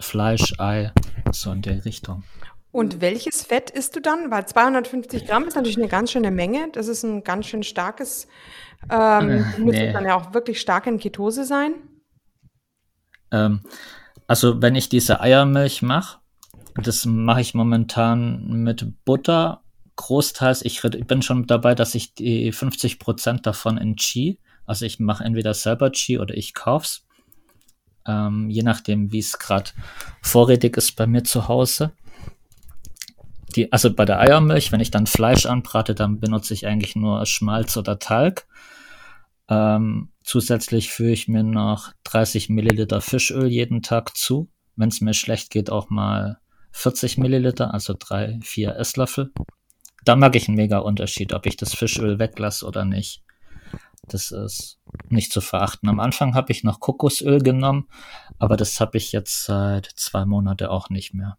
Fleischei, 0.00 0.92
so 1.32 1.52
in 1.52 1.62
der 1.62 1.84
Richtung. 1.84 2.24
Und 2.70 3.00
welches 3.00 3.42
Fett 3.42 3.70
isst 3.70 3.96
du 3.96 4.00
dann? 4.00 4.30
Weil 4.30 4.46
250 4.46 5.26
Gramm 5.26 5.44
ist 5.44 5.56
natürlich 5.56 5.78
eine 5.78 5.88
ganz 5.88 6.12
schöne 6.12 6.30
Menge. 6.30 6.68
Das 6.72 6.86
ist 6.86 7.02
ein 7.02 7.24
ganz 7.24 7.46
schön 7.46 7.62
starkes, 7.62 8.28
ähm, 8.90 9.30
äh, 9.30 9.58
müsste 9.58 9.86
nee. 9.86 9.92
dann 9.92 10.04
ja 10.04 10.14
auch 10.16 10.34
wirklich 10.34 10.60
stark 10.60 10.86
in 10.86 10.98
Ketose 10.98 11.44
sein. 11.44 11.72
Ähm, 13.30 13.60
also 14.26 14.60
wenn 14.60 14.74
ich 14.74 14.88
diese 14.88 15.20
Eiermilch 15.20 15.82
mache, 15.82 16.18
das 16.74 17.06
mache 17.06 17.40
ich 17.40 17.54
momentan 17.54 18.62
mit 18.62 19.04
Butter 19.04 19.62
großteils. 19.96 20.62
Ich 20.62 20.80
bin 20.82 21.22
schon 21.22 21.46
dabei, 21.46 21.74
dass 21.74 21.94
ich 21.94 22.14
die 22.14 22.52
50 22.52 22.98
Prozent 22.98 23.46
davon 23.46 23.78
in 23.78 23.96
Chi, 23.96 24.38
also 24.64 24.84
ich 24.84 25.00
mache 25.00 25.24
entweder 25.24 25.54
selber 25.54 25.90
Chi 25.90 26.18
oder 26.18 26.36
ich 26.36 26.54
kauf's 26.54 27.07
ähm, 28.08 28.48
je 28.50 28.62
nachdem, 28.62 29.12
wie 29.12 29.18
es 29.18 29.38
gerade 29.38 29.70
vorrätig 30.22 30.76
ist 30.76 30.96
bei 30.96 31.06
mir 31.06 31.22
zu 31.22 31.46
Hause. 31.46 31.92
Die, 33.54 33.72
also 33.72 33.92
bei 33.92 34.04
der 34.04 34.18
Eiermilch, 34.20 34.72
wenn 34.72 34.80
ich 34.80 34.90
dann 34.90 35.06
Fleisch 35.06 35.46
anbrate, 35.46 35.94
dann 35.94 36.18
benutze 36.18 36.54
ich 36.54 36.66
eigentlich 36.66 36.96
nur 36.96 37.24
Schmalz 37.26 37.76
oder 37.76 37.98
Talg. 37.98 38.46
Ähm, 39.48 40.10
zusätzlich 40.22 40.90
führe 40.90 41.12
ich 41.12 41.28
mir 41.28 41.42
noch 41.42 41.92
30 42.04 42.48
Milliliter 42.48 43.00
Fischöl 43.00 43.46
jeden 43.48 43.82
Tag 43.82 44.16
zu. 44.16 44.48
Wenn 44.76 44.88
es 44.88 45.00
mir 45.00 45.14
schlecht 45.14 45.50
geht, 45.50 45.70
auch 45.70 45.90
mal 45.90 46.38
40 46.72 47.18
Milliliter, 47.18 47.72
also 47.72 47.94
drei, 47.98 48.38
vier 48.42 48.76
Esslöffel. 48.76 49.32
Da 50.04 50.16
mag 50.16 50.36
ich 50.36 50.48
einen 50.48 50.56
mega 50.56 50.78
Unterschied, 50.78 51.32
ob 51.32 51.46
ich 51.46 51.56
das 51.56 51.74
Fischöl 51.74 52.18
weglasse 52.18 52.66
oder 52.66 52.84
nicht. 52.84 53.22
Das 54.08 54.30
ist 54.30 54.78
nicht 55.08 55.32
zu 55.32 55.40
verachten. 55.40 55.88
Am 55.88 56.00
Anfang 56.00 56.34
habe 56.34 56.52
ich 56.52 56.64
noch 56.64 56.80
Kokosöl 56.80 57.40
genommen, 57.40 57.88
aber 58.38 58.56
das 58.56 58.80
habe 58.80 58.98
ich 58.98 59.12
jetzt 59.12 59.44
seit 59.44 59.86
zwei 59.86 60.24
Monaten 60.24 60.66
auch 60.66 60.90
nicht 60.90 61.14
mehr. 61.14 61.38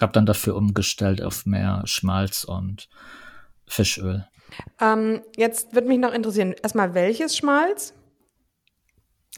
Habe 0.00 0.12
dann 0.12 0.26
dafür 0.26 0.56
umgestellt 0.56 1.22
auf 1.22 1.46
mehr 1.46 1.82
Schmalz 1.84 2.44
und 2.44 2.88
Fischöl. 3.66 4.26
Ähm, 4.80 5.22
jetzt 5.36 5.74
würde 5.74 5.88
mich 5.88 5.98
noch 5.98 6.12
interessieren, 6.12 6.54
erstmal 6.62 6.94
welches 6.94 7.36
Schmalz? 7.36 7.94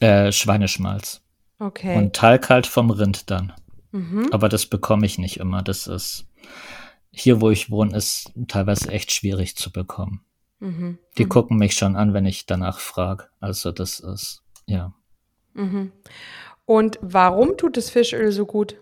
Äh, 0.01 0.33
Schweineschmalz. 0.33 1.21
Okay. 1.59 1.97
Und 1.97 2.15
Talg 2.17 2.49
halt 2.49 2.67
vom 2.67 2.91
Rind 2.91 3.31
dann. 3.31 3.53
Mhm. 3.93 4.29
Aber 4.33 4.49
das 4.49 4.67
bekomme 4.67 5.07
ich 5.07 5.19
nicht 5.19 5.39
immer. 5.39 5.63
Das 5.63 5.87
ist 5.87 6.27
hier, 7.11 7.41
wo 7.41 7.51
ich 7.51 7.71
wohne, 7.71 7.97
ist 7.97 8.33
teilweise 8.49 8.91
echt 8.91 9.13
schwierig 9.13 9.57
zu 9.57 9.71
bekommen. 9.71 10.25
Mhm. 10.63 10.99
Die 11.19 11.25
mhm. 11.25 11.29
gucken 11.29 11.57
mich 11.57 11.75
schon 11.75 11.97
an, 11.97 12.15
wenn 12.15 12.25
ich 12.25 12.47
danach 12.47 12.79
frage. 12.79 13.25
Also 13.41 13.73
das 13.73 13.99
ist, 13.99 14.43
ja. 14.67 14.95
Mhm. 15.55 15.91
Und 16.65 17.01
warum 17.03 17.57
tut 17.57 17.77
das 17.77 17.91
Fischöl 17.91 18.31
so 18.31 18.47
gut? 18.47 18.77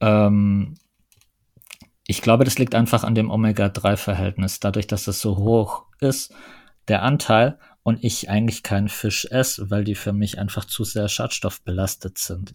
Ähm, 0.00 0.74
ich 2.06 2.20
glaube, 2.20 2.44
das 2.44 2.58
liegt 2.58 2.74
einfach 2.74 3.02
an 3.02 3.14
dem 3.14 3.30
Omega-3-Verhältnis. 3.30 4.60
Dadurch, 4.60 4.86
dass 4.86 5.06
es 5.06 5.22
so 5.22 5.38
hoch 5.38 5.86
ist, 6.00 6.34
der 6.86 7.02
Anteil, 7.02 7.58
und 7.82 8.02
ich 8.02 8.28
eigentlich 8.30 8.62
keinen 8.62 8.88
Fisch 8.88 9.26
esse, 9.30 9.70
weil 9.70 9.84
die 9.84 9.94
für 9.94 10.12
mich 10.12 10.38
einfach 10.38 10.64
zu 10.64 10.84
sehr 10.84 11.08
schadstoffbelastet 11.08 12.18
sind. 12.18 12.54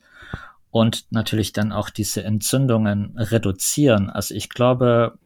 Und 0.72 1.12
natürlich 1.12 1.52
dann 1.52 1.72
auch 1.72 1.89
diese 1.89 2.24
Entzündungen 2.24 3.18
reduzieren. 3.18 4.10
Also 4.10 4.36
ich 4.36 4.50
glaube, 4.50 5.18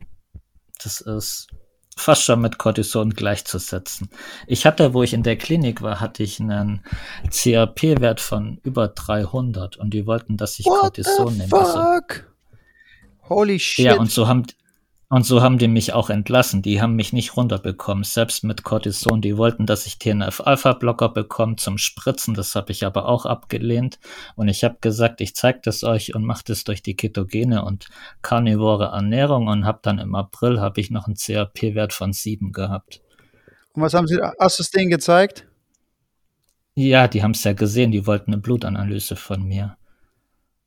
das 0.81 1.01
ist 1.01 1.47
fast 1.95 2.23
schon 2.23 2.41
mit 2.41 2.57
Cortison 2.57 3.11
gleichzusetzen. 3.11 4.09
Ich 4.47 4.65
hatte, 4.65 4.93
wo 4.93 5.03
ich 5.03 5.13
in 5.13 5.23
der 5.23 5.37
Klinik 5.37 5.81
war, 5.81 5.99
hatte 5.99 6.23
ich 6.23 6.39
einen 6.39 6.83
CRP-Wert 7.29 8.19
von 8.19 8.59
über 8.63 8.87
300 8.87 9.77
und 9.77 9.93
die 9.93 10.05
wollten, 10.05 10.37
dass 10.37 10.59
ich 10.59 10.65
What 10.65 10.79
Cortison 10.79 11.37
nehme. 11.37 11.53
Also, 11.53 12.23
Holy 13.29 13.59
shit. 13.59 13.85
Ja, 13.85 13.95
und 13.95 14.11
so 14.11 14.27
haben, 14.27 14.45
und 15.13 15.27
so 15.27 15.43
haben 15.43 15.59
die 15.59 15.67
mich 15.67 15.93
auch 15.93 16.09
entlassen. 16.09 16.63
Die 16.63 16.81
haben 16.81 16.95
mich 16.95 17.13
nicht 17.13 17.37
runterbekommen, 17.37 18.03
selbst 18.03 18.43
mit 18.43 18.63
Cortison. 18.63 19.21
Die 19.21 19.37
wollten, 19.37 19.67
dass 19.67 19.85
ich 19.85 19.99
TNF-Alpha-Blocker 19.99 21.09
bekomme 21.09 21.55
zum 21.57 21.77
Spritzen. 21.77 22.33
Das 22.33 22.55
habe 22.55 22.71
ich 22.71 22.83
aber 22.83 23.07
auch 23.07 23.27
abgelehnt. 23.27 23.99
Und 24.35 24.47
ich 24.47 24.63
habe 24.63 24.77
gesagt, 24.81 25.21
ich 25.21 25.35
zeige 25.35 25.59
das 25.61 25.83
euch 25.83 26.15
und 26.15 26.25
mache 26.25 26.45
das 26.47 26.63
durch 26.63 26.81
die 26.81 26.95
ketogene 26.95 27.63
und 27.63 27.89
karnivore 28.23 28.85
Ernährung. 28.85 29.49
Und 29.49 29.65
habe 29.65 29.81
dann 29.83 29.99
im 29.99 30.15
April 30.15 30.59
habe 30.59 30.81
ich 30.81 30.89
noch 30.89 31.05
einen 31.05 31.15
CRP-Wert 31.15 31.93
von 31.93 32.11
7 32.11 32.51
gehabt. 32.51 32.99
Und 33.73 33.83
was 33.83 33.93
haben 33.93 34.07
Sie, 34.07 34.17
hast 34.39 34.57
du 34.57 34.63
es 34.63 34.71
denen 34.71 34.89
gezeigt? 34.89 35.47
Ja, 36.73 37.07
die 37.07 37.21
haben 37.21 37.35
es 37.35 37.43
ja 37.43 37.53
gesehen. 37.53 37.91
Die 37.91 38.07
wollten 38.07 38.33
eine 38.33 38.41
Blutanalyse 38.41 39.15
von 39.15 39.43
mir. 39.43 39.77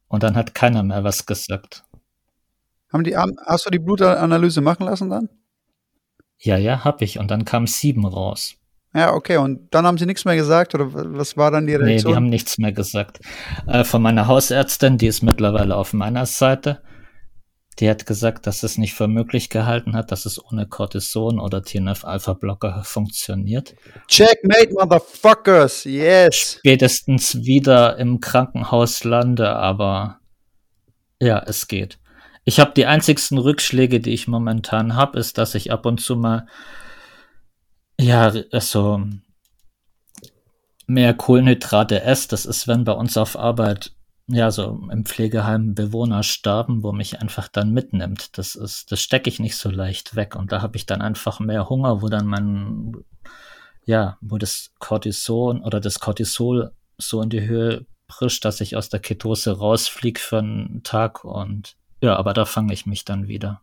Und 0.07 0.23
dann 0.23 0.37
hat 0.37 0.55
keiner 0.55 0.85
mehr 0.85 1.03
was 1.03 1.27
gesagt. 1.27 1.83
Haben 2.97 3.05
die, 3.05 3.15
hast 3.15 3.67
du 3.67 3.71
die 3.71 3.79
Blutanalyse 3.79 4.63
machen 4.63 4.87
lassen 4.87 5.11
dann? 5.11 5.29
Ja, 6.39 6.57
ja, 6.57 6.83
hab 6.83 7.03
ich. 7.03 7.19
Und 7.19 7.31
dann 7.31 7.45
kam 7.45 7.67
sieben 7.67 8.07
raus. 8.07 8.55
Ja, 8.95 9.13
okay. 9.13 9.37
Und 9.37 9.75
dann 9.75 9.87
haben 9.87 9.99
sie 9.99 10.07
nichts 10.07 10.25
mehr 10.25 10.37
gesagt 10.37 10.75
oder 10.75 10.89
was 10.93 11.37
war 11.37 11.51
dann 11.51 11.67
die 11.67 11.75
Reaktion? 11.75 11.97
Nee, 11.97 12.03
die 12.03 12.17
haben 12.17 12.31
nichts 12.31 12.57
mehr 12.57 12.73
gesagt. 12.73 13.21
Äh, 13.67 13.85
von 13.85 14.01
meiner 14.01 14.27
Hausärztin, 14.27 14.97
die 14.97 15.09
ist 15.09 15.23
mittlerweile 15.23 15.77
auf 15.77 15.93
meiner 15.93 16.25
Seite, 16.25 16.81
die 17.79 17.91
hat 17.91 18.07
gesagt, 18.07 18.47
dass 18.47 18.63
es 18.63 18.79
nicht 18.79 18.95
für 18.95 19.07
möglich 19.07 19.51
gehalten 19.51 19.95
hat, 19.95 20.11
dass 20.11 20.25
es 20.25 20.43
ohne 20.43 20.67
Cortison 20.67 21.39
oder 21.39 21.63
TNF-Alpha-Blocker 21.63 22.85
funktioniert. 22.85 23.75
Checkmate, 24.09 24.73
Motherfuckers, 24.73 25.85
yes. 25.85 26.57
Spätestens 26.61 27.45
wieder 27.45 27.99
im 27.99 28.21
Krankenhaus 28.21 29.05
lande, 29.05 29.51
aber 29.51 30.21
ja, 31.21 31.39
es 31.47 31.69
geht. 31.69 31.99
Ich 32.47 32.61
habe 32.61 32.73
die 32.75 32.87
einzigsten 32.87 33.39
Rückschläge, 33.39 34.01
die 34.01 34.15
ich 34.15 34.29
momentan 34.29 34.95
habe, 34.95 35.19
ist, 35.19 35.37
dass 35.37 35.55
ich 35.57 35.73
ab 35.73 35.85
und 35.85 36.01
zu 36.01 36.17
mal 36.17 36.47
Ja, 38.01 38.33
also 38.53 39.03
mehr 40.87 41.15
Kohlenhydrate 41.15 42.03
esse, 42.03 42.29
das 42.29 42.47
ist, 42.47 42.69
wenn 42.69 42.85
bei 42.85 42.93
uns 42.93 43.17
auf 43.17 43.37
Arbeit 43.37 43.93
ja, 44.29 44.51
so 44.51 44.81
im 44.91 45.05
Pflegeheim 45.05 45.75
Bewohner 45.75 46.23
starben, 46.23 46.83
wo 46.83 46.93
mich 46.93 47.21
einfach 47.21 47.49
dann 47.49 47.73
mitnimmt. 47.73 48.39
Das 48.39 48.55
ist, 48.57 48.91
das 48.93 49.01
stecke 49.01 49.31
ich 49.31 49.39
nicht 49.41 49.57
so 49.57 49.71
leicht 49.71 50.17
weg. 50.17 50.35
Und 50.37 50.53
da 50.53 50.63
habe 50.63 50.77
ich 50.77 50.87
dann 50.87 51.03
einfach 51.03 51.41
mehr 51.41 51.69
Hunger, 51.69 52.03
wo 52.03 52.09
dann 52.09 52.27
mein, 52.27 52.93
ja, 53.85 54.19
wo 54.21 54.39
das 54.39 54.73
Cortison 54.79 55.63
oder 55.63 55.81
das 55.81 56.01
Cortisol 56.01 56.73
so 56.99 57.23
in 57.23 57.31
die 57.31 57.47
Höhe 57.47 57.87
prischt, 58.09 58.45
dass 58.45 58.61
ich 58.61 58.77
aus 58.77 58.89
der 58.89 59.01
Ketose 59.01 59.59
rausfliege 59.59 60.21
für 60.21 60.39
einen 60.39 60.83
Tag 60.83 61.25
und 61.25 61.77
ja, 62.07 62.17
aber 62.17 62.35
da 62.35 62.45
fange 62.45 62.73
ich 62.73 62.87
mich 62.87 63.05
dann 63.05 63.27
wieder. 63.27 63.61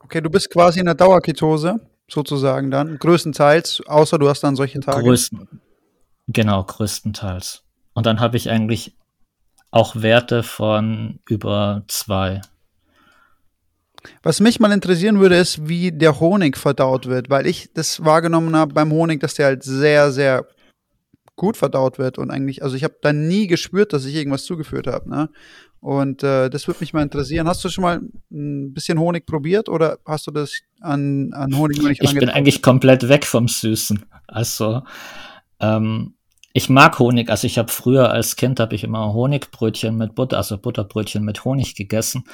Okay, 0.00 0.20
du 0.20 0.28
bist 0.28 0.50
quasi 0.50 0.80
in 0.80 0.84
der 0.84 0.94
Dauerketose, 0.94 1.80
sozusagen 2.08 2.70
dann, 2.70 2.98
größtenteils, 2.98 3.82
außer 3.86 4.18
du 4.18 4.28
hast 4.28 4.42
dann 4.42 4.54
solche 4.54 4.78
Tage. 4.80 5.02
Größten, 5.02 5.48
genau, 6.28 6.62
größtenteils. 6.62 7.62
Und 7.94 8.04
dann 8.04 8.20
habe 8.20 8.36
ich 8.36 8.50
eigentlich 8.50 8.94
auch 9.70 9.96
Werte 9.96 10.42
von 10.42 11.20
über 11.26 11.84
zwei. 11.88 12.42
Was 14.22 14.40
mich 14.40 14.60
mal 14.60 14.70
interessieren 14.70 15.20
würde, 15.20 15.36
ist, 15.36 15.68
wie 15.68 15.90
der 15.90 16.20
Honig 16.20 16.58
verdaut 16.58 17.06
wird, 17.06 17.30
weil 17.30 17.46
ich 17.46 17.72
das 17.72 18.04
wahrgenommen 18.04 18.54
habe 18.54 18.74
beim 18.74 18.92
Honig, 18.92 19.20
dass 19.20 19.34
der 19.34 19.46
halt 19.46 19.62
sehr, 19.62 20.12
sehr 20.12 20.46
gut 21.38 21.56
verdaut 21.56 21.98
wird 21.98 22.18
und 22.18 22.30
eigentlich, 22.30 22.62
also 22.62 22.76
ich 22.76 22.84
habe 22.84 22.96
da 23.00 23.14
nie 23.14 23.46
gespürt, 23.46 23.94
dass 23.94 24.04
ich 24.04 24.14
irgendwas 24.14 24.44
zugeführt 24.44 24.86
habe. 24.86 25.08
Ne? 25.08 25.30
Und 25.80 26.22
äh, 26.22 26.50
das 26.50 26.66
würde 26.66 26.80
mich 26.80 26.92
mal 26.92 27.02
interessieren. 27.02 27.46
Hast 27.46 27.64
du 27.64 27.68
schon 27.68 27.82
mal 27.82 28.00
ein 28.30 28.72
bisschen 28.72 28.98
Honig 28.98 29.26
probiert 29.26 29.68
oder 29.68 29.98
hast 30.04 30.26
du 30.26 30.32
das 30.32 30.52
an, 30.80 31.32
an 31.32 31.56
Honig 31.56 31.80
noch 31.80 31.88
nicht 31.88 32.02
Ich 32.02 32.14
bin 32.14 32.28
eigentlich 32.28 32.62
komplett 32.62 33.08
weg 33.08 33.24
vom 33.24 33.46
Süßen. 33.46 34.04
Also 34.26 34.82
ähm, 35.60 36.14
ich 36.52 36.68
mag 36.68 36.98
Honig. 36.98 37.30
Also 37.30 37.46
ich 37.46 37.58
habe 37.58 37.70
früher 37.70 38.10
als 38.10 38.34
Kind 38.34 38.58
habe 38.58 38.74
ich 38.74 38.82
immer 38.82 39.12
Honigbrötchen 39.12 39.96
mit 39.96 40.16
Butter, 40.16 40.38
also 40.38 40.58
Butterbrötchen 40.58 41.24
mit 41.24 41.44
Honig 41.44 41.76
gegessen. 41.76 42.24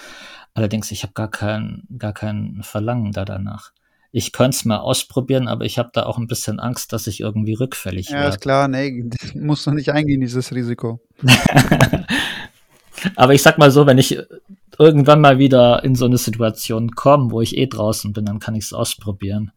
Allerdings 0.54 0.90
ich 0.90 1.02
habe 1.02 1.12
gar 1.12 1.30
kein 1.30 1.82
gar 1.98 2.14
kein 2.14 2.60
Verlangen 2.62 3.12
da 3.12 3.26
danach. 3.26 3.72
Ich 4.16 4.30
könnte 4.30 4.56
es 4.56 4.64
mal 4.64 4.78
ausprobieren, 4.78 5.48
aber 5.48 5.64
ich 5.64 5.76
habe 5.76 5.90
da 5.92 6.04
auch 6.04 6.18
ein 6.18 6.28
bisschen 6.28 6.60
Angst, 6.60 6.92
dass 6.92 7.08
ich 7.08 7.18
irgendwie 7.18 7.54
rückfällig 7.54 8.10
werde. 8.10 8.22
Ja, 8.22 8.28
ist 8.28 8.40
klar, 8.40 8.68
nee, 8.68 9.04
musst 9.34 9.66
du 9.66 9.72
nicht 9.72 9.90
eingehen, 9.90 10.20
dieses 10.20 10.54
Risiko. 10.54 11.00
aber 13.16 13.34
ich 13.34 13.42
sag 13.42 13.58
mal 13.58 13.70
so, 13.70 13.86
wenn 13.86 13.98
ich 13.98 14.18
irgendwann 14.78 15.20
mal 15.20 15.38
wieder 15.38 15.84
in 15.84 15.94
so 15.94 16.04
eine 16.04 16.18
Situation 16.18 16.90
komme, 16.92 17.30
wo 17.30 17.40
ich 17.40 17.56
eh 17.56 17.66
draußen 17.66 18.12
bin, 18.12 18.24
dann 18.24 18.40
kann 18.40 18.54
ich 18.54 18.64
es 18.64 18.72
ausprobieren. 18.72 19.52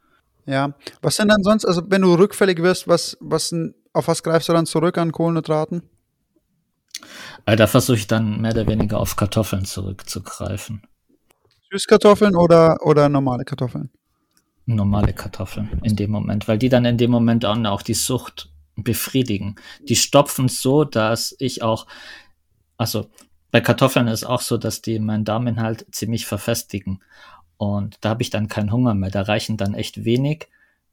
Ja, 0.45 0.73
was 1.01 1.17
sind 1.17 1.27
dann 1.29 1.43
sonst, 1.43 1.65
also 1.65 1.81
wenn 1.87 2.01
du 2.01 2.13
rückfällig 2.13 2.61
wirst, 2.61 2.87
was, 2.87 3.17
was 3.19 3.53
auf 3.93 4.07
was 4.07 4.23
greifst 4.23 4.47
du 4.47 4.53
dann 4.53 4.65
zurück 4.65 4.97
an 4.97 5.11
Kohlenhydraten? 5.11 5.83
Äh, 7.45 7.55
da 7.55 7.67
versuche 7.67 7.97
ich 7.97 8.07
dann 8.07 8.41
mehr 8.41 8.51
oder 8.51 8.67
weniger 8.67 8.99
auf 8.99 9.15
Kartoffeln 9.15 9.65
zurückzugreifen. 9.65 10.83
Süßkartoffeln 11.71 12.35
oder, 12.35 12.77
oder 12.85 13.09
normale 13.09 13.43
Kartoffeln? 13.43 13.89
Normale 14.65 15.13
Kartoffeln 15.13 15.81
in 15.83 15.95
dem 15.95 16.11
Moment, 16.11 16.47
weil 16.47 16.57
die 16.57 16.69
dann 16.69 16.85
in 16.85 16.97
dem 16.97 17.11
Moment 17.11 17.45
auch 17.45 17.81
die 17.81 17.93
Sucht 17.93 18.49
befriedigen. 18.75 19.55
Die 19.87 19.95
stopfen 19.95 20.47
so, 20.47 20.83
dass 20.83 21.35
ich 21.39 21.63
auch, 21.63 21.87
also 22.77 23.09
bei 23.57 23.61
Kartoffeln 23.61 24.07
ist 24.07 24.23
auch 24.23 24.41
so, 24.41 24.59
dass 24.59 24.83
die 24.83 24.99
meinen 24.99 25.25
Darminhalt 25.25 25.87
ziemlich 25.89 26.27
verfestigen. 26.27 27.01
Und 27.57 27.97
da 28.01 28.09
habe 28.09 28.21
ich 28.21 28.29
dann 28.29 28.49
keinen 28.49 28.71
Hunger 28.71 28.93
mehr. 28.93 29.09
Da 29.09 29.23
reichen 29.23 29.57
dann 29.57 29.73
echt 29.73 30.05
wenig, 30.05 30.47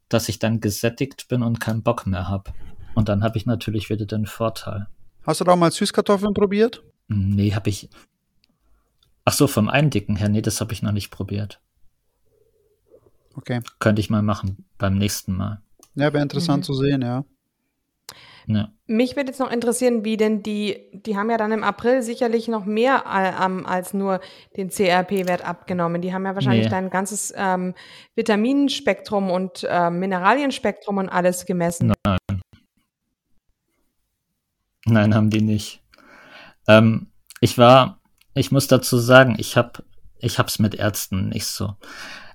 dass 0.08 0.30
ich 0.30 0.38
dann 0.38 0.60
gesättigt 0.60 1.28
bin 1.28 1.42
und 1.42 1.60
keinen 1.60 1.82
Bock 1.82 2.06
mehr 2.06 2.26
habe. 2.26 2.54
Und 2.94 3.10
dann 3.10 3.22
habe 3.22 3.36
ich 3.36 3.44
natürlich 3.44 3.90
wieder 3.90 4.06
den 4.06 4.24
Vorteil. 4.24 4.86
Hast 5.24 5.42
du 5.42 5.44
da 5.44 5.56
mal 5.56 5.72
Süßkartoffeln 5.72 6.32
probiert? 6.32 6.82
Nee, 7.06 7.52
habe 7.52 7.68
ich. 7.68 7.90
Ach 9.26 9.34
so, 9.34 9.46
vom 9.46 9.68
Eindicken 9.68 10.16
her, 10.16 10.30
nee, 10.30 10.40
das 10.40 10.62
habe 10.62 10.72
ich 10.72 10.80
noch 10.80 10.92
nicht 10.92 11.10
probiert. 11.10 11.60
Okay. 13.34 13.60
Könnte 13.78 14.00
ich 14.00 14.08
mal 14.08 14.22
machen 14.22 14.64
beim 14.78 14.96
nächsten 14.96 15.36
Mal. 15.36 15.60
Ja, 15.96 16.14
wäre 16.14 16.22
interessant 16.22 16.62
mhm. 16.62 16.64
zu 16.64 16.72
sehen, 16.72 17.02
ja. 17.02 17.26
Ja. 18.47 18.68
Mich 18.86 19.16
würde 19.16 19.30
jetzt 19.30 19.40
noch 19.40 19.51
interessieren, 19.51 20.05
wie 20.05 20.16
denn 20.16 20.42
die, 20.42 20.76
die 20.92 21.16
haben 21.16 21.30
ja 21.30 21.38
dann 21.38 21.53
im 21.53 21.64
April 21.64 22.03
sicherlich 22.03 22.49
noch 22.49 22.66
mehr 22.66 23.05
ähm, 23.42 23.64
als 23.64 23.95
nur 23.95 24.20
den 24.57 24.68
CRP-Wert 24.68 25.47
abgenommen. 25.47 26.03
Die 26.03 26.12
haben 26.12 26.26
ja 26.26 26.34
wahrscheinlich 26.34 26.66
nee. 26.66 26.70
dein 26.70 26.90
ganzes 26.90 27.32
ähm, 27.36 27.74
Vitaminspektrum 28.14 29.30
und 29.30 29.66
äh, 29.68 29.90
Mineralienspektrum 29.90 30.99
und 30.99 31.09
alles 31.09 31.47
gemessen. 31.47 31.95
Nein. 32.05 32.18
Nein, 34.86 35.14
haben 35.14 35.30
die 35.30 35.40
nicht. 35.40 35.82
Ähm, 36.68 37.07
ich 37.40 37.57
war, 37.57 38.01
ich 38.34 38.53
muss 38.53 38.66
dazu 38.66 38.99
sagen, 38.99 39.36
ich 39.38 39.57
habe 39.57 39.82
ich 40.18 40.38
hab's 40.38 40.59
mit 40.59 40.74
Ärzten 40.74 41.28
nicht 41.28 41.47
so. 41.47 41.74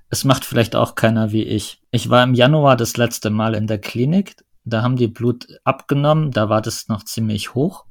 Es 0.09 0.23
macht 0.23 0.45
vielleicht 0.45 0.75
auch 0.75 0.95
keiner 0.95 1.31
wie 1.31 1.43
ich. 1.43 1.81
Ich 1.91 2.09
war 2.09 2.23
im 2.23 2.33
Januar 2.33 2.75
das 2.75 2.97
letzte 2.97 3.29
Mal 3.29 3.53
in 3.53 3.67
der 3.67 3.79
Klinik. 3.79 4.35
Da 4.69 4.81
haben 4.81 4.95
die 4.95 5.07
Blut 5.07 5.47
abgenommen. 5.63 6.31
Da 6.31 6.49
war 6.49 6.61
das 6.61 6.87
noch 6.87 7.03
ziemlich 7.03 7.53
hoch. 7.53 7.85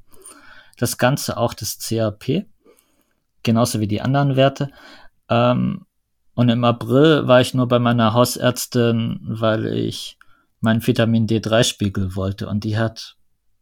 Das 0.77 0.97
Ganze 0.97 1.37
auch 1.37 1.53
das 1.53 1.77
CRP. 1.79 2.47
Genauso 3.43 3.79
wie 3.79 3.87
die 3.87 4.01
anderen 4.01 4.35
Werte. 4.35 4.71
Ähm, 5.29 5.85
und 6.33 6.49
im 6.49 6.63
April 6.63 7.27
war 7.27 7.41
ich 7.41 7.53
nur 7.53 7.67
bei 7.67 7.79
meiner 7.79 8.13
Hausärztin, 8.13 9.19
weil 9.21 9.65
ich 9.67 10.17
meinen 10.61 10.85
Vitamin 10.85 11.27
D3-Spiegel 11.27 12.15
wollte. 12.15 12.47
Und 12.47 12.63
die 12.63 12.77
hat 12.77 13.17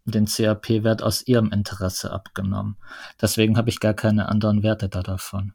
den 0.06 0.26
CRP-Wert 0.26 1.04
aus 1.04 1.26
ihrem 1.28 1.52
Interesse 1.52 2.12
abgenommen. 2.12 2.78
Deswegen 3.22 3.58
habe 3.58 3.70
ich 3.70 3.80
gar 3.80 3.94
keine 3.94 4.30
anderen 4.30 4.64
Werte 4.64 4.90
da 4.90 5.02
davon. 5.02 5.54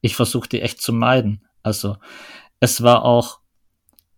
Ich 0.00 0.16
versuche 0.16 0.48
die 0.48 0.62
echt 0.62 0.80
zu 0.80 0.92
meiden. 0.92 1.46
Also 1.62 1.96
es 2.60 2.82
war 2.82 3.04
auch, 3.04 3.40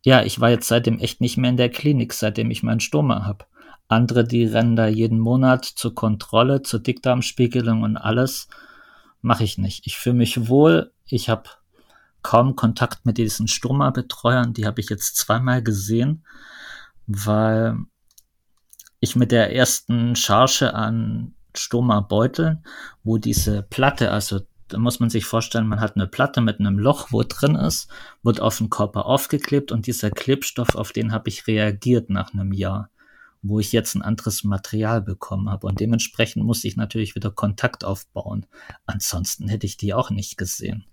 ja, 0.02 0.22
ich 0.22 0.40
war 0.40 0.50
jetzt 0.50 0.68
seitdem 0.68 0.98
echt 0.98 1.20
nicht 1.20 1.36
mehr 1.36 1.50
in 1.50 1.56
der 1.56 1.70
Klinik, 1.70 2.12
seitdem 2.12 2.50
ich 2.50 2.62
meinen 2.62 2.80
Stoma 2.80 3.24
habe. 3.24 3.46
Andere, 3.88 4.24
die 4.24 4.44
rennen 4.44 4.74
da 4.74 4.86
jeden 4.86 5.18
Monat 5.18 5.64
zur 5.64 5.94
Kontrolle, 5.94 6.62
zur 6.62 6.80
Dickdarmspiegelung 6.80 7.82
und 7.82 7.96
alles. 7.96 8.48
Mache 9.20 9.44
ich 9.44 9.58
nicht. 9.58 9.86
Ich 9.86 9.98
fühle 9.98 10.16
mich 10.16 10.48
wohl. 10.48 10.92
Ich 11.06 11.28
habe 11.28 11.44
kaum 12.22 12.56
Kontakt 12.56 13.06
mit 13.06 13.18
diesen 13.18 13.48
Stoma-Betreuern. 13.48 14.54
Die 14.54 14.66
habe 14.66 14.80
ich 14.80 14.88
jetzt 14.88 15.16
zweimal 15.16 15.62
gesehen, 15.62 16.24
weil 17.06 17.76
ich 18.98 19.14
mit 19.14 19.30
der 19.30 19.54
ersten 19.54 20.16
Charge 20.16 20.74
an 20.74 21.34
Stoma-Beuteln, 21.54 22.64
wo 23.04 23.18
diese 23.18 23.62
Platte, 23.62 24.10
also 24.10 24.40
muss 24.80 25.00
man 25.00 25.10
sich 25.10 25.24
vorstellen, 25.24 25.66
man 25.66 25.80
hat 25.80 25.96
eine 25.96 26.06
Platte 26.06 26.40
mit 26.40 26.60
einem 26.60 26.78
Loch, 26.78 27.08
wo 27.10 27.22
drin 27.22 27.54
ist, 27.54 27.88
wird 28.22 28.40
auf 28.40 28.58
den 28.58 28.70
Körper 28.70 29.06
aufgeklebt 29.06 29.72
und 29.72 29.86
dieser 29.86 30.10
Klebstoff, 30.10 30.74
auf 30.74 30.92
den 30.92 31.12
habe 31.12 31.28
ich 31.28 31.46
reagiert 31.46 32.10
nach 32.10 32.32
einem 32.32 32.52
Jahr, 32.52 32.90
wo 33.42 33.58
ich 33.58 33.72
jetzt 33.72 33.94
ein 33.94 34.02
anderes 34.02 34.44
Material 34.44 35.02
bekommen 35.02 35.50
habe 35.50 35.66
und 35.66 35.80
dementsprechend 35.80 36.44
muss 36.44 36.64
ich 36.64 36.76
natürlich 36.76 37.14
wieder 37.14 37.30
Kontakt 37.30 37.84
aufbauen. 37.84 38.46
Ansonsten 38.86 39.48
hätte 39.48 39.66
ich 39.66 39.76
die 39.76 39.94
auch 39.94 40.10
nicht 40.10 40.36
gesehen. 40.36 40.86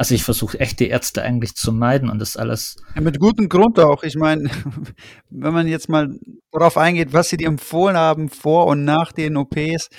Also 0.00 0.14
ich 0.14 0.24
versuche 0.24 0.58
echt 0.58 0.80
die 0.80 0.88
Ärzte 0.88 1.20
eigentlich 1.20 1.54
zu 1.56 1.74
meiden 1.74 2.08
und 2.08 2.20
das 2.20 2.38
alles. 2.38 2.76
Ja, 2.94 3.02
mit 3.02 3.20
gutem 3.20 3.50
Grund 3.50 3.78
auch. 3.78 4.02
Ich 4.02 4.16
meine, 4.16 4.48
wenn 5.28 5.52
man 5.52 5.68
jetzt 5.68 5.90
mal 5.90 6.18
darauf 6.52 6.78
eingeht, 6.78 7.12
was 7.12 7.28
sie 7.28 7.36
dir 7.36 7.48
empfohlen 7.48 7.98
haben 7.98 8.30
vor 8.30 8.64
und 8.66 8.84
nach 8.84 9.12
den 9.12 9.36
OPs, 9.36 9.90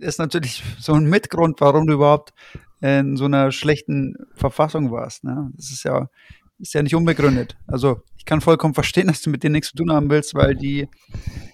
ist 0.00 0.18
natürlich 0.18 0.62
so 0.78 0.92
ein 0.94 1.04
Mitgrund, 1.04 1.60
warum 1.60 1.86
du 1.86 1.94
überhaupt 1.94 2.32
in 2.80 3.16
so 3.16 3.26
einer 3.26 3.52
schlechten 3.52 4.14
Verfassung 4.34 4.90
warst. 4.90 5.24
Ne? 5.24 5.50
Das 5.54 5.70
ist 5.70 5.84
ja, 5.84 6.08
ist 6.58 6.72
ja 6.72 6.82
nicht 6.82 6.94
unbegründet. 6.94 7.56
Also 7.66 8.02
ich 8.16 8.24
kann 8.24 8.40
vollkommen 8.40 8.74
verstehen, 8.74 9.06
dass 9.08 9.22
du 9.22 9.30
mit 9.30 9.42
denen 9.42 9.52
nichts 9.52 9.70
zu 9.70 9.76
tun 9.76 9.92
haben 9.92 10.10
willst, 10.10 10.34
weil 10.34 10.54
die, 10.54 10.88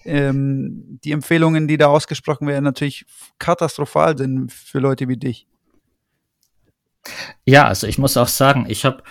ähm, 0.05 0.99
die 1.03 1.11
Empfehlungen, 1.11 1.67
die 1.67 1.77
da 1.77 1.87
ausgesprochen 1.87 2.47
werden, 2.47 2.63
natürlich 2.63 3.05
katastrophal 3.39 4.17
sind 4.17 4.51
für 4.51 4.79
Leute 4.79 5.07
wie 5.07 5.17
dich. 5.17 5.47
Ja, 7.45 7.67
also 7.67 7.87
ich 7.87 7.97
muss 7.97 8.17
auch 8.17 8.27
sagen, 8.27 8.65
ich 8.67 8.83
habe 8.83 9.03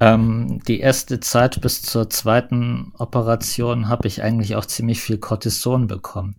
ähm, 0.00 0.60
die 0.66 0.80
erste 0.80 1.20
Zeit 1.20 1.60
bis 1.60 1.82
zur 1.82 2.10
zweiten 2.10 2.92
Operation 2.98 3.88
habe 3.88 4.08
ich 4.08 4.22
eigentlich 4.22 4.56
auch 4.56 4.66
ziemlich 4.66 5.00
viel 5.00 5.18
Cortison 5.18 5.86
bekommen, 5.86 6.36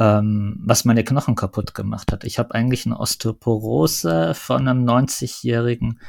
ähm, 0.00 0.56
was 0.64 0.84
meine 0.84 1.04
Knochen 1.04 1.36
kaputt 1.36 1.74
gemacht 1.74 2.10
hat. 2.10 2.24
Ich 2.24 2.38
habe 2.38 2.54
eigentlich 2.54 2.86
eine 2.86 2.98
Osteoporose 2.98 4.34
von 4.34 4.66
einem 4.66 4.84
90-Jährigen 4.84 6.00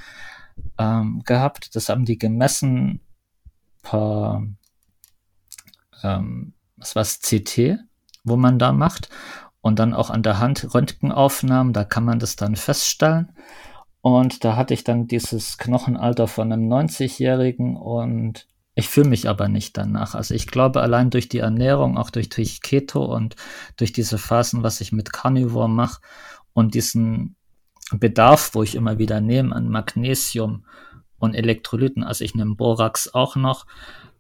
ähm, 0.80 1.22
gehabt. 1.26 1.76
Das 1.76 1.90
haben 1.90 2.06
die 2.06 2.18
gemessen 2.18 3.02
per 3.84 4.44
ähm, 6.04 6.54
was 6.78 6.96
war's, 6.96 7.20
CT, 7.20 7.80
wo 8.24 8.38
man 8.38 8.58
da 8.58 8.72
macht 8.72 9.10
und 9.60 9.78
dann 9.78 9.94
auch 9.94 10.10
an 10.10 10.24
der 10.24 10.40
Hand 10.40 10.74
Röntgenaufnahmen, 10.74 11.74
da 11.74 11.84
kann 11.84 12.06
man 12.06 12.18
das 12.18 12.36
dann 12.36 12.56
feststellen. 12.56 13.34
Und 14.02 14.44
da 14.44 14.56
hatte 14.56 14.74
ich 14.74 14.84
dann 14.84 15.06
dieses 15.06 15.60
Knochenalter 15.60 16.28
von 16.28 16.52
einem 16.52 16.68
90-Jährigen 16.72 17.78
und 17.78 18.48
ich 18.74 18.88
fühle 18.88 19.10
mich 19.10 19.28
aber 19.28 19.48
nicht 19.50 19.78
danach. 19.78 20.16
Also 20.16 20.34
ich 20.34 20.48
glaube, 20.48 20.82
allein 20.82 21.10
durch 21.10 21.28
die 21.28 21.40
Ernährung, 21.40 21.98
auch 21.98 22.10
durch, 22.10 22.30
durch 22.30 22.62
Keto 22.62 23.04
und 23.04 23.36
durch 23.78 23.92
diese 23.92 24.18
Phasen, 24.18 24.64
was 24.64 24.82
ich 24.82 24.92
mit 24.92 25.12
Carnivore 25.12 25.70
mache 25.70 26.02
und 26.54 26.74
diesen 26.74 27.36
Bedarf, 27.92 28.52
wo 28.54 28.64
ich 28.64 28.76
immer 28.76 28.98
wieder 28.98 29.20
nehme 29.20 29.54
an 29.54 29.68
Magnesium 29.68 30.66
und 31.18 31.36
Elektrolyten, 31.36 32.04
also 32.04 32.24
ich 32.24 32.34
nehme 32.34 32.56
Borax 32.56 33.14
auch 33.14 33.36
noch, 33.36 33.66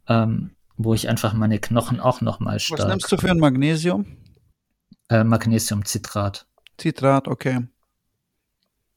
ähm, 0.07 0.51
wo 0.75 0.93
ich 0.93 1.07
einfach 1.07 1.33
meine 1.33 1.59
Knochen 1.59 1.99
auch 1.99 2.19
noch 2.19 2.39
mal 2.39 2.59
stark. 2.59 2.81
Was 2.81 2.87
nimmst 2.87 3.11
du 3.11 3.17
für 3.17 3.31
ein 3.31 3.39
Magnesium? 3.39 4.05
Äh, 5.09 5.23
Magnesiumcitrat. 5.23 6.45
Citrat, 6.79 7.27
okay. 7.27 7.67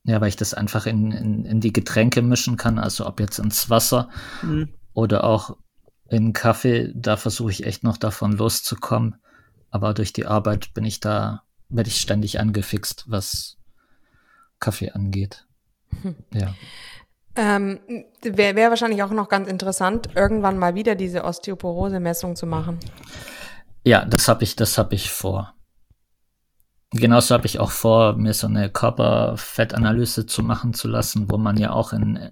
Ja, 0.05 0.21
weil 0.21 0.29
ich 0.29 0.37
das 0.37 0.53
einfach 0.53 0.87
in, 0.87 1.13
in, 1.13 1.45
in 1.45 1.61
die 1.61 1.73
Getränke 1.73 2.23
mischen 2.23 2.57
kann, 2.57 2.79
also 2.79 3.07
ob 3.07 3.21
jetzt 3.21 3.39
ins 3.39 3.71
Wasser 3.71 4.11
mhm. 4.43 4.69
Oder 4.95 5.25
auch 5.25 5.57
in 6.09 6.33
Kaffee, 6.33 6.93
da 6.95 7.17
versuche 7.17 7.51
ich 7.51 7.67
echt 7.67 7.83
noch 7.83 7.97
davon 7.97 8.33
loszukommen. 8.33 9.17
Aber 9.71 9.93
durch 9.95 10.13
die 10.13 10.27
Arbeit 10.27 10.73
bin 10.73 10.85
ich 10.85 11.01
da, 11.01 11.43
werde 11.69 11.89
ich 11.89 12.01
ständig 12.01 12.39
angefixt, 12.39 13.05
was 13.09 13.59
Kaffee 14.61 14.91
angeht. 14.91 15.47
Hm. 16.03 16.17
Ja. 16.33 16.55
Ähm, 17.37 17.81
Wäre 18.23 18.55
wär 18.55 18.71
wahrscheinlich 18.71 19.03
auch 19.03 19.11
noch 19.11 19.29
ganz 19.29 19.49
interessant, 19.49 20.11
irgendwann 20.15 20.57
mal 20.57 20.77
wieder 20.77 20.95
diese 20.95 21.25
Osteoporose-Messung 21.25 22.37
zu 22.37 22.47
machen. 22.47 22.79
Ja, 23.83 24.05
das 24.05 24.29
habe 24.29 24.45
ich, 24.45 24.55
das 24.55 24.79
habe 24.79 24.95
ich 24.95 25.11
vor. 25.11 25.55
Genauso 26.93 27.35
habe 27.35 27.47
ich 27.47 27.59
auch 27.59 27.73
vor, 27.73 28.17
mir 28.17 28.35
so 28.35 28.47
eine 28.47 28.71
Körperfettanalyse 28.71 30.27
zu 30.27 30.45
machen 30.45 30.75
zu 30.75 30.87
lassen, 30.87 31.29
wo 31.29 31.39
man 31.39 31.57
ja 31.57 31.73
auch 31.73 31.93
in, 31.93 32.31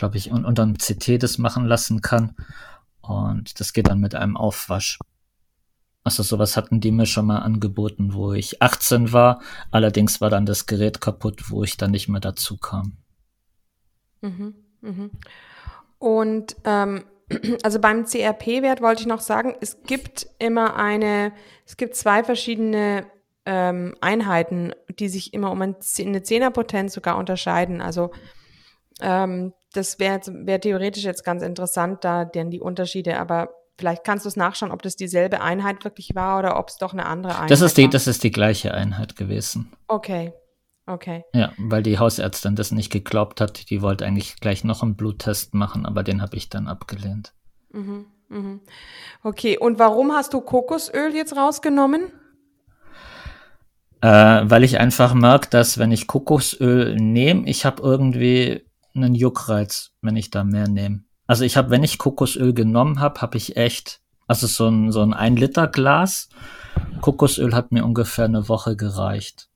glaube 0.00 0.16
ich, 0.16 0.32
un 0.32 0.46
unter 0.46 0.62
einem 0.62 0.78
CT 0.78 1.22
das 1.22 1.36
machen 1.36 1.66
lassen 1.66 2.00
kann. 2.00 2.34
Und 3.02 3.60
das 3.60 3.74
geht 3.74 3.88
dann 3.88 4.00
mit 4.00 4.14
einem 4.14 4.36
Aufwasch. 4.36 4.98
Also 6.02 6.22
sowas 6.22 6.56
hatten 6.56 6.80
die 6.80 6.90
mir 6.90 7.04
schon 7.04 7.26
mal 7.26 7.40
angeboten, 7.40 8.14
wo 8.14 8.32
ich 8.32 8.62
18 8.62 9.12
war. 9.12 9.42
Allerdings 9.70 10.22
war 10.22 10.30
dann 10.30 10.46
das 10.46 10.64
Gerät 10.64 11.02
kaputt, 11.02 11.50
wo 11.50 11.64
ich 11.64 11.76
dann 11.76 11.90
nicht 11.90 12.08
mehr 12.08 12.20
dazu 12.20 12.56
kam. 12.56 12.96
Mhm, 14.22 14.54
mhm. 14.80 15.10
Und 15.98 16.56
ähm, 16.64 17.04
also 17.62 17.78
beim 17.78 18.06
CRP-Wert 18.06 18.80
wollte 18.80 19.02
ich 19.02 19.06
noch 19.06 19.20
sagen, 19.20 19.54
es 19.60 19.82
gibt 19.82 20.28
immer 20.38 20.76
eine, 20.76 21.32
es 21.66 21.76
gibt 21.76 21.94
zwei 21.94 22.24
verschiedene 22.24 23.04
ähm, 23.44 23.94
Einheiten, 24.00 24.72
die 24.98 25.10
sich 25.10 25.34
immer 25.34 25.50
um 25.50 25.60
eine 25.60 25.78
Zehnerpotenz 25.78 26.94
sogar 26.94 27.18
unterscheiden. 27.18 27.82
Also 27.82 28.12
ähm, 29.02 29.52
das 29.72 29.98
wäre 29.98 30.20
wär 30.26 30.60
theoretisch 30.60 31.04
jetzt 31.04 31.24
ganz 31.24 31.42
interessant, 31.42 32.04
da 32.04 32.24
denn 32.24 32.50
die 32.50 32.60
Unterschiede, 32.60 33.18
aber 33.18 33.50
vielleicht 33.78 34.04
kannst 34.04 34.24
du 34.24 34.28
es 34.28 34.36
nachschauen, 34.36 34.72
ob 34.72 34.82
das 34.82 34.96
dieselbe 34.96 35.40
Einheit 35.40 35.84
wirklich 35.84 36.14
war 36.14 36.38
oder 36.38 36.58
ob 36.58 36.68
es 36.68 36.76
doch 36.76 36.92
eine 36.92 37.06
andere 37.06 37.34
Einheit 37.34 37.50
das 37.50 37.60
ist 37.60 37.78
die, 37.78 37.84
war. 37.84 37.90
Das 37.90 38.06
ist 38.06 38.22
die 38.24 38.30
gleiche 38.30 38.74
Einheit 38.74 39.16
gewesen. 39.16 39.72
Okay, 39.88 40.32
Okay. 40.90 41.24
Ja, 41.32 41.52
weil 41.56 41.84
die 41.84 42.00
Hausärztin 42.00 42.56
das 42.56 42.72
nicht 42.72 42.90
geglaubt 42.90 43.40
hat. 43.40 43.70
Die 43.70 43.80
wollte 43.80 44.04
eigentlich 44.04 44.40
gleich 44.40 44.64
noch 44.64 44.82
einen 44.82 44.96
Bluttest 44.96 45.54
machen, 45.54 45.86
aber 45.86 46.02
den 46.02 46.20
habe 46.20 46.36
ich 46.36 46.48
dann 46.48 46.66
abgelehnt. 46.66 47.32
Mhm, 47.72 48.06
mhm. 48.28 48.60
Okay, 49.22 49.56
und 49.56 49.78
warum 49.78 50.10
hast 50.10 50.34
du 50.34 50.40
Kokosöl 50.40 51.14
jetzt 51.14 51.36
rausgenommen? 51.36 52.10
Äh, 54.00 54.08
weil 54.08 54.64
ich 54.64 54.80
einfach 54.80 55.14
merke, 55.14 55.48
dass 55.50 55.78
wenn 55.78 55.92
ich 55.92 56.08
Kokosöl 56.08 56.96
nehme, 56.96 57.48
ich 57.48 57.64
habe 57.64 57.82
irgendwie 57.82 58.64
einen 58.94 59.14
Juckreiz, 59.14 59.92
wenn 60.02 60.16
ich 60.16 60.30
da 60.30 60.44
mehr 60.44 60.68
nehme. 60.68 61.04
Also 61.26 61.44
ich 61.44 61.56
habe, 61.56 61.70
wenn 61.70 61.84
ich 61.84 61.98
Kokosöl 61.98 62.52
genommen 62.54 63.00
habe, 63.00 63.20
habe 63.20 63.36
ich 63.36 63.56
echt, 63.56 64.00
also 64.26 64.46
so 64.46 64.68
ein, 64.68 64.90
so 64.90 65.00
ein 65.00 65.14
1 65.14 65.38
Liter 65.38 65.68
Glas 65.68 66.28
Kokosöl 67.00 67.54
hat 67.54 67.72
mir 67.72 67.84
ungefähr 67.84 68.26
eine 68.26 68.48
Woche 68.48 68.76
gereicht. 68.76 69.48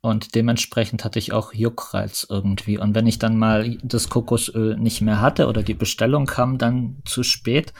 Und 0.00 0.34
dementsprechend 0.34 1.04
hatte 1.04 1.18
ich 1.18 1.32
auch 1.32 1.54
Juckreiz 1.54 2.26
irgendwie. 2.28 2.76
Und 2.78 2.94
wenn 2.94 3.06
ich 3.06 3.18
dann 3.18 3.38
mal 3.38 3.78
das 3.82 4.08
Kokosöl 4.08 4.76
nicht 4.76 5.00
mehr 5.00 5.20
hatte 5.20 5.46
oder 5.46 5.62
die 5.62 5.74
Bestellung 5.74 6.26
kam 6.26 6.58
dann 6.58 6.96
zu 7.04 7.22
spät, 7.22 7.72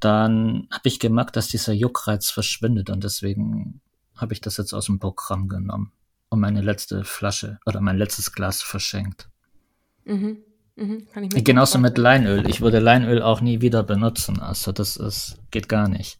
dann 0.00 0.66
habe 0.70 0.88
ich 0.88 0.98
gemerkt, 0.98 1.36
dass 1.36 1.48
dieser 1.48 1.74
Juckreiz 1.74 2.30
verschwindet. 2.30 2.88
Und 2.88 3.04
deswegen 3.04 3.82
habe 4.16 4.32
ich 4.32 4.40
das 4.40 4.56
jetzt 4.56 4.72
aus 4.72 4.86
dem 4.86 4.98
Programm 4.98 5.48
genommen 5.48 5.92
und 6.30 6.40
meine 6.40 6.62
letzte 6.62 7.04
Flasche 7.04 7.58
oder 7.66 7.80
mein 7.80 7.98
letztes 7.98 8.32
Glas 8.32 8.62
verschenkt. 8.62 9.28
Mhm. 10.04 10.38
Mhm. 10.76 11.06
Kann 11.12 11.24
ich 11.24 11.44
Genauso 11.44 11.78
mit 11.78 11.98
Leinöl. 11.98 12.48
Ich 12.48 12.60
würde 12.60 12.78
Leinöl 12.78 13.20
auch 13.20 13.40
nie 13.40 13.60
wieder 13.60 13.82
benutzen. 13.82 14.40
Also 14.40 14.72
das 14.72 14.96
ist, 14.96 15.38
geht 15.50 15.68
gar 15.68 15.88
nicht. 15.88 16.18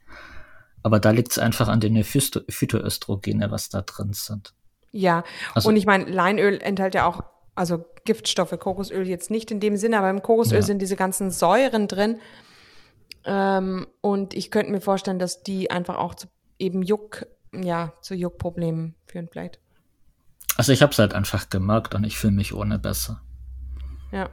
Aber 0.83 1.01
da 1.01 1.11
liegt 1.11 1.33
es 1.33 1.39
einfach 1.39 1.69
an 1.69 1.81
den 1.81 2.03
Phytoöstrogene, 2.05 3.51
was 3.51 3.69
da 3.69 3.83
drin 3.83 4.13
sind. 4.13 4.55
Ja, 4.93 5.25
also, 5.55 5.69
und 5.69 5.77
ich 5.77 5.87
meine, 5.87 6.05
Leinöl 6.05 6.61
enthält 6.61 6.95
ja 6.95 7.07
auch, 7.07 7.23
also 7.55 7.85
Giftstoffe, 8.05 8.59
Kokosöl 8.59 9.07
jetzt 9.07 9.31
nicht 9.31 9.51
in 9.51 9.61
dem 9.61 9.77
Sinne, 9.77 9.99
aber 9.99 10.11
im 10.11 10.23
Kokosöl 10.23 10.59
ja. 10.59 10.63
sind 10.63 10.83
diese 10.83 10.97
ganzen 10.97 11.31
Säuren 11.31 11.87
drin. 11.87 12.19
Ähm, 13.25 13.87
und 14.01 14.35
ich 14.35 14.51
könnte 14.51 14.73
mir 14.73 14.81
vorstellen, 14.81 15.19
dass 15.19 15.43
die 15.43 15.71
einfach 15.71 15.97
auch 15.97 16.15
zu 16.15 16.27
eben 16.59 16.83
Juck, 16.83 17.27
ja, 17.53 17.93
zu 18.01 18.15
Juckproblemen 18.15 18.95
führen 19.07 19.29
vielleicht. 19.31 19.61
Also 20.57 20.73
ich 20.73 20.83
habe 20.83 20.93
es 20.93 20.99
halt 20.99 21.15
einfach 21.15 21.49
gemerkt 21.49 21.95
und 21.95 22.05
ich 22.05 22.19
fühle 22.19 22.33
mich 22.33 22.53
ohne 22.55 22.79
besser. 22.79 23.21
Ja. 24.13 24.29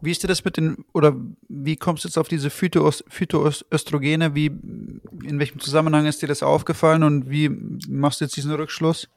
Wie 0.00 0.10
ist 0.10 0.22
dir 0.22 0.28
das 0.28 0.44
mit 0.44 0.56
den, 0.56 0.84
oder 0.92 1.16
wie 1.48 1.76
kommst 1.76 2.04
du 2.04 2.08
jetzt 2.08 2.18
auf 2.18 2.28
diese 2.28 2.50
Phytoöstrogene? 2.50 4.34
Wie, 4.34 4.46
in 4.46 5.38
welchem 5.38 5.58
Zusammenhang 5.58 6.06
ist 6.06 6.20
dir 6.22 6.28
das 6.28 6.42
aufgefallen 6.42 7.02
und 7.02 7.30
wie 7.30 7.48
machst 7.48 8.20
du 8.20 8.26
jetzt 8.26 8.36
diesen 8.36 8.52
Rückschluss? 8.52 9.08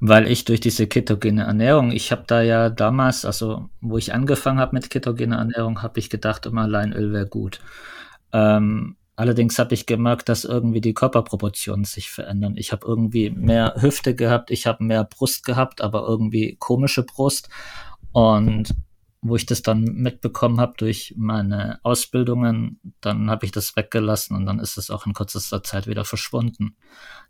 Weil 0.00 0.26
ich 0.26 0.44
durch 0.44 0.60
diese 0.60 0.86
ketogene 0.86 1.44
Ernährung, 1.44 1.92
ich 1.92 2.10
habe 2.10 2.24
da 2.26 2.42
ja 2.42 2.70
damals, 2.70 3.24
also 3.24 3.70
wo 3.80 3.98
ich 3.98 4.12
angefangen 4.12 4.58
habe 4.58 4.74
mit 4.74 4.90
ketogener 4.90 5.38
Ernährung, 5.38 5.82
habe 5.82 6.00
ich 6.00 6.10
gedacht, 6.10 6.46
immer 6.46 6.66
Leinöl 6.66 7.12
wäre 7.12 7.26
gut. 7.26 7.60
Ähm, 8.32 8.96
allerdings 9.16 9.58
habe 9.58 9.74
ich 9.74 9.86
gemerkt, 9.86 10.28
dass 10.28 10.44
irgendwie 10.44 10.80
die 10.80 10.94
Körperproportionen 10.94 11.84
sich 11.84 12.10
verändern. 12.10 12.56
Ich 12.56 12.72
habe 12.72 12.86
irgendwie 12.86 13.30
mehr 13.30 13.74
Hüfte 13.78 14.14
gehabt, 14.14 14.50
ich 14.50 14.66
habe 14.66 14.84
mehr 14.84 15.04
Brust 15.04 15.44
gehabt, 15.44 15.80
aber 15.80 16.06
irgendwie 16.06 16.56
komische 16.56 17.02
Brust. 17.04 17.48
Und 18.12 18.74
wo 19.22 19.36
ich 19.36 19.46
das 19.46 19.62
dann 19.62 19.84
mitbekommen 19.84 20.60
habe 20.60 20.74
durch 20.76 21.14
meine 21.16 21.78
Ausbildungen, 21.84 22.80
dann 23.00 23.30
habe 23.30 23.46
ich 23.46 23.52
das 23.52 23.76
weggelassen 23.76 24.36
und 24.36 24.46
dann 24.46 24.58
ist 24.58 24.76
es 24.76 24.90
auch 24.90 25.06
in 25.06 25.14
kürzester 25.14 25.62
Zeit 25.62 25.86
wieder 25.86 26.04
verschwunden. 26.04 26.76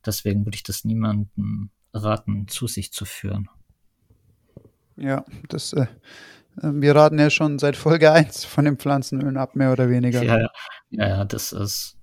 Deswegen 0.05 0.47
würde 0.47 0.57
ich 0.57 0.63
das 0.63 0.85
niemandem 0.85 1.71
raten, 1.93 2.49
zu 2.49 2.67
sich 2.67 2.93
zu 2.93 3.05
führen. 3.05 3.51
Ja, 4.97 5.25
das, 5.49 5.75
äh, 5.75 5.87
wir 6.57 6.95
raten 6.95 7.19
ja 7.19 7.31
schon 7.31 7.59
seit 7.59 7.77
Folge 7.77 8.13
1 8.13 8.45
von 8.45 8.65
den 8.65 8.77
Pflanzenölen 8.77 9.37
ab, 9.37 9.57
mehr 9.57 9.73
oder 9.73 9.89
weniger. 9.89 10.23
Ja, 10.23 10.39
ja, 10.91 11.09
ja, 11.09 11.25
das 11.25 11.53
ist. 11.53 11.97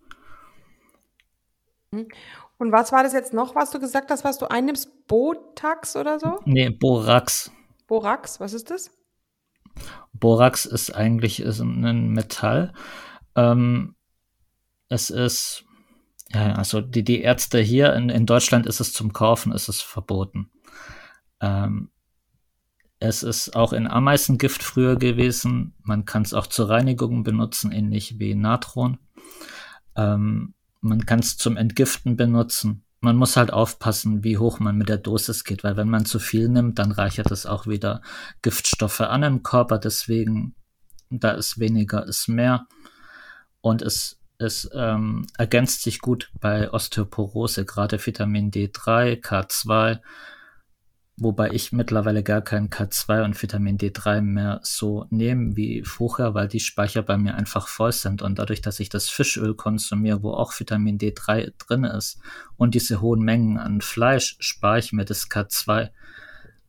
Und 1.91 2.71
was 2.71 2.91
war 2.91 3.03
das 3.03 3.13
jetzt 3.13 3.33
noch, 3.33 3.55
was 3.55 3.71
du 3.71 3.79
gesagt 3.79 4.11
hast, 4.11 4.23
was 4.23 4.37
du 4.37 4.49
einnimmst? 4.49 5.07
Botax 5.07 5.95
oder 5.95 6.19
so? 6.19 6.39
Nee, 6.45 6.69
Borax. 6.69 7.51
Borax, 7.87 8.39
was 8.39 8.53
ist 8.53 8.69
das? 8.69 8.91
Borax 10.13 10.65
ist 10.65 10.91
eigentlich 10.91 11.41
ist 11.41 11.59
ein 11.59 12.09
Metall. 12.09 12.73
Ähm, 13.35 13.95
es 14.89 15.09
ist, 15.09 15.63
ja, 16.33 16.53
also 16.53 16.81
die, 16.81 17.03
die 17.03 17.21
Ärzte 17.21 17.59
hier 17.59 17.93
in, 17.93 18.09
in 18.09 18.25
Deutschland 18.25 18.65
ist 18.65 18.79
es 18.79 18.93
zum 18.93 19.13
Kaufen, 19.13 19.51
ist 19.51 19.69
es 19.69 19.81
verboten. 19.81 20.51
Ähm, 21.41 21.91
es 22.99 23.23
ist 23.23 23.55
auch 23.55 23.73
in 23.73 23.87
Ameisengift 23.87 24.61
früher 24.63 24.95
gewesen. 24.95 25.73
Man 25.83 26.05
kann 26.05 26.23
es 26.23 26.33
auch 26.33 26.47
zur 26.47 26.69
Reinigung 26.69 27.23
benutzen, 27.23 27.71
ähnlich 27.71 28.19
wie 28.19 28.35
Natron. 28.35 28.97
Ähm, 29.95 30.53
man 30.81 31.05
kann 31.05 31.19
es 31.19 31.37
zum 31.37 31.57
Entgiften 31.57 32.17
benutzen 32.17 32.83
man 33.01 33.15
muss 33.15 33.37
halt 33.37 33.51
aufpassen, 33.53 34.23
wie 34.23 34.37
hoch 34.37 34.59
man 34.59 34.77
mit 34.77 34.89
der 34.89 34.97
Dosis 34.97 35.43
geht, 35.43 35.63
weil 35.63 35.77
wenn 35.77 35.89
man 35.89 36.05
zu 36.05 36.19
viel 36.19 36.49
nimmt, 36.49 36.79
dann 36.79 36.91
reichert 36.91 37.31
es 37.31 37.45
auch 37.45 37.65
wieder 37.65 38.01
Giftstoffe 38.41 39.01
an 39.01 39.23
im 39.23 39.43
Körper. 39.43 39.77
Deswegen, 39.77 40.55
da 41.09 41.31
ist 41.31 41.59
weniger, 41.59 42.05
ist 42.05 42.27
mehr. 42.27 42.67
Und 43.61 43.81
es, 43.81 44.19
es 44.37 44.69
ähm, 44.73 45.27
ergänzt 45.37 45.83
sich 45.83 45.99
gut 45.99 46.31
bei 46.39 46.71
Osteoporose, 46.71 47.65
gerade 47.65 48.05
Vitamin 48.05 48.51
D3, 48.51 49.21
K2. 49.21 49.99
Wobei 51.21 51.51
ich 51.51 51.71
mittlerweile 51.71 52.23
gar 52.23 52.41
kein 52.41 52.69
K2 52.69 53.23
und 53.25 53.41
Vitamin 53.41 53.77
D3 53.77 54.21
mehr 54.21 54.59
so 54.63 55.05
nehme 55.09 55.55
wie 55.55 55.83
vorher, 55.83 56.33
weil 56.33 56.47
die 56.47 56.59
Speicher 56.59 57.01
bei 57.01 57.17
mir 57.17 57.35
einfach 57.35 57.67
voll 57.67 57.91
sind. 57.91 58.21
Und 58.21 58.39
dadurch, 58.39 58.61
dass 58.61 58.79
ich 58.79 58.89
das 58.89 59.09
Fischöl 59.09 59.53
konsumiere, 59.55 60.23
wo 60.23 60.31
auch 60.31 60.57
Vitamin 60.59 60.97
D3 60.97 61.53
drin 61.57 61.83
ist 61.83 62.19
und 62.57 62.75
diese 62.75 63.01
hohen 63.01 63.21
Mengen 63.21 63.57
an 63.57 63.81
Fleisch, 63.81 64.37
spare 64.39 64.79
ich 64.79 64.93
mir 64.93 65.05
das 65.05 65.29
K2. 65.29 65.89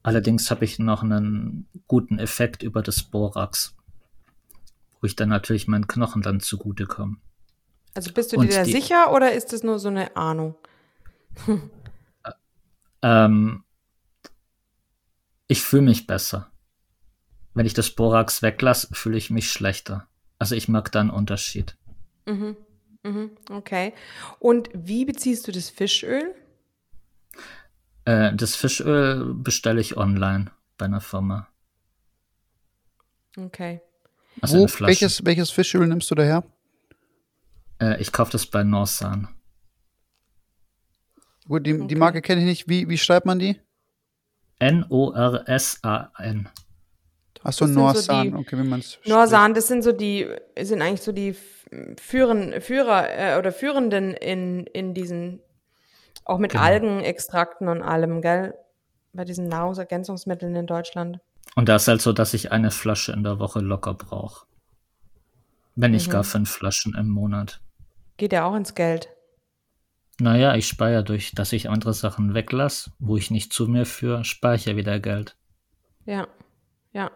Allerdings 0.02 0.50
habe 0.50 0.64
ich 0.64 0.78
noch 0.78 1.02
einen 1.02 1.68
guten 1.86 2.18
Effekt 2.18 2.62
über 2.62 2.82
das 2.82 3.02
Borax, 3.02 3.76
wo 5.00 5.06
ich 5.06 5.16
dann 5.16 5.28
natürlich 5.28 5.68
meinen 5.68 5.86
Knochen 5.86 6.22
dann 6.22 6.40
zugutekomme. 6.40 7.16
Also 7.94 8.12
bist 8.12 8.32
du 8.32 8.40
dir 8.40 8.48
da 8.48 8.64
sicher 8.64 9.12
oder 9.12 9.32
ist 9.32 9.52
das 9.52 9.62
nur 9.62 9.78
so 9.78 9.88
eine 9.88 10.16
Ahnung? 10.16 10.54
ähm, 13.02 13.64
ich 15.50 15.62
fühle 15.62 15.82
mich 15.82 16.06
besser. 16.06 16.52
Wenn 17.54 17.66
ich 17.66 17.74
das 17.74 17.90
Borax 17.90 18.40
weglasse, 18.40 18.88
fühle 18.92 19.18
ich 19.18 19.30
mich 19.30 19.50
schlechter. 19.50 20.06
Also 20.38 20.54
ich 20.54 20.68
mag 20.68 20.92
da 20.92 21.00
einen 21.00 21.10
Unterschied. 21.10 21.76
Mhm. 22.24 22.56
Mhm. 23.02 23.30
Okay. 23.50 23.92
Und 24.38 24.70
wie 24.72 25.04
beziehst 25.04 25.48
du 25.48 25.52
das 25.52 25.68
Fischöl? 25.68 26.36
Äh, 28.04 28.32
das 28.36 28.54
Fischöl 28.54 29.34
bestelle 29.34 29.80
ich 29.80 29.96
online 29.96 30.52
bei 30.78 30.84
einer 30.84 31.00
Firma. 31.00 31.48
Okay. 33.36 33.80
Also 34.40 34.58
Wo, 34.58 34.86
welches, 34.86 35.24
welches 35.24 35.50
Fischöl 35.50 35.84
nimmst 35.84 36.08
du 36.12 36.14
daher? 36.14 36.44
Äh, 37.80 38.00
ich 38.00 38.12
kaufe 38.12 38.30
das 38.30 38.46
bei 38.46 38.62
Norsan. 38.62 39.28
Gut, 41.48 41.66
die, 41.66 41.74
okay. 41.74 41.86
die 41.88 41.96
Marke 41.96 42.22
kenne 42.22 42.42
ich 42.42 42.46
nicht. 42.46 42.68
Wie, 42.68 42.88
wie 42.88 42.98
schreibt 42.98 43.26
man 43.26 43.40
die? 43.40 43.60
N-O-R-S-A-N. 44.60 46.48
Achso, 47.42 47.66
Norsan, 47.66 48.32
so 48.32 48.36
okay, 48.36 48.58
wie 48.58 48.68
man 48.68 48.80
es 48.80 48.98
Norsan, 49.06 49.54
das 49.54 49.66
sind 49.66 49.82
so 49.82 49.92
die, 49.92 50.28
sind 50.60 50.82
eigentlich 50.82 51.00
so 51.00 51.12
die 51.12 51.34
Führen, 51.98 52.60
Führer 52.60 53.08
äh, 53.08 53.38
oder 53.38 53.50
Führenden 53.50 54.12
in, 54.12 54.66
in 54.66 54.92
diesen, 54.92 55.40
auch 56.24 56.38
mit 56.38 56.52
genau. 56.52 56.64
Algenextrakten 56.64 57.68
und 57.68 57.82
allem, 57.82 58.20
gell? 58.20 58.54
Bei 59.12 59.24
diesen 59.24 59.48
Nahrungsergänzungsmitteln 59.48 60.54
in 60.54 60.66
Deutschland. 60.66 61.18
Und 61.56 61.68
da 61.68 61.76
ist 61.76 61.88
halt 61.88 62.02
so, 62.02 62.12
dass 62.12 62.34
ich 62.34 62.52
eine 62.52 62.70
Flasche 62.70 63.12
in 63.12 63.24
der 63.24 63.38
Woche 63.38 63.60
locker 63.60 63.94
brauche. 63.94 64.46
Wenn 65.74 65.92
nicht 65.92 66.08
mhm. 66.08 66.12
gar 66.12 66.24
fünf 66.24 66.50
Flaschen 66.50 66.94
im 66.94 67.08
Monat. 67.08 67.60
Geht 68.18 68.32
ja 68.32 68.44
auch 68.44 68.54
ins 68.54 68.74
Geld. 68.74 69.08
Naja, 70.20 70.54
ich 70.54 70.68
spare 70.68 71.02
durch, 71.02 71.32
dass 71.34 71.52
ich 71.52 71.70
andere 71.70 71.94
Sachen 71.94 72.34
weglasse, 72.34 72.90
wo 72.98 73.16
ich 73.16 73.30
nicht 73.30 73.52
zu 73.52 73.66
mir 73.66 73.86
führe, 73.86 74.24
spare 74.24 74.56
ich 74.56 74.66
ja 74.66 74.76
wieder 74.76 75.00
Geld. 75.00 75.36
Ja, 76.04 76.28
ja. 76.92 77.10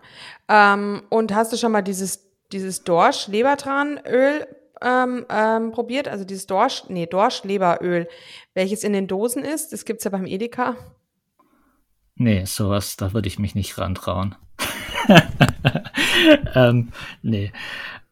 Ähm, 0.49 1.03
und 1.11 1.35
hast 1.35 1.53
du 1.53 1.57
schon 1.57 1.73
mal 1.73 1.83
dieses, 1.83 2.31
dieses 2.53 2.85
Dorsch-Lebertranöl 2.85 4.47
ähm, 4.81 5.27
ähm, 5.29 5.73
probiert? 5.73 6.09
Also 6.09 6.25
dieses 6.25 6.47
Dorsch, 6.47 6.85
nee, 6.89 7.07
Dorsch-Leberöl, 7.07 8.09
welches 8.55 8.85
in 8.85 8.93
den 8.93 9.07
Dosen 9.07 9.45
ist. 9.45 9.73
Das 9.73 9.85
gibt 9.85 9.99
es 9.99 10.05
ja 10.05 10.11
beim 10.11 10.27
Edeka. 10.27 10.77
Nee, 12.17 12.45
sowas, 12.45 12.97
da 12.97 13.13
würde 13.13 13.29
ich 13.29 13.39
mich 13.39 13.55
nicht 13.55 13.77
rantrauen. 13.77 14.37
ähm, 16.55 16.93
nee. 17.23 17.53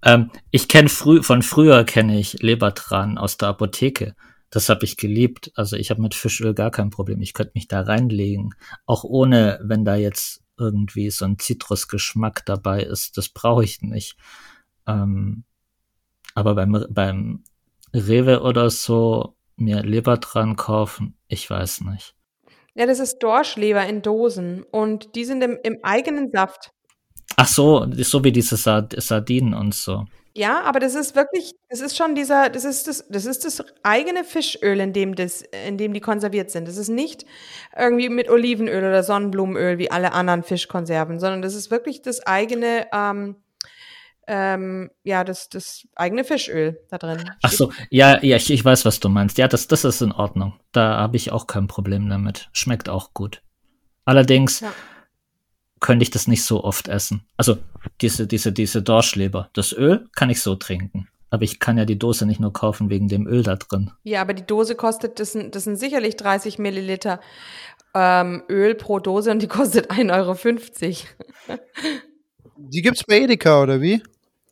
Ähm, 0.04 0.30
ich 0.50 0.68
kenne 0.68 0.88
früh, 0.88 1.22
von 1.22 1.42
früher 1.42 1.84
kenne 1.84 2.18
ich 2.18 2.42
Lebertran 2.42 3.16
aus 3.16 3.38
der 3.38 3.48
Apotheke. 3.48 4.16
Das 4.52 4.68
habe 4.68 4.84
ich 4.84 4.98
geliebt. 4.98 5.50
Also 5.56 5.76
ich 5.76 5.90
habe 5.90 6.02
mit 6.02 6.14
Fischöl 6.14 6.52
gar 6.54 6.70
kein 6.70 6.90
Problem. 6.90 7.22
Ich 7.22 7.32
könnte 7.32 7.52
mich 7.54 7.68
da 7.68 7.80
reinlegen. 7.80 8.54
Auch 8.84 9.02
ohne, 9.02 9.58
wenn 9.64 9.84
da 9.84 9.96
jetzt 9.96 10.42
irgendwie 10.58 11.10
so 11.10 11.24
ein 11.24 11.38
Zitrusgeschmack 11.38 12.44
dabei 12.44 12.82
ist. 12.82 13.16
Das 13.16 13.30
brauche 13.30 13.64
ich 13.64 13.80
nicht. 13.80 14.16
Ähm, 14.86 15.44
aber 16.34 16.54
beim, 16.54 16.86
beim 16.90 17.44
Rewe 17.94 18.42
oder 18.42 18.68
so 18.68 19.36
mir 19.56 19.82
Leber 19.82 20.18
dran 20.18 20.56
kaufen, 20.56 21.16
ich 21.28 21.48
weiß 21.48 21.82
nicht. 21.82 22.14
Ja, 22.74 22.86
das 22.86 23.00
ist 23.00 23.18
Dorschleber 23.18 23.86
in 23.86 24.02
Dosen 24.02 24.64
und 24.70 25.14
die 25.14 25.24
sind 25.24 25.42
im, 25.42 25.58
im 25.62 25.78
eigenen 25.82 26.30
Saft. 26.30 26.72
Ach 27.36 27.46
so, 27.46 27.86
so 27.90 28.22
wie 28.22 28.32
diese 28.32 28.56
Sardinen 28.56 29.54
und 29.54 29.74
so. 29.74 30.04
Ja, 30.34 30.62
aber 30.62 30.80
das 30.80 30.94
ist 30.94 31.14
wirklich, 31.14 31.54
das 31.68 31.80
ist 31.80 31.96
schon 31.96 32.14
dieser, 32.14 32.48
das 32.48 32.64
ist 32.64 32.88
das, 32.88 33.06
das 33.08 33.26
ist 33.26 33.44
das 33.44 33.62
eigene 33.82 34.24
Fischöl, 34.24 34.80
in 34.80 34.92
dem 34.94 35.14
das, 35.14 35.42
in 35.66 35.76
dem 35.76 35.92
die 35.92 36.00
konserviert 36.00 36.50
sind. 36.50 36.66
Das 36.66 36.78
ist 36.78 36.88
nicht 36.88 37.26
irgendwie 37.76 38.08
mit 38.08 38.30
Olivenöl 38.30 38.82
oder 38.82 39.02
Sonnenblumenöl 39.02 39.76
wie 39.78 39.90
alle 39.90 40.12
anderen 40.12 40.42
Fischkonserven, 40.42 41.20
sondern 41.20 41.42
das 41.42 41.54
ist 41.54 41.70
wirklich 41.70 42.00
das 42.00 42.26
eigene, 42.26 42.86
ähm, 42.94 43.36
ähm, 44.26 44.90
ja, 45.02 45.22
das, 45.22 45.50
das 45.50 45.86
eigene 45.96 46.24
Fischöl 46.24 46.80
da 46.88 46.96
drin. 46.96 47.30
Ach 47.42 47.52
so, 47.52 47.70
ja, 47.90 48.22
ja, 48.22 48.36
ich, 48.36 48.50
ich 48.50 48.64
weiß, 48.64 48.86
was 48.86 49.00
du 49.00 49.10
meinst. 49.10 49.36
Ja, 49.36 49.48
das, 49.48 49.68
das 49.68 49.84
ist 49.84 50.00
in 50.00 50.12
Ordnung. 50.12 50.54
Da 50.72 50.96
habe 50.96 51.16
ich 51.16 51.30
auch 51.30 51.46
kein 51.46 51.66
Problem 51.66 52.08
damit. 52.08 52.48
Schmeckt 52.52 52.88
auch 52.88 53.12
gut. 53.12 53.42
Allerdings, 54.06 54.60
ja 54.60 54.72
könnte 55.82 56.04
ich 56.04 56.10
das 56.10 56.26
nicht 56.26 56.44
so 56.44 56.64
oft 56.64 56.88
essen. 56.88 57.26
Also 57.36 57.58
diese, 58.00 58.26
diese, 58.26 58.52
diese 58.52 58.82
Dorschleber. 58.82 59.50
Das 59.52 59.72
Öl 59.72 60.08
kann 60.14 60.30
ich 60.30 60.40
so 60.40 60.54
trinken. 60.54 61.08
Aber 61.28 61.42
ich 61.42 61.60
kann 61.60 61.76
ja 61.76 61.84
die 61.84 61.98
Dose 61.98 62.24
nicht 62.24 62.40
nur 62.40 62.52
kaufen 62.52 62.88
wegen 62.88 63.08
dem 63.08 63.26
Öl 63.26 63.42
da 63.42 63.56
drin. 63.56 63.90
Ja, 64.04 64.20
aber 64.20 64.34
die 64.34 64.46
Dose 64.46 64.74
kostet, 64.74 65.18
das 65.18 65.32
sind, 65.32 65.54
das 65.54 65.64
sind 65.64 65.76
sicherlich 65.76 66.16
30 66.16 66.58
Milliliter 66.58 67.20
ähm, 67.94 68.42
Öl 68.48 68.74
pro 68.74 68.98
Dose 69.00 69.30
und 69.30 69.42
die 69.42 69.48
kostet 69.48 69.90
1,50 69.90 71.04
Euro. 71.48 71.58
die 72.56 72.82
gibt's 72.82 73.04
bei 73.04 73.20
Edeka, 73.20 73.62
oder 73.62 73.80
wie? 73.80 74.02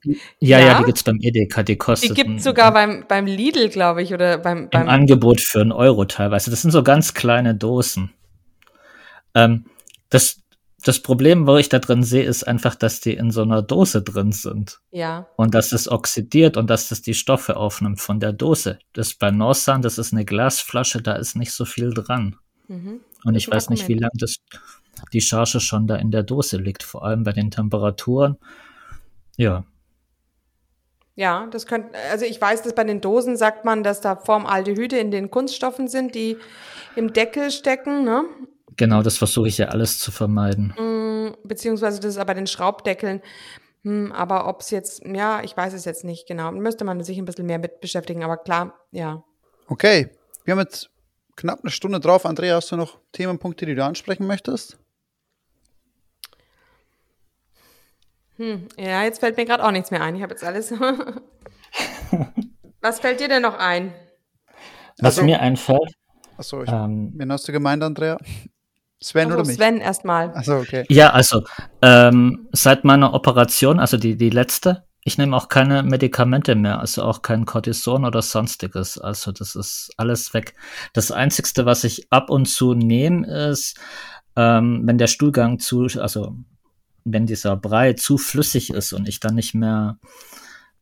Ja, 0.04 0.18
ja, 0.58 0.58
ja 0.58 0.78
die 0.78 0.84
gibt's 0.84 1.02
beim 1.02 1.18
Edeka, 1.20 1.62
die 1.62 1.76
kostet. 1.76 2.10
Die 2.10 2.14
gibt's 2.14 2.44
sogar 2.44 2.72
beim, 2.72 3.04
beim 3.06 3.26
Lidl, 3.26 3.68
glaube 3.68 4.02
ich, 4.02 4.14
oder 4.14 4.38
beim, 4.38 4.70
beim 4.70 4.82
Im 4.82 4.88
Angebot 4.88 5.40
für 5.40 5.60
einen 5.60 5.72
Euro 5.72 6.06
teilweise. 6.06 6.50
Das 6.50 6.62
sind 6.62 6.70
so 6.70 6.82
ganz 6.82 7.14
kleine 7.14 7.54
Dosen. 7.54 8.10
Ähm, 9.34 9.66
das, 10.08 10.40
das 10.84 11.00
Problem, 11.00 11.46
wo 11.46 11.56
ich 11.56 11.68
da 11.68 11.78
drin 11.78 12.02
sehe, 12.02 12.24
ist 12.24 12.46
einfach, 12.46 12.74
dass 12.74 13.00
die 13.00 13.14
in 13.14 13.30
so 13.30 13.42
einer 13.42 13.62
Dose 13.62 14.02
drin 14.02 14.32
sind. 14.32 14.80
Ja. 14.90 15.26
Und 15.36 15.54
dass 15.54 15.72
es 15.72 15.90
oxidiert 15.90 16.56
und 16.56 16.70
dass 16.70 16.88
das 16.88 17.02
die 17.02 17.14
Stoffe 17.14 17.56
aufnimmt 17.56 18.00
von 18.00 18.20
der 18.20 18.32
Dose. 18.32 18.78
Das 18.92 19.14
bei 19.14 19.30
Norsan, 19.30 19.82
das 19.82 19.98
ist 19.98 20.12
eine 20.12 20.24
Glasflasche, 20.24 21.02
da 21.02 21.14
ist 21.14 21.36
nicht 21.36 21.52
so 21.52 21.64
viel 21.64 21.92
dran. 21.92 22.36
Mhm. 22.68 23.00
Und 23.24 23.34
ich 23.34 23.50
weiß 23.50 23.70
nicht, 23.70 23.88
wie 23.88 23.94
lange 23.94 24.12
das 24.14 24.36
die 25.12 25.20
Charge 25.20 25.60
schon 25.60 25.86
da 25.86 25.96
in 25.96 26.10
der 26.10 26.22
Dose 26.22 26.56
liegt, 26.56 26.82
vor 26.82 27.04
allem 27.04 27.24
bei 27.24 27.32
den 27.32 27.50
Temperaturen. 27.50 28.36
Ja. 29.36 29.64
Ja, 31.16 31.46
das 31.50 31.66
könnte, 31.66 31.90
also 32.10 32.24
ich 32.24 32.40
weiß, 32.40 32.62
dass 32.62 32.74
bei 32.74 32.84
den 32.84 33.00
Dosen 33.00 33.36
sagt 33.36 33.64
man, 33.64 33.82
dass 33.82 34.00
da 34.00 34.16
Formaldehyde 34.16 34.98
in 34.98 35.10
den 35.10 35.30
Kunststoffen 35.30 35.88
sind, 35.88 36.14
die 36.14 36.38
im 36.96 37.12
Deckel 37.12 37.50
stecken, 37.50 38.04
ne? 38.04 38.24
Genau, 38.76 39.02
das 39.02 39.18
versuche 39.18 39.48
ich 39.48 39.58
ja 39.58 39.68
alles 39.68 39.98
zu 39.98 40.10
vermeiden. 40.10 40.74
Mm, 40.78 41.46
beziehungsweise 41.46 42.00
das 42.00 42.14
ist 42.14 42.18
aber 42.18 42.34
den 42.34 42.46
Schraubdeckeln. 42.46 43.20
Hm, 43.82 44.12
aber 44.12 44.46
ob 44.46 44.60
es 44.60 44.70
jetzt, 44.70 45.02
ja, 45.06 45.42
ich 45.42 45.56
weiß 45.56 45.72
es 45.72 45.84
jetzt 45.84 46.04
nicht 46.04 46.26
genau. 46.26 46.52
Müsste 46.52 46.84
man 46.84 47.02
sich 47.02 47.18
ein 47.18 47.24
bisschen 47.24 47.46
mehr 47.46 47.58
mit 47.58 47.80
beschäftigen, 47.80 48.24
aber 48.24 48.36
klar, 48.36 48.74
ja. 48.90 49.22
Okay, 49.68 50.10
wir 50.44 50.52
haben 50.52 50.60
jetzt 50.60 50.90
knapp 51.36 51.60
eine 51.62 51.70
Stunde 51.70 52.00
drauf. 52.00 52.26
Andrea, 52.26 52.56
hast 52.56 52.72
du 52.72 52.76
noch 52.76 52.98
Themenpunkte, 53.12 53.66
die 53.66 53.74
du 53.74 53.84
ansprechen 53.84 54.26
möchtest? 54.26 54.78
Hm, 58.36 58.68
ja, 58.78 59.04
jetzt 59.04 59.20
fällt 59.20 59.36
mir 59.36 59.44
gerade 59.44 59.64
auch 59.64 59.70
nichts 59.70 59.90
mehr 59.90 60.02
ein. 60.02 60.16
Ich 60.16 60.22
habe 60.22 60.32
jetzt 60.32 60.44
alles. 60.44 60.72
Was 62.80 63.00
fällt 63.00 63.20
dir 63.20 63.28
denn 63.28 63.42
noch 63.42 63.58
ein? 63.58 63.92
Was 64.98 65.18
also, 65.18 65.24
mir 65.24 65.40
einfällt. 65.40 65.92
Achso, 66.36 66.64
ähm, 66.64 67.12
wen 67.16 67.30
hast 67.30 67.46
du 67.46 67.52
gemeint, 67.52 67.82
Andrea? 67.82 68.16
Sven 69.02 69.28
also 69.28 69.38
oder 69.38 69.46
mich? 69.46 69.56
Sven 69.56 69.78
erstmal. 69.78 70.30
Achso, 70.34 70.58
okay. 70.58 70.84
Ja, 70.88 71.10
also 71.10 71.42
ähm, 71.82 72.48
seit 72.52 72.84
meiner 72.84 73.14
Operation, 73.14 73.80
also 73.80 73.96
die, 73.96 74.16
die 74.16 74.30
letzte, 74.30 74.84
ich 75.02 75.16
nehme 75.16 75.36
auch 75.36 75.48
keine 75.48 75.82
Medikamente 75.82 76.54
mehr, 76.54 76.78
also 76.78 77.02
auch 77.02 77.22
kein 77.22 77.46
Cortison 77.46 78.04
oder 78.04 78.20
sonstiges. 78.20 78.98
Also 78.98 79.32
das 79.32 79.56
ist 79.56 79.90
alles 79.96 80.34
weg. 80.34 80.54
Das 80.92 81.10
Einzigste, 81.10 81.64
was 81.64 81.84
ich 81.84 82.12
ab 82.12 82.28
und 82.28 82.46
zu 82.46 82.74
nehme, 82.74 83.26
ist, 83.26 83.78
ähm, 84.36 84.82
wenn 84.84 84.98
der 84.98 85.06
Stuhlgang 85.06 85.58
zu, 85.58 85.86
also 85.98 86.36
wenn 87.04 87.24
dieser 87.24 87.56
Brei 87.56 87.94
zu 87.94 88.18
flüssig 88.18 88.70
ist 88.70 88.92
und 88.92 89.08
ich 89.08 89.20
dann 89.20 89.34
nicht 89.34 89.54
mehr 89.54 89.98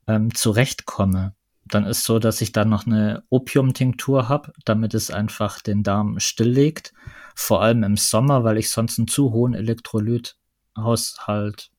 ähm, 0.09 0.35
zurechtkomme, 0.35 1.35
dann 1.65 1.85
ist 1.85 2.05
so, 2.05 2.19
dass 2.19 2.41
ich 2.41 2.51
dann 2.51 2.69
noch 2.69 2.87
eine 2.87 3.23
Opiumtinktur 3.31 4.29
habe, 4.29 4.53
damit 4.65 4.95
es 4.95 5.13
einfach 5.13 5.61
den 5.61 5.85
Darm 5.85 6.19
stilllegt 6.19 6.93
vor 7.41 7.63
allem 7.63 7.85
im 7.85 7.97
Sommer, 7.97 8.43
weil 8.43 8.59
ich 8.59 8.71
sonst 8.71 8.99
einen 8.99 9.07
zu 9.07 9.33
hohen 9.33 9.55
Elektrolythaushalt 9.55 11.71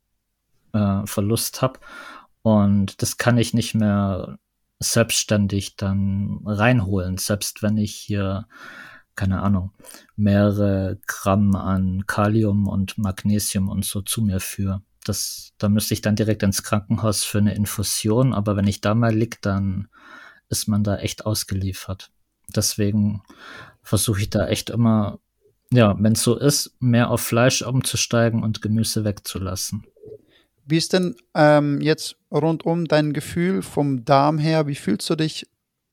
äh, 0.74 1.06
Verlust 1.06 1.62
habe. 1.62 1.82
Und 2.42 3.02
das 3.02 3.18
kann 3.18 3.38
ich 3.38 3.54
nicht 3.54 3.76
mehr 3.76 4.38
selbstständig 4.80 5.76
dann 5.76 6.40
reinholen, 6.46 7.18
selbst 7.18 7.62
wenn 7.62 7.76
ich 7.78 7.94
hier 7.94 8.48
keine 9.20 9.42
Ahnung, 9.42 9.74
mehrere 10.16 10.98
Gramm 11.06 11.54
an 11.54 12.08
Kalium 12.08 12.70
und 12.70 12.98
Magnesium 12.98 13.68
und 13.68 13.84
so 13.84 14.02
zu 14.02 14.22
mir 14.22 14.40
führe. 14.40 14.82
Das, 15.04 15.52
da 15.58 15.68
müsste 15.68 15.94
ich 15.94 16.00
dann 16.00 16.16
direkt 16.16 16.42
ins 16.42 16.64
Krankenhaus 16.64 17.26
für 17.26 17.40
eine 17.40 17.54
Infusion, 17.54 18.34
aber 18.34 18.56
wenn 18.56 18.68
ich 18.68 18.80
da 18.80 18.96
mal 18.96 19.14
lieg, 19.14 19.42
dann 19.42 19.90
ist 20.48 20.70
man 20.70 20.86
da 20.86 21.00
echt 21.00 21.26
ausgeliefert. 21.26 22.12
Deswegen 22.56 23.22
versuche 23.84 24.22
ich 24.22 24.30
da 24.30 24.48
echt 24.48 24.70
immer, 24.70 25.20
ja, 25.72 25.96
wenn 26.00 26.14
es 26.14 26.24
so 26.24 26.38
ist, 26.38 26.76
mehr 26.80 27.10
auf 27.10 27.22
Fleisch 27.22 27.62
umzusteigen 27.62 28.44
und 28.44 28.62
Gemüse 28.62 29.04
wegzulassen. 29.04 29.86
Wie 30.66 30.78
ist 30.78 30.94
denn 30.94 31.16
ähm, 31.34 31.82
jetzt 31.82 32.16
rundum 32.32 32.86
dein 32.86 33.14
Gefühl 33.14 33.62
vom 33.62 34.06
Darm 34.06 34.38
her? 34.38 34.68
Wie 34.68 34.76
fühlst 34.76 35.10
du 35.10 35.16
dich 35.16 35.48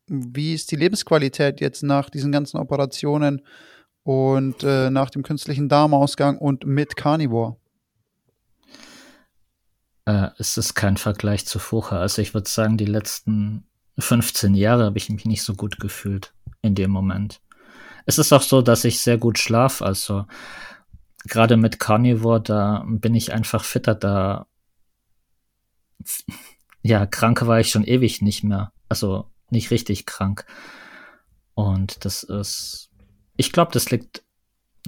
wie 0.08 0.54
ist 0.54 0.70
die 0.70 0.76
Lebensqualität 0.76 1.60
jetzt 1.60 1.82
nach 1.82 2.10
diesen 2.10 2.32
ganzen 2.32 2.58
Operationen 2.58 3.42
und 4.02 4.62
äh, 4.62 4.90
nach 4.90 5.10
dem 5.10 5.22
künstlichen 5.22 5.68
Darmausgang 5.68 6.38
und 6.38 6.64
mit 6.64 6.96
Carnivore? 6.96 7.56
Äh, 10.04 10.28
es 10.38 10.56
ist 10.56 10.74
kein 10.74 10.96
Vergleich 10.96 11.46
zu 11.46 11.58
vorher. 11.58 11.98
Also 11.98 12.22
ich 12.22 12.34
würde 12.34 12.48
sagen, 12.48 12.76
die 12.76 12.84
letzten 12.84 13.64
15 13.98 14.54
Jahre 14.54 14.84
habe 14.84 14.98
ich 14.98 15.10
mich 15.10 15.24
nicht 15.24 15.42
so 15.42 15.54
gut 15.54 15.80
gefühlt 15.80 16.32
in 16.62 16.74
dem 16.74 16.90
Moment. 16.90 17.40
Es 18.06 18.18
ist 18.18 18.32
auch 18.32 18.42
so, 18.42 18.62
dass 18.62 18.84
ich 18.84 19.00
sehr 19.00 19.18
gut 19.18 19.38
schlafe. 19.38 19.84
Also 19.84 20.24
gerade 21.24 21.56
mit 21.56 21.78
Carnivore, 21.78 22.40
da 22.40 22.84
bin 22.86 23.14
ich 23.14 23.32
einfach 23.32 23.64
fitter. 23.64 23.94
Da 23.94 24.46
ja, 26.82 27.06
krank 27.06 27.46
war 27.46 27.60
ich 27.60 27.70
schon 27.70 27.84
ewig 27.84 28.22
nicht 28.22 28.44
mehr. 28.44 28.72
Also 28.88 29.30
nicht 29.50 29.70
richtig 29.70 30.06
krank. 30.06 30.46
Und 31.54 32.04
das 32.04 32.22
ist, 32.22 32.90
ich 33.36 33.52
glaube, 33.52 33.72
das 33.72 33.90
liegt 33.90 34.22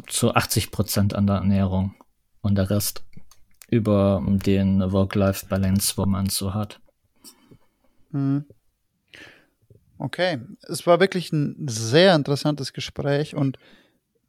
zu 0.07 0.35
80 0.35 0.71
Prozent 0.71 1.15
an 1.15 1.27
der 1.27 1.37
Ernährung 1.37 1.95
und 2.41 2.55
der 2.55 2.71
Rest 2.71 3.05
über 3.69 4.23
den 4.27 4.93
Work-Life-Balance, 4.93 5.95
wo 5.97 6.07
man 6.07 6.29
so 6.29 6.55
hat. 6.55 6.81
Mhm. 8.11 8.47
Okay, 9.99 10.39
es 10.69 10.87
war 10.87 11.01
wirklich 11.01 11.33
ein 11.33 11.67
sehr 11.69 12.15
interessantes 12.15 12.73
Gespräch 12.73 13.35
und 13.35 13.59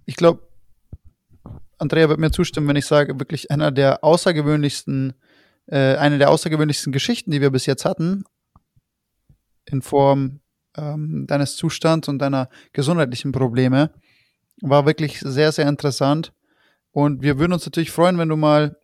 ich 0.06 0.16
glaube, 0.16 0.48
Andrea 1.78 2.10
wird 2.10 2.20
mir 2.20 2.32
zustimmen, 2.32 2.68
wenn 2.68 2.76
ich 2.76 2.88
sage, 2.88 3.20
wirklich 3.20 3.52
einer 3.52 3.72
der 3.72 4.04
außergewöhnlichsten, 4.04 5.14
äh, 5.68 5.96
eine 5.96 6.18
der 6.18 6.32
außergewöhnlichsten 6.32 6.92
Geschichten, 6.92 7.32
die 7.32 7.42
wir 7.42 7.52
bis 7.52 7.68
jetzt 7.68 7.86
hatten 7.86 8.24
in 9.66 9.82
Form 9.82 10.42
ähm, 10.76 11.26
deines 11.28 11.56
Zustands 11.56 12.08
und 12.08 12.20
deiner 12.20 12.50
gesundheitlichen 12.74 13.32
Probleme. 13.32 13.92
War 14.62 14.86
wirklich 14.86 15.20
sehr, 15.20 15.52
sehr 15.52 15.70
interessant. 15.70 16.34
Und 16.92 17.22
wir 17.22 17.38
würden 17.40 17.54
uns 17.54 17.66
natürlich 17.66 17.92
freuen, 17.92 18.18
wenn 18.18 18.30
du 18.30 18.36
mal 18.36 18.78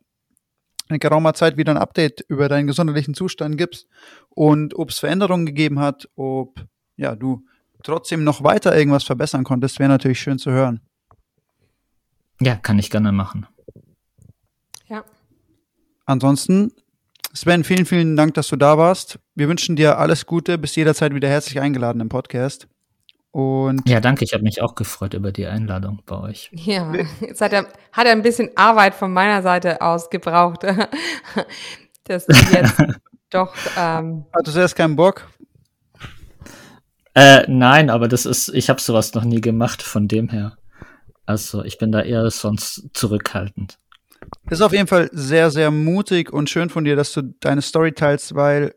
in 0.89 0.99
geraumer 0.99 1.33
Zeit 1.33 1.57
wieder 1.57 1.73
ein 1.73 1.77
Update 1.77 2.21
über 2.27 2.47
deinen 2.47 2.67
gesundheitlichen 2.67 3.15
Zustand 3.15 3.57
gibst 3.57 3.88
und 4.29 4.75
ob 4.75 4.91
es 4.91 4.99
Veränderungen 4.99 5.47
gegeben 5.47 5.79
hat, 5.79 6.07
ob 6.15 6.63
ja, 6.97 7.15
du 7.15 7.45
trotzdem 7.83 8.23
noch 8.23 8.43
weiter 8.43 8.75
irgendwas 8.75 9.03
verbessern 9.03 9.43
konntest, 9.43 9.79
wäre 9.79 9.89
natürlich 9.89 10.19
schön 10.19 10.39
zu 10.39 10.51
hören. 10.51 10.81
Ja, 12.41 12.55
kann 12.55 12.79
ich 12.79 12.89
gerne 12.89 13.11
machen. 13.11 13.45
Ja. 14.87 15.03
Ansonsten 16.05 16.71
Sven, 17.35 17.65
vielen, 17.65 17.85
vielen 17.85 18.15
Dank, 18.15 18.33
dass 18.35 18.47
du 18.47 18.55
da 18.55 18.77
warst. 18.77 19.19
Wir 19.35 19.49
wünschen 19.49 19.75
dir 19.75 19.97
alles 19.97 20.25
Gute, 20.25 20.57
bist 20.57 20.77
jederzeit 20.77 21.13
wieder 21.13 21.27
herzlich 21.27 21.59
eingeladen 21.59 21.99
im 21.99 22.07
Podcast. 22.07 22.69
Und 23.31 23.89
ja, 23.89 23.99
danke. 23.99 24.23
Ich 24.23 24.33
habe 24.33 24.43
mich 24.43 24.61
auch 24.61 24.75
gefreut 24.75 25.13
über 25.13 25.33
die 25.33 25.45
Einladung 25.45 26.01
bei 26.05 26.17
euch. 26.17 26.49
Ja, 26.53 26.93
jetzt 27.19 27.41
hat 27.41 27.51
er, 27.51 27.67
hat 27.91 28.05
er 28.05 28.13
ein 28.13 28.21
bisschen 28.21 28.51
Arbeit 28.55 28.95
von 28.95 29.11
meiner 29.11 29.41
Seite 29.41 29.81
aus 29.81 30.09
gebraucht, 30.09 30.63
dass 32.05 32.25
du 32.25 32.33
jetzt 32.53 32.81
doch. 33.31 33.53
Ähm 33.77 34.23
Hattest 34.33 34.55
du 34.55 34.61
erst 34.61 34.77
keinen 34.77 34.95
Bock? 34.95 35.27
Äh, 37.16 37.45
nein, 37.47 37.89
aber 37.89 38.07
das 38.07 38.26
ist, 38.26 38.49
ich 38.49 38.70
habe 38.70 38.82
sowas 38.82 39.13
noch 39.13 39.24
nie 39.24 39.41
gemacht, 39.41 39.82
von 39.82 40.07
dem 40.07 40.30
her. 40.30 40.57
Also 41.26 41.63
ich 41.63 41.78
bin 41.78 41.91
da 41.91 42.01
eher 42.01 42.30
sonst 42.30 42.89
zurückhaltend. 42.93 43.80
Das 44.49 44.59
ist 44.59 44.61
auf 44.61 44.74
jeden 44.74 44.88
Fall 44.88 45.09
sehr, 45.11 45.49
sehr 45.49 45.72
mutig 45.72 46.32
und 46.32 46.49
schön 46.49 46.70
von 46.70 46.84
dir, 46.84 46.95
dass 46.95 47.13
du 47.13 47.22
deine 47.39 47.61
Story 47.61 47.93
teilst, 47.93 48.36
weil 48.36 48.76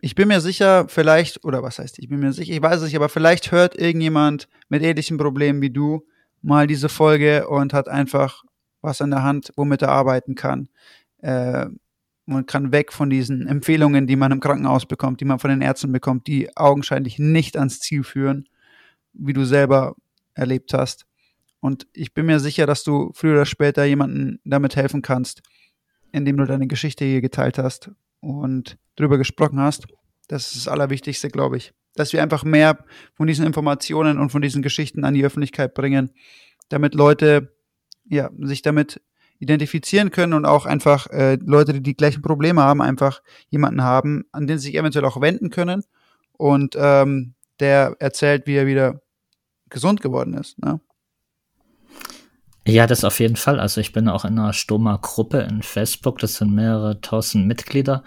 ich 0.00 0.14
bin 0.14 0.28
mir 0.28 0.40
sicher, 0.40 0.86
vielleicht, 0.88 1.44
oder 1.44 1.62
was 1.62 1.78
heißt, 1.78 1.98
ich 1.98 2.08
bin 2.08 2.20
mir 2.20 2.32
sicher, 2.32 2.52
ich 2.52 2.62
weiß 2.62 2.78
es 2.78 2.84
nicht, 2.84 2.96
aber 2.96 3.08
vielleicht 3.08 3.50
hört 3.52 3.76
irgendjemand 3.76 4.48
mit 4.68 4.82
ähnlichen 4.82 5.16
Problemen 5.16 5.62
wie 5.62 5.70
du 5.70 6.06
mal 6.42 6.66
diese 6.66 6.88
Folge 6.88 7.48
und 7.48 7.72
hat 7.72 7.88
einfach 7.88 8.44
was 8.82 9.00
an 9.00 9.10
der 9.10 9.22
Hand, 9.22 9.52
womit 9.56 9.82
er 9.82 9.88
arbeiten 9.88 10.34
kann. 10.34 10.68
Äh, 11.22 11.66
man 12.26 12.44
kann 12.46 12.72
weg 12.72 12.92
von 12.92 13.08
diesen 13.08 13.46
Empfehlungen, 13.46 14.06
die 14.06 14.16
man 14.16 14.32
im 14.32 14.40
Krankenhaus 14.40 14.86
bekommt, 14.86 15.20
die 15.20 15.24
man 15.24 15.38
von 15.38 15.50
den 15.50 15.62
Ärzten 15.62 15.92
bekommt, 15.92 16.26
die 16.26 16.54
augenscheinlich 16.56 17.18
nicht 17.18 17.56
ans 17.56 17.80
Ziel 17.80 18.02
führen, 18.02 18.48
wie 19.12 19.32
du 19.32 19.44
selber 19.44 19.94
erlebt 20.34 20.74
hast. 20.74 21.06
Und 21.60 21.86
ich 21.92 22.12
bin 22.14 22.26
mir 22.26 22.40
sicher, 22.40 22.66
dass 22.66 22.84
du 22.84 23.10
früher 23.14 23.34
oder 23.34 23.46
später 23.46 23.84
jemanden 23.84 24.40
damit 24.44 24.76
helfen 24.76 25.02
kannst, 25.02 25.42
indem 26.12 26.36
du 26.36 26.44
deine 26.44 26.66
Geschichte 26.66 27.04
hier 27.04 27.20
geteilt 27.20 27.58
hast 27.58 27.90
und 28.20 28.76
drüber 28.96 29.18
gesprochen 29.18 29.60
hast. 29.60 29.86
Das 30.28 30.48
ist 30.48 30.56
das 30.56 30.68
Allerwichtigste, 30.68 31.28
glaube 31.28 31.56
ich. 31.56 31.72
Dass 31.94 32.12
wir 32.12 32.22
einfach 32.22 32.44
mehr 32.44 32.84
von 33.14 33.26
diesen 33.26 33.46
Informationen 33.46 34.18
und 34.18 34.30
von 34.30 34.42
diesen 34.42 34.62
Geschichten 34.62 35.04
an 35.04 35.14
die 35.14 35.24
Öffentlichkeit 35.24 35.74
bringen, 35.74 36.10
damit 36.68 36.94
Leute 36.94 37.56
ja, 38.08 38.30
sich 38.38 38.62
damit 38.62 39.00
identifizieren 39.38 40.10
können 40.10 40.32
und 40.32 40.44
auch 40.44 40.66
einfach 40.66 41.06
äh, 41.08 41.38
Leute, 41.44 41.74
die 41.74 41.82
die 41.82 41.96
gleichen 41.96 42.22
Probleme 42.22 42.62
haben, 42.62 42.82
einfach 42.82 43.22
jemanden 43.48 43.82
haben, 43.82 44.24
an 44.32 44.46
den 44.46 44.58
sie 44.58 44.68
sich 44.68 44.76
eventuell 44.76 45.04
auch 45.04 45.20
wenden 45.20 45.50
können 45.50 45.84
und 46.32 46.76
ähm, 46.78 47.34
der 47.60 47.96
erzählt, 47.98 48.46
wie 48.46 48.56
er 48.56 48.66
wieder 48.66 49.00
gesund 49.68 50.00
geworden 50.00 50.34
ist. 50.34 50.58
Ne? 50.58 50.80
Ja, 52.66 52.86
das 52.86 53.04
auf 53.04 53.20
jeden 53.20 53.36
Fall. 53.36 53.60
Also 53.60 53.80
ich 53.80 53.92
bin 53.92 54.08
auch 54.08 54.24
in 54.24 54.38
einer 54.38 54.52
Stoma-Gruppe 54.52 55.38
in 55.38 55.62
Facebook. 55.62 56.18
Das 56.18 56.34
sind 56.34 56.52
mehrere 56.52 57.00
tausend 57.00 57.46
Mitglieder. 57.46 58.02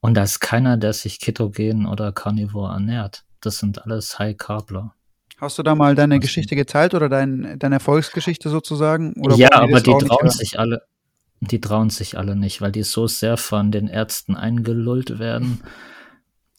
Und 0.00 0.14
da 0.14 0.22
ist 0.22 0.40
keiner, 0.40 0.76
der 0.76 0.92
sich 0.92 1.18
ketogen 1.18 1.86
oder 1.86 2.12
carnivore 2.12 2.72
ernährt. 2.72 3.24
Das 3.40 3.58
sind 3.58 3.82
alles 3.82 4.18
High-Carbler. 4.18 4.94
Hast 5.38 5.58
du 5.58 5.62
da 5.62 5.74
mal 5.74 5.94
deine 5.94 6.18
Geschichte 6.18 6.56
geteilt 6.56 6.94
oder 6.94 7.08
dein, 7.08 7.58
deine 7.58 7.76
Erfolgsgeschichte 7.76 8.48
sozusagen? 8.48 9.12
Oder 9.20 9.36
ja, 9.36 9.52
aber 9.52 9.80
die 9.80 9.92
trauen 9.92 10.30
sich 10.30 10.58
alle, 10.58 10.82
die 11.40 11.60
trauen 11.60 11.90
sich 11.90 12.16
alle 12.16 12.36
nicht, 12.36 12.62
weil 12.62 12.72
die 12.72 12.82
so 12.82 13.06
sehr 13.06 13.36
von 13.36 13.70
den 13.70 13.88
Ärzten 13.88 14.34
eingelullt 14.34 15.18
werden. 15.18 15.60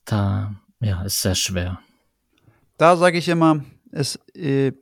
Da, 0.05 0.53
ja, 0.79 1.01
ist 1.01 1.21
sehr 1.21 1.33
schwer. 1.33 1.79
Da 2.77 2.95
sage 2.95 3.17
ich 3.17 3.27
immer, 3.27 3.63
es 3.91 4.19
äh, 4.35 4.73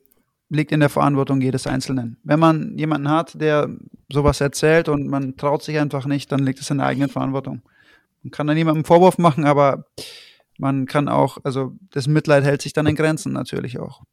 liegt 0.50 0.74
in 0.74 0.82
der 0.82 0.90
Verantwortung 0.90 1.40
jedes 1.40 1.66
Einzelnen. 1.66 2.18
Wenn 2.24 2.40
man 2.40 2.78
jemanden 2.78 3.10
hat, 3.10 3.40
der 3.40 3.70
sowas 4.12 4.42
erzählt 4.42 4.90
und 4.90 5.08
man 5.08 5.38
traut 5.38 5.64
sich 5.64 5.80
einfach 5.80 6.06
nicht, 6.06 6.32
dann 6.34 6.46
liegt 6.46 6.60
es 6.60 6.70
in 6.70 6.80
der 6.80 6.88
eigenen 6.88 7.10
Verantwortung. 7.10 7.62
Man 8.24 8.32
kann 8.32 8.48
da 8.48 8.54
niemandem 8.54 8.80
einen 8.80 8.86
Vorwurf 8.86 9.18
machen, 9.18 9.46
aber 9.46 9.86
man 10.58 10.86
kann 10.86 11.08
auch, 11.08 11.38
also 11.44 11.74
das 11.92 12.08
Mitleid 12.08 12.44
hält 12.44 12.62
sich 12.62 12.74
dann 12.74 12.88
in 12.88 12.96
Grenzen 12.96 13.34
natürlich 13.34 13.80
auch. 13.80 14.04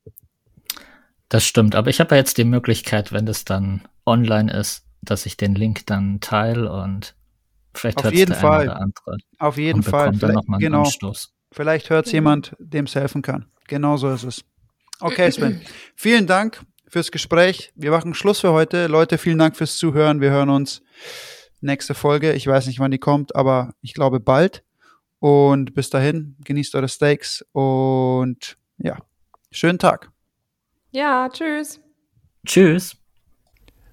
Das 1.28 1.45
stimmt, 1.45 1.74
aber 1.74 1.88
ich 1.88 2.01
habe 2.01 2.14
ja 2.14 2.18
jetzt 2.18 2.36
die 2.38 2.45
Möglichkeit, 2.45 3.12
wenn 3.12 3.26
das 3.26 3.45
dann 3.45 3.82
online 4.05 4.53
ist, 4.53 4.84
dass 5.01 5.26
ich 5.26 5.36
den 5.36 5.55
Link 5.55 5.86
dann 5.86 6.20
teile 6.20 6.72
und 6.72 7.14
vielleicht 7.74 8.05
hört 8.05 8.14
es 8.14 8.26
der 8.26 8.36
Fall. 8.36 8.64
oder 8.64 8.76
andere. 8.76 9.16
Auf 9.38 9.57
jeden 9.57 9.82
Fall. 9.82 10.12
Dann 10.12 10.32
noch 10.32 10.47
mal 10.47 10.57
einen 10.57 10.61
genau. 10.61 10.82
Anstoß. 10.82 11.32
Vielleicht 11.53 11.90
hört 11.90 12.07
es 12.07 12.12
jemand, 12.12 12.55
dem 12.59 12.84
es 12.84 12.95
helfen 12.95 13.22
kann. 13.22 13.47
Genau 13.68 13.97
so 13.97 14.11
ist 14.11 14.24
es. 14.24 14.45
Okay, 15.01 15.30
Sven. 15.30 15.61
vielen 15.97 16.26
Dank 16.26 16.61
fürs 16.86 17.11
Gespräch. 17.11 17.72
Wir 17.74 17.90
machen 17.90 18.14
Schluss 18.14 18.40
für 18.40 18.53
heute. 18.53 18.86
Leute, 18.86 19.18
vielen 19.18 19.38
Dank 19.38 19.57
fürs 19.57 19.76
Zuhören. 19.76 20.20
Wir 20.20 20.30
hören 20.30 20.51
uns 20.51 20.82
nächste 21.61 21.95
Folge. 21.95 22.32
Ich 22.34 22.47
weiß 22.47 22.66
nicht, 22.66 22.78
wann 22.78 22.90
die 22.90 22.99
kommt, 22.99 23.34
aber 23.34 23.74
ich 23.80 23.95
glaube 23.95 24.20
bald. 24.20 24.62
Und 25.22 25.74
bis 25.74 25.88
dahin, 25.88 26.34
genießt 26.42 26.74
eure 26.74 26.88
Steaks 26.88 27.46
und 27.52 28.56
ja, 28.78 28.98
schönen 29.52 29.78
Tag. 29.78 30.10
Ja, 30.90 31.28
tschüss. 31.28 31.80
Tschüss. 32.44 32.96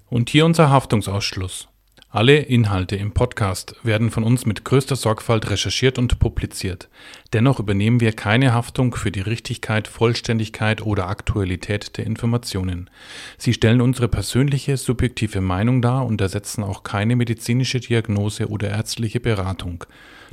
Und 0.08 0.28
hier 0.28 0.44
unser 0.44 0.70
Haftungsausschluss. 0.70 1.68
Alle 2.08 2.38
Inhalte 2.38 2.96
im 2.96 3.12
Podcast 3.12 3.76
werden 3.84 4.10
von 4.10 4.24
uns 4.24 4.44
mit 4.44 4.64
größter 4.64 4.96
Sorgfalt 4.96 5.48
recherchiert 5.48 5.98
und 6.00 6.18
publiziert. 6.18 6.88
Dennoch 7.32 7.60
übernehmen 7.60 8.00
wir 8.00 8.10
keine 8.10 8.52
Haftung 8.52 8.96
für 8.96 9.12
die 9.12 9.20
Richtigkeit, 9.20 9.86
Vollständigkeit 9.86 10.82
oder 10.82 11.06
Aktualität 11.06 11.96
der 11.96 12.06
Informationen. 12.06 12.90
Sie 13.38 13.52
stellen 13.52 13.80
unsere 13.80 14.08
persönliche, 14.08 14.76
subjektive 14.76 15.40
Meinung 15.40 15.80
dar 15.80 16.06
und 16.06 16.20
ersetzen 16.20 16.64
auch 16.64 16.82
keine 16.82 17.14
medizinische 17.14 17.78
Diagnose 17.78 18.48
oder 18.48 18.68
ärztliche 18.70 19.20
Beratung. 19.20 19.84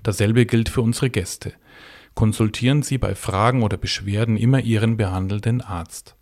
Dasselbe 0.04 0.46
gilt 0.46 0.70
für 0.70 0.82
unsere 0.82 1.10
Gäste. 1.10 1.54
Konsultieren 2.14 2.82
Sie 2.82 2.98
bei 2.98 3.16
Fragen 3.16 3.64
oder 3.64 3.78
Beschwerden 3.78 4.38
immer 4.38 4.60
Ihren 4.60 4.98
behandelnden 4.98 5.62
Arzt. 5.62 6.17